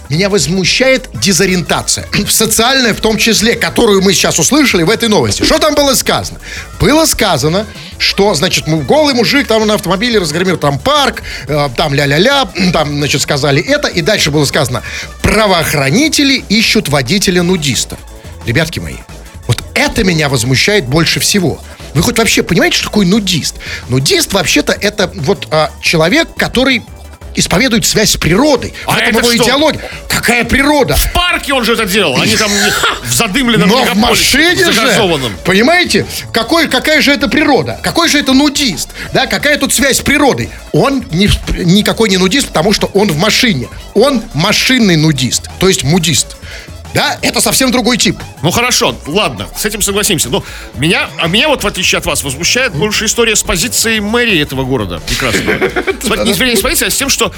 меня 0.10 0.30
возмущает 0.30 1.10
дезориентация. 1.14 2.08
Социальная 2.30 2.94
в 2.94 3.02
том 3.02 3.18
числе, 3.18 3.56
которую 3.56 4.02
мы 4.02 4.14
сейчас 4.14 4.40
услышали 4.40 4.84
в 4.84 4.90
этой 4.90 5.10
новости. 5.10 5.44
Что 5.44 5.60
там 5.60 5.76
было 5.76 5.96
сказано? 5.96 6.40
Было 6.80 7.06
сказано, 7.06 7.66
что, 7.98 8.34
значит, 8.34 8.68
голый 8.86 9.14
мужик 9.14 9.48
там 9.48 9.68
на 9.68 9.74
автомобиле 9.74 10.20
разгромил 10.20 10.58
там 10.58 10.80
парк, 10.80 11.24
э, 11.48 11.70
там 11.76 11.94
ля-ля-ля, 11.94 12.48
там, 12.74 12.98
значит, 12.98 13.22
сказали 13.22 13.62
это, 13.62 13.90
и 13.90 14.02
дальше 14.02 14.32
было 14.32 14.46
сказано, 14.46 14.82
правоохранители 15.22 16.44
ищут 16.48 16.88
водителя-нудиста. 16.88 17.98
Ребятки 18.46 18.80
мои, 18.80 18.96
вот 19.46 19.62
это 19.74 20.06
меня 20.06 20.30
возмущает 20.30 20.86
больше 20.86 21.20
всего. 21.20 21.60
Вы 21.94 22.04
хоть 22.04 22.18
вообще 22.18 22.44
понимаете, 22.44 22.78
что 22.78 22.88
такое 22.88 23.06
нудист? 23.06 23.56
Нудист 23.90 24.34
вообще-то 24.34 24.74
это 24.74 25.12
вот 25.16 25.48
а, 25.52 25.72
человек, 25.82 26.30
который 26.38 26.84
исповедует 27.38 27.86
связь 27.86 28.12
с 28.12 28.18
природой. 28.18 28.74
А 28.86 28.94
в 28.94 28.98
этом 28.98 29.10
это 29.10 29.20
его 29.20 29.32
что? 29.32 29.44
идеология. 29.44 29.82
Какая 30.10 30.44
природа? 30.44 30.96
В 30.96 31.14
парке 31.14 31.54
он 31.54 31.64
же 31.64 31.74
это 31.74 31.86
делал. 31.86 32.20
Они 32.20 32.36
там 32.36 32.52
в 33.04 33.14
задымленном 33.14 33.70
Но 33.70 33.86
в 33.86 33.96
машине 33.96 34.72
же, 34.72 35.36
понимаете, 35.46 36.06
какой, 36.34 36.68
какая 36.68 37.00
же 37.02 37.12
это 37.14 37.28
природа? 37.30 37.80
Какой 37.84 38.10
же 38.10 38.20
это 38.20 38.34
нудист? 38.34 38.90
Да, 39.14 39.28
какая 39.28 39.58
тут 39.58 39.74
связь 39.74 39.98
с 39.98 40.02
природой? 40.02 40.50
Он 40.74 41.06
не, 41.12 41.30
никакой 41.64 42.10
не 42.10 42.18
нудист, 42.18 42.48
потому 42.48 42.74
что 42.74 42.88
он 42.88 43.10
в 43.10 43.18
машине. 43.18 43.70
Он 43.94 44.24
машинный 44.34 44.98
нудист, 44.98 45.50
то 45.60 45.68
есть 45.68 45.84
мудист. 45.84 46.38
Да, 46.94 47.18
это 47.22 47.42
совсем 47.42 47.72
другой 47.72 47.98
тип. 47.98 48.18
Ну 48.42 48.52
хорошо, 48.52 48.96
ладно, 49.08 49.48
с 49.56 49.66
этим 49.66 49.82
согласимся. 49.82 50.30
Но 50.30 50.44
меня, 50.76 51.10
а 51.20 51.28
меня 51.28 51.50
вот 51.50 51.64
в 51.64 51.68
отличие 51.68 51.98
от 51.98 52.06
вас 52.06 52.24
возмущает 52.24 52.74
больше 52.74 53.06
история 53.06 53.36
с 53.36 53.44
позицией 53.44 54.00
мэрии 54.00 54.42
этого 54.42 54.64
города. 54.64 55.02
Прекрасно. 55.08 56.24
Не 56.24 56.34
с 56.34 56.62
позицией, 56.62 56.88
а 56.88 56.92
с 56.92 56.96
тем, 56.96 57.10
что 57.10 57.32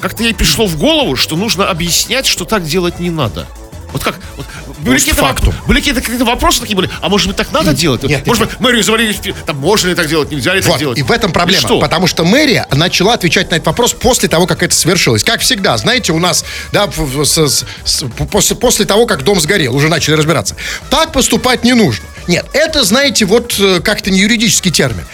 как-то 0.00 0.22
ей 0.22 0.34
пришло 0.34 0.66
в 0.66 0.76
голову, 0.78 1.16
что 1.16 1.36
нужно 1.36 1.68
объяснять, 1.68 2.26
что 2.26 2.44
так 2.44 2.64
делать 2.64 2.98
не 2.98 3.10
надо. 3.10 3.46
Вот 3.92 4.02
как? 4.02 4.16
Вот, 4.36 4.46
были 4.78 4.98
какие-то, 4.98 5.34
были 5.66 5.78
какие-то, 5.80 6.24
вопросы 6.24 6.60
такие 6.60 6.74
были, 6.76 6.90
а 7.00 7.08
может 7.08 7.26
быть 7.28 7.36
так 7.36 7.52
надо 7.52 7.72
делать? 7.74 8.02
нет, 8.04 8.26
может 8.26 8.40
нет. 8.44 8.50
быть 8.50 8.60
мэрию 8.60 8.82
завалили, 8.82 9.12
там 9.46 9.56
можно 9.58 9.88
ли 9.88 9.94
так 9.94 10.08
делать, 10.08 10.30
нельзя 10.30 10.54
ли 10.54 10.60
так 10.60 10.70
Вот, 10.70 10.78
делать? 10.80 10.98
и 10.98 11.02
в 11.02 11.10
этом 11.12 11.30
проблема. 11.32 11.60
И 11.60 11.64
что? 11.64 11.78
Потому 11.80 12.06
что 12.06 12.24
мэрия 12.24 12.66
начала 12.72 13.14
отвечать 13.14 13.50
на 13.50 13.56
этот 13.56 13.66
вопрос 13.66 13.92
после 13.92 14.28
того, 14.28 14.46
как 14.46 14.62
это 14.62 14.74
свершилось. 14.74 15.22
Как 15.24 15.40
всегда, 15.40 15.76
знаете, 15.76 16.12
у 16.12 16.18
нас, 16.18 16.44
да, 16.72 16.88
с- 16.90 17.46
с- 17.48 17.64
с- 17.84 18.04
после, 18.30 18.56
после 18.56 18.84
того, 18.86 19.06
как 19.06 19.22
дом 19.24 19.40
сгорел, 19.40 19.74
уже 19.76 19.88
начали 19.88 20.14
разбираться. 20.14 20.56
Так 20.90 21.12
поступать 21.12 21.64
не 21.64 21.74
нужно. 21.74 22.06
Нет, 22.28 22.46
это, 22.52 22.84
знаете, 22.84 23.24
вот 23.24 23.56
э, 23.58 23.80
как-то 23.80 24.10
не 24.12 24.20
юридический 24.20 24.70
термин. 24.70 25.04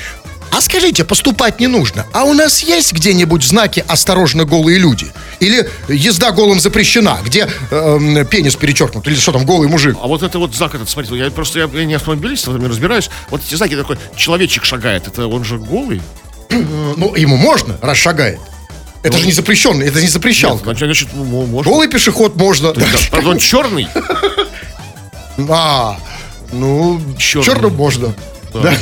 А 0.51 0.61
скажите, 0.61 1.05
поступать 1.05 1.61
не 1.61 1.67
нужно. 1.67 2.07
А 2.13 2.25
у 2.25 2.33
нас 2.33 2.61
есть 2.63 2.93
где-нибудь 2.93 3.45
знаки 3.45 3.85
«Осторожно, 3.87 4.45
голые 4.45 4.79
люди»? 4.79 5.07
Или 5.41 5.69
«Езда 5.89 6.33
голым 6.33 6.59
запрещена», 6.61 7.19
где 7.25 7.49
э, 7.71 8.25
пенис 8.31 8.57
перечеркнут? 8.57 9.07
Или 9.07 9.15
что 9.15 9.33
там, 9.33 9.45
голый 9.45 9.69
мужик? 9.69 9.97
А 10.03 10.07
вот 10.07 10.23
это 10.23 10.39
вот 10.39 10.55
знак 10.55 10.75
этот, 10.75 10.89
смотрите, 10.89 11.17
я 11.17 11.31
просто 11.31 11.61
я, 11.61 11.71
я 11.73 11.85
не 11.85 11.95
автомобилист, 11.95 12.47
в 12.47 12.51
этом 12.51 12.63
не 12.63 12.69
разбираюсь. 12.69 13.11
Вот 13.31 13.41
эти 13.47 13.55
знаки 13.55 13.77
такой, 13.77 13.99
человечек 14.17 14.65
шагает, 14.65 15.07
это 15.07 15.27
он 15.27 15.45
же 15.45 15.59
голый? 15.59 16.01
Ну, 16.51 17.15
ему 17.15 17.37
можно, 17.37 17.79
раз 17.83 17.99
шагает. 17.99 18.41
Это 19.03 19.17
же 19.19 19.27
не 19.27 19.33
запрещенно, 19.33 19.83
это 19.83 20.01
не 20.01 20.09
запрещалка. 20.09 20.65
Значит, 20.65 20.87
значит, 20.87 21.09
ну, 21.15 21.25
можно. 21.47 21.71
Голый 21.71 21.89
пешеход 21.89 22.35
можно. 22.37 22.73
Да, 22.73 22.85
Правда, 23.11 23.31
он 23.31 23.39
черный. 23.39 23.87
А, 25.49 25.97
ну, 26.53 27.01
Чёрный. 27.17 27.45
черным 27.47 27.75
можно. 27.77 28.13
Да. 28.62 28.75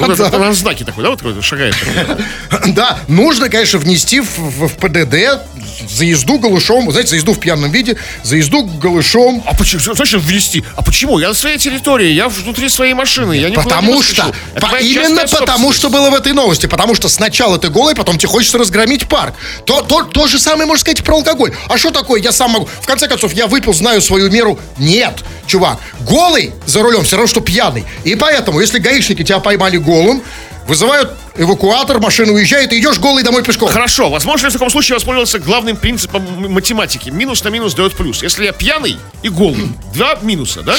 Вот 0.00 0.18
на 0.18 0.52
знаке 0.52 0.84
такой, 0.84 1.04
да, 1.04 1.10
вот 1.10 1.18
такой 1.18 1.40
шагает. 1.42 1.74
Да, 2.68 2.98
нужно, 3.08 3.48
конечно, 3.48 3.78
внести 3.78 4.20
в- 4.20 4.38
в 4.38 4.68
ПДД 4.76 5.40
за 5.88 6.04
езду 6.04 6.38
голышом, 6.38 6.90
знаете, 6.90 7.10
за 7.10 7.16
езду 7.16 7.32
в 7.32 7.40
пьяном 7.40 7.70
виде, 7.70 7.96
за 8.22 8.36
езду 8.36 8.64
голышом. 8.64 9.42
А 9.46 9.54
почему? 9.54 9.94
Зачем 9.94 10.20
ввести? 10.20 10.64
А 10.76 10.82
почему? 10.82 11.18
Я 11.18 11.28
на 11.28 11.34
своей 11.34 11.58
территории, 11.58 12.10
я 12.10 12.28
внутри 12.28 12.68
своей 12.68 12.94
машины, 12.94 13.34
я 13.34 13.50
никуда 13.50 13.64
Потому 13.64 13.94
не 13.96 14.02
что, 14.02 14.32
по- 14.60 14.76
именно 14.76 15.26
потому, 15.26 15.72
что 15.72 15.90
было 15.90 16.10
в 16.10 16.14
этой 16.14 16.32
новости. 16.32 16.66
Потому 16.66 16.94
что 16.94 17.08
сначала 17.08 17.58
ты 17.58 17.68
голый, 17.68 17.94
потом 17.94 18.18
тебе 18.18 18.28
хочется 18.28 18.58
разгромить 18.58 19.08
парк. 19.08 19.34
То, 19.64 19.82
то, 19.82 20.02
то 20.04 20.26
же 20.26 20.38
самое 20.38 20.66
можно 20.66 20.80
сказать 20.80 21.02
про 21.04 21.16
алкоголь. 21.16 21.52
А 21.68 21.78
что 21.78 21.90
такое? 21.90 22.20
Я 22.20 22.32
сам 22.32 22.52
могу. 22.52 22.66
В 22.80 22.86
конце 22.86 23.08
концов, 23.08 23.32
я 23.32 23.46
выпил, 23.46 23.72
знаю 23.72 24.00
свою 24.00 24.30
меру. 24.30 24.58
Нет, 24.78 25.24
чувак. 25.46 25.78
Голый 26.00 26.52
за 26.66 26.82
рулем 26.82 27.04
все 27.04 27.16
равно, 27.16 27.28
что 27.28 27.40
пьяный. 27.40 27.84
И 28.04 28.14
поэтому, 28.14 28.60
если 28.60 28.78
гаишники 28.78 29.22
тебя 29.24 29.38
поймали 29.38 29.76
голым, 29.76 30.22
вызывают 30.66 31.12
эвакуатор, 31.36 32.00
машина 32.00 32.32
уезжает, 32.32 32.72
и 32.72 32.78
идешь 32.78 32.98
голый 32.98 33.22
домой 33.22 33.42
пешком. 33.42 33.68
Хорошо, 33.68 34.10
возможно, 34.10 34.46
я 34.46 34.50
в 34.50 34.52
таком 34.52 34.70
случае 34.70 34.96
воспользовался 34.96 35.38
главным 35.38 35.76
принципом 35.76 36.24
математики. 36.50 37.10
Минус 37.10 37.44
на 37.44 37.48
минус 37.48 37.74
дает 37.74 37.94
плюс. 37.94 38.22
Если 38.22 38.44
я 38.44 38.52
пьяный 38.52 38.98
и 39.22 39.28
голый, 39.28 39.68
два 39.94 40.16
минуса, 40.22 40.62
да? 40.62 40.76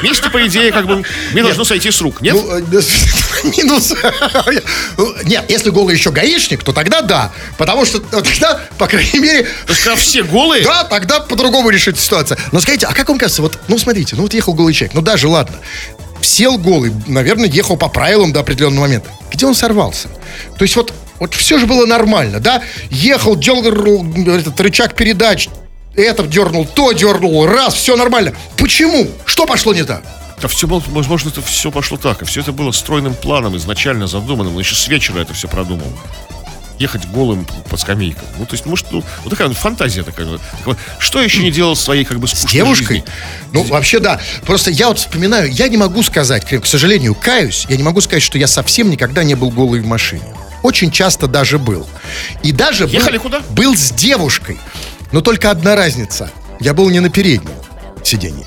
Вместе, 0.00 0.30
по 0.30 0.46
идее, 0.46 0.72
как 0.72 0.86
бы 0.86 1.04
мне 1.32 1.42
должно 1.42 1.64
сойти 1.64 1.90
с 1.90 2.00
рук, 2.00 2.20
нет? 2.20 2.34
Ну, 2.34 2.58
э, 2.58 2.62
минус. 3.56 3.94
Ну, 4.96 5.14
Нет, 5.24 5.44
если 5.48 5.70
голый 5.70 5.94
еще 5.94 6.10
гаишник, 6.10 6.62
то 6.62 6.72
тогда 6.72 7.02
да. 7.02 7.32
Потому 7.58 7.84
что 7.84 8.00
тогда, 8.00 8.60
по 8.78 8.86
крайней 8.86 9.18
мере, 9.18 9.46
когда 9.66 9.94
все 9.96 10.22
голые, 10.22 10.64
Да, 10.64 10.84
тогда 10.84 11.20
по-другому 11.20 11.70
решится 11.70 12.02
ситуация. 12.02 12.38
Но 12.52 12.60
скажите, 12.60 12.86
а 12.86 12.94
как 12.94 13.08
вам 13.08 13.18
кажется, 13.18 13.42
вот, 13.42 13.58
ну 13.68 13.78
смотрите, 13.78 14.16
ну 14.16 14.22
вот 14.22 14.34
ехал 14.34 14.54
голый 14.54 14.74
человек, 14.74 14.94
ну 14.94 15.02
даже 15.02 15.28
ладно, 15.28 15.56
сел 16.20 16.58
голый, 16.58 16.92
наверное, 17.06 17.48
ехал 17.48 17.76
по 17.76 17.88
правилам 17.88 18.32
до 18.32 18.40
определенного 18.40 18.84
момента. 18.84 19.10
Где 19.30 19.46
он 19.46 19.54
сорвался? 19.54 20.08
То 20.58 20.62
есть 20.62 20.76
вот, 20.76 20.92
вот 21.18 21.34
все 21.34 21.58
же 21.58 21.66
было 21.66 21.86
нормально, 21.86 22.40
да? 22.40 22.62
Ехал, 22.90 23.36
дергал 23.36 24.04
этот 24.28 24.58
рычаг 24.60 24.94
передач, 24.94 25.48
это 25.94 26.26
дернул, 26.26 26.66
то 26.66 26.92
дернул, 26.92 27.46
раз, 27.46 27.74
все 27.74 27.96
нормально. 27.96 28.34
Почему? 28.56 29.08
Что 29.24 29.46
пошло 29.46 29.72
не 29.74 29.84
так? 29.84 30.02
Да 30.40 30.48
все 30.48 30.66
было, 30.66 30.82
возможно, 30.88 31.30
это 31.30 31.40
все 31.40 31.70
пошло 31.70 31.96
так. 31.96 32.20
И 32.22 32.24
все 32.26 32.40
это 32.40 32.52
было 32.52 32.70
стройным 32.70 33.14
планом, 33.14 33.56
изначально 33.56 34.06
задуманным. 34.06 34.54
Он 34.54 34.60
еще 34.60 34.74
с 34.74 34.86
вечера 34.88 35.20
это 35.20 35.32
все 35.32 35.48
продумал. 35.48 35.86
Ехать 36.78 37.06
голым 37.08 37.46
по 37.70 37.76
скамейкам. 37.76 38.24
Ну, 38.38 38.44
то 38.44 38.52
есть, 38.54 38.66
может, 38.66 38.92
ну, 38.92 39.02
вот 39.24 39.30
такая 39.30 39.48
фантазия 39.50 40.02
такая. 40.02 40.38
Что 40.98 41.22
еще 41.22 41.42
не 41.42 41.50
делал 41.50 41.74
в 41.74 41.78
своей, 41.78 42.04
как 42.04 42.18
бы, 42.20 42.28
С 42.28 42.44
девушкой? 42.44 42.96
жизни? 42.98 43.04
Ну, 43.52 43.62
вообще, 43.64 43.98
да. 43.98 44.20
Просто 44.44 44.70
я 44.70 44.88
вот 44.88 44.98
вспоминаю, 44.98 45.50
я 45.50 45.68
не 45.68 45.76
могу 45.78 46.02
сказать, 46.02 46.44
к 46.44 46.66
сожалению, 46.66 47.14
каюсь, 47.14 47.66
я 47.70 47.76
не 47.76 47.82
могу 47.82 48.00
сказать, 48.02 48.22
что 48.22 48.36
я 48.38 48.46
совсем 48.46 48.90
никогда 48.90 49.24
не 49.24 49.34
был 49.34 49.50
голый 49.50 49.80
в 49.80 49.86
машине. 49.86 50.22
Очень 50.62 50.90
часто 50.90 51.26
даже 51.28 51.58
был. 51.58 51.86
И 52.42 52.52
даже 52.52 52.84
был, 52.86 52.92
Ехали 52.92 53.18
куда? 53.18 53.40
был 53.50 53.74
с 53.76 53.92
девушкой. 53.92 54.58
Но 55.12 55.20
только 55.20 55.50
одна 55.50 55.76
разница. 55.76 56.30
Я 56.60 56.74
был 56.74 56.90
не 56.90 57.00
на 57.00 57.08
переднем 57.08 57.52
сиденье. 58.02 58.44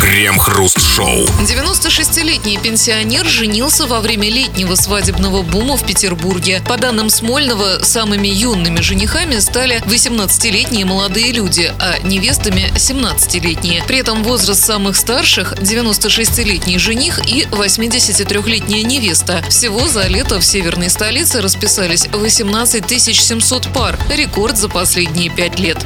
Крем-хруст-шоу. 0.00 1.24
96-летний 1.40 2.58
пенсионер 2.58 3.26
женился 3.26 3.86
во 3.86 4.00
время 4.00 4.30
летнего 4.30 4.74
свадебного 4.74 5.42
бума 5.42 5.76
в 5.76 5.84
Петербурге. 5.84 6.62
По 6.66 6.76
данным 6.76 7.10
Смольного, 7.10 7.80
самыми 7.82 8.28
юными 8.28 8.80
женихами 8.80 9.38
стали 9.38 9.80
18-летние 9.86 10.84
молодые 10.84 11.32
люди, 11.32 11.72
а 11.80 11.98
невестами 12.04 12.72
17-летние. 12.76 13.82
При 13.84 13.98
этом 13.98 14.22
возраст 14.22 14.64
самых 14.64 14.96
старших– 14.96 15.52
96-летний 15.54 16.78
жених 16.78 17.20
и 17.26 17.42
83-летняя 17.50 18.84
невеста. 18.84 19.42
Всего 19.48 19.88
за 19.88 20.06
лето 20.06 20.40
в 20.40 20.44
северной 20.44 20.90
столице 20.90 21.40
расписались 21.40 22.06
18 22.06 23.00
700 23.00 23.72
пар. 23.72 23.98
Рекорд 24.10 24.56
за 24.56 24.68
последние 24.68 25.30
пять 25.30 25.58
лет. 25.58 25.78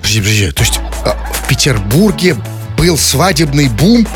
Подожди, 0.00 0.20
подожди. 0.20 0.52
То 0.52 0.62
есть 0.62 0.80
а, 1.04 1.32
в 1.32 1.48
Петербурге 1.48 2.36
был 2.80 2.96
свадебный 2.96 3.68
бум. 3.68 4.06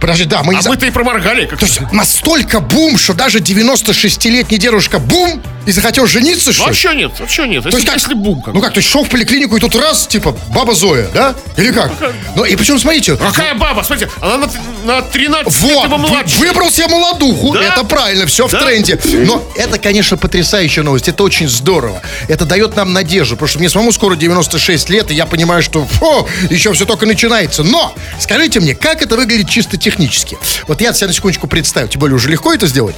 Подожди, 0.00 0.24
да, 0.24 0.42
мы 0.42 0.56
А 0.56 0.62
за- 0.62 0.68
мы-то 0.70 0.86
и 0.86 0.90
проморгали. 0.90 1.46
Как 1.46 1.58
То 1.60 1.66
есть 1.66 1.80
настолько 1.92 2.58
бум, 2.60 2.98
что 2.98 3.14
даже 3.14 3.38
96-летний 3.38 4.58
дедушка 4.58 4.98
бум 4.98 5.40
и 5.66 5.70
захотел 5.70 6.06
жениться, 6.06 6.52
что 6.52 6.62
ли? 6.62 6.66
Вообще 6.68 6.94
нет, 6.94 7.12
вообще 7.20 7.46
нет. 7.46 7.62
То 7.62 7.68
Если, 7.68 7.78
есть 7.80 7.86
как? 7.86 7.96
если 7.96 8.14
бум. 8.14 8.42
Как. 8.42 8.54
Ну 8.54 8.60
как, 8.60 8.72
то 8.72 8.78
есть 8.78 8.88
шел 8.90 9.04
в 9.04 9.08
поликлинику 9.08 9.56
и 9.56 9.60
тут 9.60 9.74
раз, 9.76 10.06
типа, 10.08 10.36
баба 10.48 10.74
Зоя, 10.74 11.06
да? 11.14 11.34
Или 11.56 11.70
как? 11.72 11.92
Ну 12.34 12.44
и 12.44 12.56
причем, 12.56 12.78
смотрите, 12.78 13.16
Какая 13.16 13.54
баба? 13.54 13.82
Смотрите, 13.82 14.10
она 14.20 14.38
на, 14.38 14.48
на 14.84 15.02
13 15.02 15.62
лет 15.62 15.76
вот, 15.76 15.88
вы- 15.88 15.98
младше. 15.98 16.38
выбрал 16.38 16.70
себе 16.70 16.88
молодуху, 16.88 17.54
Да? 17.54 17.62
это 17.62 17.84
правильно, 17.84 18.26
все 18.26 18.48
в 18.48 18.50
Да? 18.50 18.64
тренде. 18.64 18.98
Но 19.26 19.44
это, 19.56 19.78
конечно, 19.78 20.16
потрясающая 20.16 20.82
новость, 20.82 21.08
это 21.08 21.22
очень 21.22 21.48
здорово. 21.48 22.02
Это 22.28 22.46
дает 22.46 22.74
нам 22.76 22.92
надежду, 22.92 23.36
потому 23.36 23.48
что 23.48 23.58
мне 23.60 23.68
самому 23.68 23.92
скоро 23.92 24.16
96 24.16 24.88
лет, 24.90 25.10
и 25.10 25.14
я 25.14 25.26
понимаю, 25.26 25.62
что 25.62 25.84
фу, 25.84 26.26
еще 26.50 26.72
все 26.72 26.84
только 26.86 27.04
начинается. 27.06 27.62
Но, 27.62 27.94
скажите 28.20 28.60
мне, 28.60 28.74
как 28.74 29.02
это 29.02 29.16
выглядит 29.16 29.48
чисто 29.48 29.76
технически? 29.76 30.38
Вот 30.66 30.80
я 30.80 30.92
себя 30.92 31.08
на 31.08 31.12
секундочку 31.12 31.46
представил, 31.46 31.88
тем 31.88 32.00
более 32.00 32.16
уже 32.16 32.28
легко 32.28 32.52
это 32.52 32.66
сделать. 32.66 32.96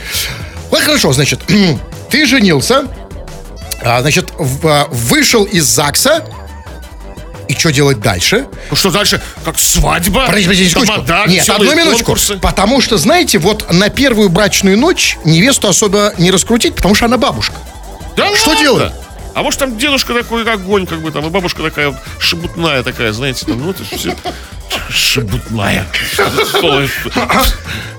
Вот 0.70 0.80
хорошо, 0.82 1.12
значит, 1.12 1.40
ты 2.10 2.26
женился, 2.26 2.84
а, 3.82 4.00
значит, 4.00 4.32
а, 4.64 4.86
вышел 4.90 5.44
из 5.44 5.64
ЗАГСа, 5.64 6.24
и 7.48 7.54
что 7.54 7.72
делать 7.72 7.98
дальше? 7.98 8.46
Ну 8.70 8.76
что 8.76 8.92
дальше? 8.92 9.20
Как 9.44 9.58
свадьба? 9.58 10.26
Подожди, 10.26 10.44
подожди, 10.44 10.68
секундочку. 10.68 11.02
тамада, 11.02 11.28
Нет, 11.28 11.48
одну 11.48 11.74
минуточку. 11.74 12.04
конкурсы. 12.04 12.36
Потому 12.38 12.80
что, 12.80 12.96
знаете, 12.96 13.38
вот 13.38 13.72
на 13.72 13.88
первую 13.88 14.28
брачную 14.28 14.78
ночь 14.78 15.18
невесту 15.24 15.66
особо 15.66 16.14
не 16.16 16.30
раскрутить, 16.30 16.76
потому 16.76 16.94
что 16.94 17.06
она 17.06 17.18
бабушка. 17.18 17.56
Да 18.16 18.32
Что 18.36 18.50
ладно? 18.50 18.62
делать? 18.62 18.92
А 19.34 19.42
может 19.42 19.58
там 19.58 19.76
дедушка 19.76 20.14
такой 20.14 20.44
огонь, 20.44 20.86
как 20.86 21.02
бы 21.02 21.10
там, 21.10 21.26
и 21.26 21.30
бабушка 21.30 21.62
такая 21.62 22.00
шебутная 22.20 22.84
такая, 22.84 23.12
знаете, 23.12 23.46
там, 23.46 23.58
ну 23.60 23.70
это 23.70 23.82
все 23.84 24.14
шебутная. 24.90 25.86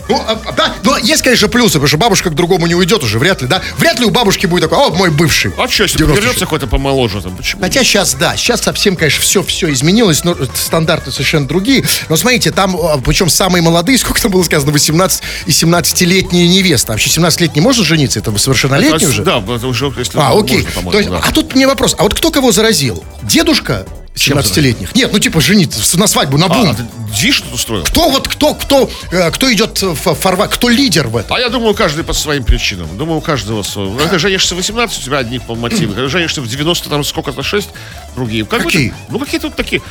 Ну, 0.09 0.17
а, 0.27 0.37
а, 0.45 0.51
да, 0.51 0.75
но 0.83 0.97
есть, 0.97 1.21
конечно, 1.21 1.47
плюсы, 1.47 1.73
потому 1.73 1.87
что 1.87 1.97
бабушка 1.97 2.29
к 2.29 2.35
другому 2.35 2.67
не 2.67 2.75
уйдет 2.75 3.01
уже, 3.01 3.17
вряд 3.17 3.41
ли, 3.41 3.47
да? 3.47 3.61
Вряд 3.77 3.97
ли 3.99 4.05
у 4.05 4.09
бабушки 4.09 4.45
будет 4.45 4.69
такой, 4.69 4.87
о, 4.87 4.89
мой 4.89 5.09
бывший. 5.09 5.53
А 5.57 5.69
что, 5.69 5.83
если 5.83 5.99
96. 5.99 6.17
вернется 6.21 6.45
какой-то 6.45 6.67
помоложе 6.67 7.21
там, 7.21 7.35
почему? 7.37 7.61
Хотя 7.61 7.83
сейчас, 7.83 8.15
да, 8.15 8.35
сейчас 8.35 8.61
совсем, 8.61 8.97
конечно, 8.97 9.21
все, 9.21 9.41
все 9.41 9.71
изменилось, 9.71 10.25
но 10.25 10.35
стандарты 10.53 11.11
совершенно 11.11 11.47
другие. 11.47 11.85
Но 12.09 12.17
смотрите, 12.17 12.51
там, 12.51 12.75
а, 12.75 12.97
причем 12.97 13.29
самые 13.29 13.61
молодые, 13.61 13.97
сколько 13.99 14.21
там 14.21 14.31
было 14.31 14.43
сказано, 14.43 14.73
18 14.73 15.23
и 15.45 15.49
17-летние 15.51 16.47
невесты. 16.49 16.91
Вообще 16.91 17.09
17-летний 17.09 17.61
можно 17.61 17.85
жениться? 17.85 18.19
Это 18.19 18.37
совершеннолетний 18.37 19.07
уже? 19.07 19.23
Да, 19.23 19.37
это 19.37 19.67
уже, 19.67 19.93
если 19.97 20.17
А, 20.19 20.37
окей. 20.37 20.67
можно, 20.75 20.91
То 20.91 20.97
есть, 20.97 21.09
да. 21.09 21.21
А 21.23 21.31
тут 21.31 21.55
мне 21.55 21.67
вопрос. 21.67 21.95
А 21.97 22.03
вот 22.03 22.15
кто 22.15 22.31
кого 22.31 22.51
заразил? 22.51 23.03
Дедушка 23.23 23.85
17-летних? 24.15 24.93
Нет, 24.95 25.11
ну 25.13 25.19
типа 25.19 25.41
жениться 25.41 25.97
на 25.97 26.07
свадьбу, 26.07 26.37
на 26.37 26.47
бум. 26.47 26.69
А, 26.69 26.73
ты 26.73 26.83
Диш 27.19 27.41
тут 27.41 27.53
устроил? 27.53 27.83
Кто 27.83 28.09
вот, 28.09 28.27
кто, 28.27 28.53
кто, 28.53 28.89
э, 29.11 29.31
кто 29.31 29.51
идет 29.53 29.81
в 29.81 29.95
форва, 30.15 30.47
кто 30.47 30.69
лидер 30.69 31.07
в 31.07 31.17
этом? 31.17 31.35
А 31.35 31.39
я 31.39 31.49
думаю, 31.49 31.73
каждый 31.73 32.03
по 32.03 32.13
своим 32.13 32.43
причинам. 32.43 32.97
Думаю, 32.97 33.17
у 33.17 33.21
каждого 33.21 33.63
свой. 33.63 33.89
Ну, 33.89 33.97
Когда 33.97 34.19
женишься 34.19 34.53
в 34.55 34.57
18, 34.57 34.99
у 34.99 35.01
тебя 35.01 35.17
одни 35.19 35.39
мотивы. 35.47 35.93
Когда 35.93 36.09
женишься 36.09 36.41
в 36.41 36.47
90, 36.47 36.89
там 36.89 37.03
сколько-то 37.03 37.43
6, 37.43 37.69
другие. 38.15 38.45
Как 38.45 38.63
Какие? 38.63 38.87
это- 38.87 38.95
ну, 39.09 39.19
какие 39.19 39.39
тут 39.39 39.55
такие. 39.55 39.81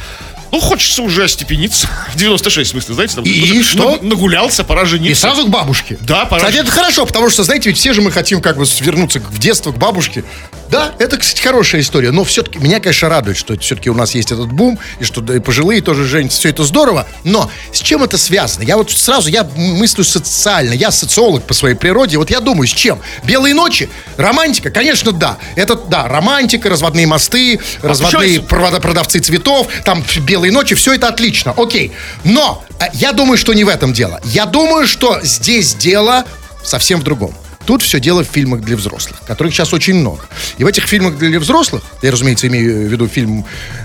Ну, 0.53 0.61
хочется 0.61 1.03
уже 1.03 1.25
остепениться. 1.25 1.87
В 2.13 2.17
96, 2.17 2.71
в 2.71 2.73
смысле, 2.73 2.95
знаете, 2.95 3.15
там 3.15 3.25
И 3.25 3.43
уже 3.61 3.63
что? 3.63 3.91
наг- 3.93 4.03
Нагулялся, 4.03 4.65
пора 4.65 4.83
И 4.83 4.87
жениться. 4.87 5.21
сразу 5.23 5.47
к 5.47 5.49
бабушке. 5.49 5.97
Да, 6.01 6.25
пора. 6.25 6.43
Кстати, 6.43 6.57
это 6.63 6.71
хорошо, 6.73 7.07
потому 7.07 7.31
что, 7.31 7.45
знаете, 7.45 7.69
ведь 7.71 7.79
все 7.79 7.93
же 7.93 8.03
мы 8.03 8.11
хотим 8.11 8.41
как 8.43 8.57
бы 8.57 8.67
вернуться 8.81 9.21
в 9.21 9.39
детство, 9.39 9.71
к 9.73 9.79
бабушке. 9.79 10.25
Да, 10.71 10.95
это, 10.99 11.17
кстати, 11.17 11.43
хорошая 11.43 11.81
история. 11.81 12.13
Но 12.13 12.25
все-таки 12.25 12.59
меня, 12.59 12.79
конечно, 12.81 13.09
радует, 13.09 13.37
что 13.37 13.59
все-таки 13.59 13.91
у 13.91 13.95
нас 13.95 14.15
есть 14.15 14.31
этот 14.31 14.53
бум, 14.53 14.79
и 15.01 15.05
что 15.05 15.21
и 15.35 15.41
пожилые 15.41 15.81
тоже 15.83 16.05
женятся. 16.05 16.39
Все 16.39 16.51
это 16.51 16.65
здорово. 16.65 17.07
Но 17.25 17.51
с 17.73 17.81
чем 17.81 18.05
это 18.05 18.19
связано? 18.19 18.63
Я 18.63 18.77
вот 18.77 18.91
сразу, 18.91 19.29
я 19.29 19.45
мыслю 19.57 20.05
социально. 20.05 20.73
Я 20.73 20.91
социолог 20.91 21.45
по 21.45 21.55
своей 21.55 21.75
природе. 21.75 22.19
Вот 22.19 22.31
я 22.31 22.41
думаю, 22.41 22.69
с 22.69 22.73
чем? 22.73 23.01
Белые 23.25 23.55
ночи? 23.55 23.89
Романтика? 24.17 24.71
Конечно, 24.71 25.13
да. 25.13 25.39
Это, 25.57 25.75
да, 25.75 26.07
романтика, 26.07 26.69
разводные 26.71 27.07
мосты, 27.07 27.59
разводные 27.83 28.41
почему 28.41 28.47
провода- 28.47 28.81
продавцы 28.81 29.19
цветов, 29.19 29.67
там 29.85 30.05
белые 30.21 30.53
ночи, 30.53 30.75
все 30.75 30.95
это 30.95 31.09
отлично, 31.09 31.53
окей. 31.57 31.93
Но 32.25 32.65
э, 32.79 32.85
я 32.95 33.13
думаю, 33.13 33.39
что 33.39 33.53
не 33.55 33.65
в 33.65 33.69
этом 33.69 33.93
дело. 33.93 34.21
Я 34.25 34.47
думаю, 34.47 34.87
что 34.87 35.21
здесь 35.23 35.75
дело 35.75 36.25
совсем 36.63 37.01
в 37.01 37.03
другом. 37.03 37.35
Тут 37.71 37.83
все 37.83 38.01
дело 38.01 38.25
в 38.25 38.27
фильмах 38.27 38.63
для 38.63 38.77
взрослых, 38.77 39.21
которых 39.29 39.55
сейчас 39.55 39.73
очень 39.73 39.95
много. 39.95 40.25
И 40.59 40.65
в 40.65 40.67
этих 40.67 40.87
фильмах 40.89 41.17
для 41.19 41.39
взрослых, 41.39 41.85
я, 42.03 42.11
разумеется, 42.11 42.49
имею 42.49 42.89
в 42.89 42.91
виду 42.91 43.07
фильм 43.07 43.45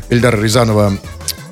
Эльдара 0.10 0.42
Рязанова 0.42 0.98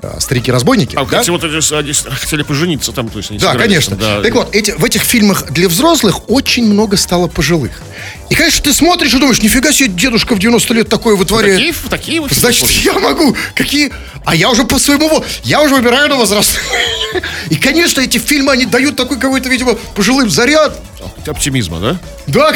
э, 0.01 0.15
«Старики-разбойники». 0.19 0.95
А, 0.95 1.05
да? 1.05 1.21
вот 1.27 1.43
они, 1.43 1.93
хотели 2.09 2.41
пожениться 2.41 2.91
там, 2.91 3.09
то 3.09 3.19
есть 3.19 3.29
они 3.29 3.37
Да, 3.37 3.53
конечно. 3.53 3.95
там, 3.97 3.99
да. 3.99 4.23
Так 4.23 4.33
вот, 4.33 4.55
эти, 4.55 4.71
в 4.71 4.83
этих 4.83 5.03
фильмах 5.03 5.51
для 5.51 5.69
взрослых 5.69 6.27
очень 6.27 6.65
много 6.65 6.97
стало 6.97 7.27
пожилых. 7.27 7.83
И, 8.31 8.33
конечно, 8.33 8.63
ты 8.63 8.73
смотришь 8.73 9.13
и 9.13 9.19
думаешь, 9.19 9.43
нифига 9.43 9.71
себе, 9.71 9.89
дедушка 9.89 10.33
в 10.33 10.39
90 10.39 10.73
лет 10.73 10.89
такое 10.89 11.15
вытворяет. 11.15 11.57
Такие, 11.59 11.75
такие 11.87 12.19
вот 12.19 12.31
Значит, 12.31 12.67
я 12.83 12.93
могу. 12.97 13.35
Какие? 13.53 13.91
А 14.25 14.35
я 14.35 14.49
уже 14.49 14.63
по 14.63 14.79
своему... 14.79 15.07
во- 15.07 15.23
Я 15.43 15.61
уже 15.61 15.75
выбираю 15.75 16.09
на 16.09 16.15
возраст. 16.15 16.59
И, 17.51 17.57
конечно, 17.57 18.01
эти 18.01 18.17
фильмы, 18.17 18.53
они 18.53 18.65
дают 18.65 18.95
такой 18.95 19.19
какой-то, 19.19 19.49
видимо, 19.49 19.75
пожилым 19.95 20.31
заряд. 20.31 20.79
Оптимизма, 21.27 21.79
да? 21.79 21.99
Да, 22.27 22.51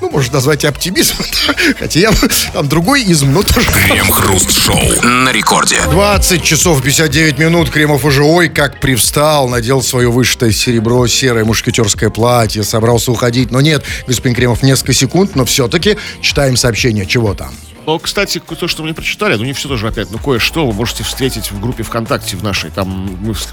ну, 0.00 0.10
может 0.10 0.32
назвать 0.32 0.64
и 0.64 0.66
оптимизм. 0.66 1.14
Хотя 1.78 2.00
я 2.00 2.12
там 2.52 2.68
другой 2.68 3.02
изм, 3.04 3.32
но 3.32 3.42
тоже. 3.42 3.70
Крем-хруст-шоу 3.86 5.02
на 5.02 5.32
рекорде. 5.32 5.80
20 5.90 6.42
часов 6.42 6.82
59 6.82 7.38
минут. 7.38 7.70
Кремов 7.70 8.04
уже 8.04 8.22
ой, 8.22 8.48
как 8.48 8.80
привстал, 8.80 9.48
надел 9.48 9.82
свое 9.82 10.10
вышитое 10.10 10.52
серебро, 10.52 11.06
серое 11.06 11.44
мушкетерское 11.44 12.10
платье, 12.10 12.62
собрался 12.62 13.12
уходить. 13.12 13.50
Но 13.50 13.60
нет, 13.60 13.84
господин 14.06 14.34
Кремов, 14.34 14.62
несколько 14.62 14.92
секунд, 14.92 15.34
но 15.34 15.44
все-таки 15.44 15.96
читаем 16.20 16.56
сообщение. 16.56 17.06
Чего 17.06 17.34
там? 17.34 17.54
Но, 17.86 17.98
кстати, 17.98 18.40
то, 18.40 18.66
что 18.66 18.82
мы 18.82 18.88
не 18.88 18.94
прочитали, 18.94 19.34
ну 19.36 19.44
не 19.44 19.52
все 19.52 19.68
тоже 19.68 19.88
опять, 19.88 20.10
но 20.10 20.18
кое-что 20.18 20.66
вы 20.66 20.72
можете 20.72 21.04
встретить 21.04 21.50
в 21.50 21.60
группе 21.60 21.82
ВКонтакте 21.82 22.36
в 22.36 22.42
нашей. 22.42 22.70
Там 22.70 22.88
мы 23.20 23.34
в, 23.34 23.46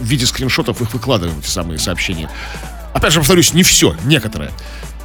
виде 0.00 0.26
скриншотов 0.26 0.80
их 0.80 0.92
выкладываем, 0.92 1.38
эти 1.38 1.48
самые 1.48 1.78
сообщения. 1.78 2.30
Опять 2.94 3.12
же, 3.12 3.18
повторюсь, 3.18 3.52
не 3.52 3.62
все, 3.62 3.94
некоторые. 4.04 4.50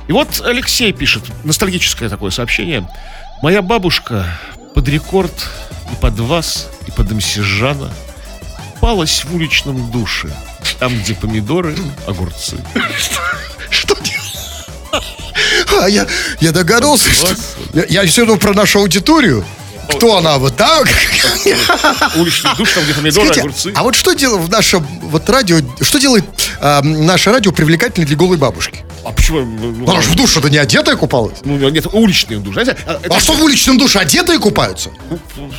И 0.08 0.12
вот 0.12 0.42
Алексей 0.44 0.94
пишет, 0.94 1.24
ностальгическое 1.44 2.10
такое 2.10 2.32
сообщение. 2.32 2.90
Моя 3.42 3.62
бабушка 3.62 4.26
под 4.74 4.88
рекорд 4.88 5.48
и 5.92 5.96
под 6.02 6.20
вас, 6.20 6.70
и 6.88 6.92
под 6.92 7.12
МС 7.12 7.36
Жана 7.36 7.92
палась 8.80 9.26
в 9.26 9.36
уличном 9.36 9.92
душе. 9.92 10.30
Там, 10.80 10.98
где 10.98 11.14
помидоры, 11.14 11.76
огурцы. 12.08 12.58
Что 13.70 13.96
делать? 13.96 15.29
А, 15.72 15.88
я, 15.88 16.08
я 16.40 16.52
догадался, 16.52 17.10
что... 17.12 17.28
Я, 17.74 17.86
я 18.02 18.06
все 18.06 18.22
равно 18.22 18.38
про 18.38 18.54
нашу 18.54 18.80
аудиторию. 18.80 19.46
Кто 19.90 20.18
она? 20.18 20.38
Вот 20.38 20.56
так? 20.56 20.88
Уличный 22.16 22.52
душ, 22.58 22.74
там, 22.74 22.84
где 22.84 22.94
помидоры, 22.94 23.26
Скажите, 23.26 23.42
огурцы. 23.42 23.74
а 23.76 23.84
вот 23.84 23.96
что 23.96 24.14
делает 24.14 24.46
в 24.46 24.50
нашем 24.50 24.86
вот 25.02 25.28
радио, 25.30 25.58
что 25.82 26.00
делает 26.00 26.26
а, 26.60 26.82
наше 26.84 27.32
радио 27.32 27.52
привлекательно 27.52 28.06
для 28.06 28.16
голой 28.16 28.38
бабушки? 28.38 28.84
А 29.10 29.12
почему? 29.12 29.40
ну, 29.40 29.72
ну, 29.72 29.90
Она 29.90 30.02
же 30.02 30.12
в 30.12 30.16
душе-то 30.16 30.50
не 30.50 30.60
одетая 30.60 30.96
купалась. 30.96 31.40
Ну, 31.44 31.58
нет, 31.70 31.88
уличный 31.92 32.38
душ. 32.38 32.54
Знаете, 32.54 32.78
а, 32.86 33.00
это 33.02 33.16
А 33.16 33.20
что 33.20 33.34
в 33.34 33.42
уличном 33.42 33.80
душе 33.80 33.98
одетые 33.98 34.38
купаются? 34.38 34.92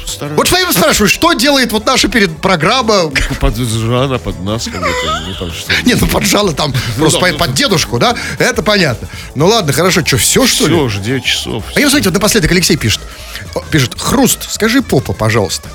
старая 0.07 0.37
Вот 0.37 0.49
я 0.53 0.73
спрашиваю, 0.73 1.09
что 1.09 1.33
делает 1.33 1.73
вот 1.73 1.85
наша 1.85 2.07
перед 2.07 2.37
программа? 2.41 3.11
под 3.41 3.57
Жана, 3.57 4.19
под 4.19 4.41
нас, 4.45 4.69
ну, 4.73 5.47
Нет, 5.85 5.99
ну 6.01 6.07
поджала 6.07 6.53
там 6.53 6.73
просто 6.97 7.21
да, 7.21 7.37
под, 7.37 7.49
ну, 7.49 7.55
дедушку, 7.55 7.99
да? 7.99 8.15
Это 8.39 8.63
понятно. 8.63 9.09
Ну 9.35 9.49
ладно, 9.49 9.73
хорошо, 9.73 10.07
что, 10.07 10.17
все 10.17 10.47
что 10.47 10.69
ли? 10.69 10.75
Все 10.75 10.85
уже 10.85 11.01
9 11.01 11.25
часов. 11.25 11.65
А 11.75 11.81
я, 11.81 11.89
смотрите, 11.89 12.11
вот 12.11 12.15
напоследок 12.15 12.53
Алексей 12.53 12.77
пишет. 12.77 13.01
Пишет, 13.73 13.99
Хруст, 13.99 14.49
скажи 14.49 14.81
попа, 14.81 15.13
пожалуйста. 15.13 15.69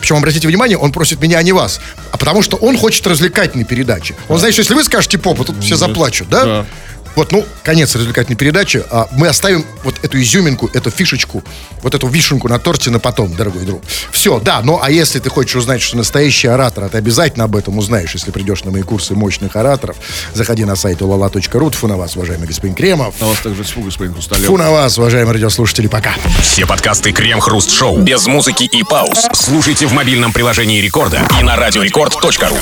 Причем, 0.00 0.16
обратите 0.16 0.48
внимание, 0.48 0.78
он 0.78 0.92
просит 0.92 1.20
меня, 1.20 1.38
а 1.38 1.42
не 1.42 1.52
вас. 1.52 1.80
А 2.10 2.16
потому 2.16 2.42
что 2.42 2.56
он 2.56 2.76
хочет 2.76 3.06
развлекательной 3.06 3.64
передачи. 3.64 4.16
Он 4.28 4.38
знает, 4.38 4.54
что 4.54 4.62
если 4.62 4.74
вы 4.74 4.82
скажете 4.82 5.18
попа, 5.18 5.44
тут 5.44 5.62
все 5.62 5.76
заплачут, 5.76 6.28
да? 6.28 6.44
Да. 6.44 6.66
Вот, 7.14 7.32
ну, 7.32 7.44
конец 7.62 7.94
развлекательной 7.94 8.36
передачи. 8.36 8.82
А 8.90 9.08
мы 9.12 9.28
оставим 9.28 9.64
вот 9.84 9.96
эту 10.02 10.20
изюминку, 10.20 10.70
эту 10.72 10.90
фишечку, 10.90 11.42
вот 11.82 11.94
эту 11.94 12.06
вишенку 12.08 12.48
на 12.48 12.58
торте 12.58 12.90
на 12.90 12.98
потом, 12.98 13.34
дорогой 13.34 13.64
друг. 13.64 13.82
Все, 14.10 14.38
да, 14.40 14.60
ну, 14.62 14.80
а 14.82 14.90
если 14.90 15.18
ты 15.18 15.30
хочешь 15.30 15.56
узнать, 15.56 15.82
что 15.82 15.96
настоящий 15.96 16.48
оратор, 16.48 16.84
а 16.84 16.88
ты 16.88 16.98
обязательно 16.98 17.44
об 17.44 17.56
этом 17.56 17.78
узнаешь, 17.78 18.14
если 18.14 18.30
придешь 18.30 18.64
на 18.64 18.70
мои 18.70 18.82
курсы 18.82 19.14
мощных 19.14 19.56
ораторов, 19.56 19.96
заходи 20.34 20.64
на 20.64 20.76
сайт 20.76 21.00
ulala.ru. 21.00 21.70
Тьфу 21.70 21.86
на 21.86 21.96
вас, 21.96 22.16
уважаемый 22.16 22.46
господин 22.46 22.74
Кремов. 22.74 23.14
На 23.20 23.26
вас 23.28 23.38
также 23.38 23.64
тьфу, 23.64 23.82
господин 23.82 24.14
Хрусталев. 24.14 24.46
Фу 24.46 24.56
на 24.56 24.70
вас, 24.70 24.98
уважаемые 24.98 25.34
радиослушатели, 25.34 25.86
пока. 25.86 26.14
Все 26.40 26.66
подкасты 26.66 27.12
Крем-хруст-шоу 27.12 27.98
без 27.98 28.26
музыки 28.26 28.64
и 28.64 28.82
пауз 28.82 29.28
слушайте 29.32 29.86
в 29.86 29.92
мобильном 29.92 30.32
приложении 30.32 30.80
Рекорда 30.80 31.22
и 31.38 31.42
на 31.42 31.56
радиорекорд.ру. 31.56 32.56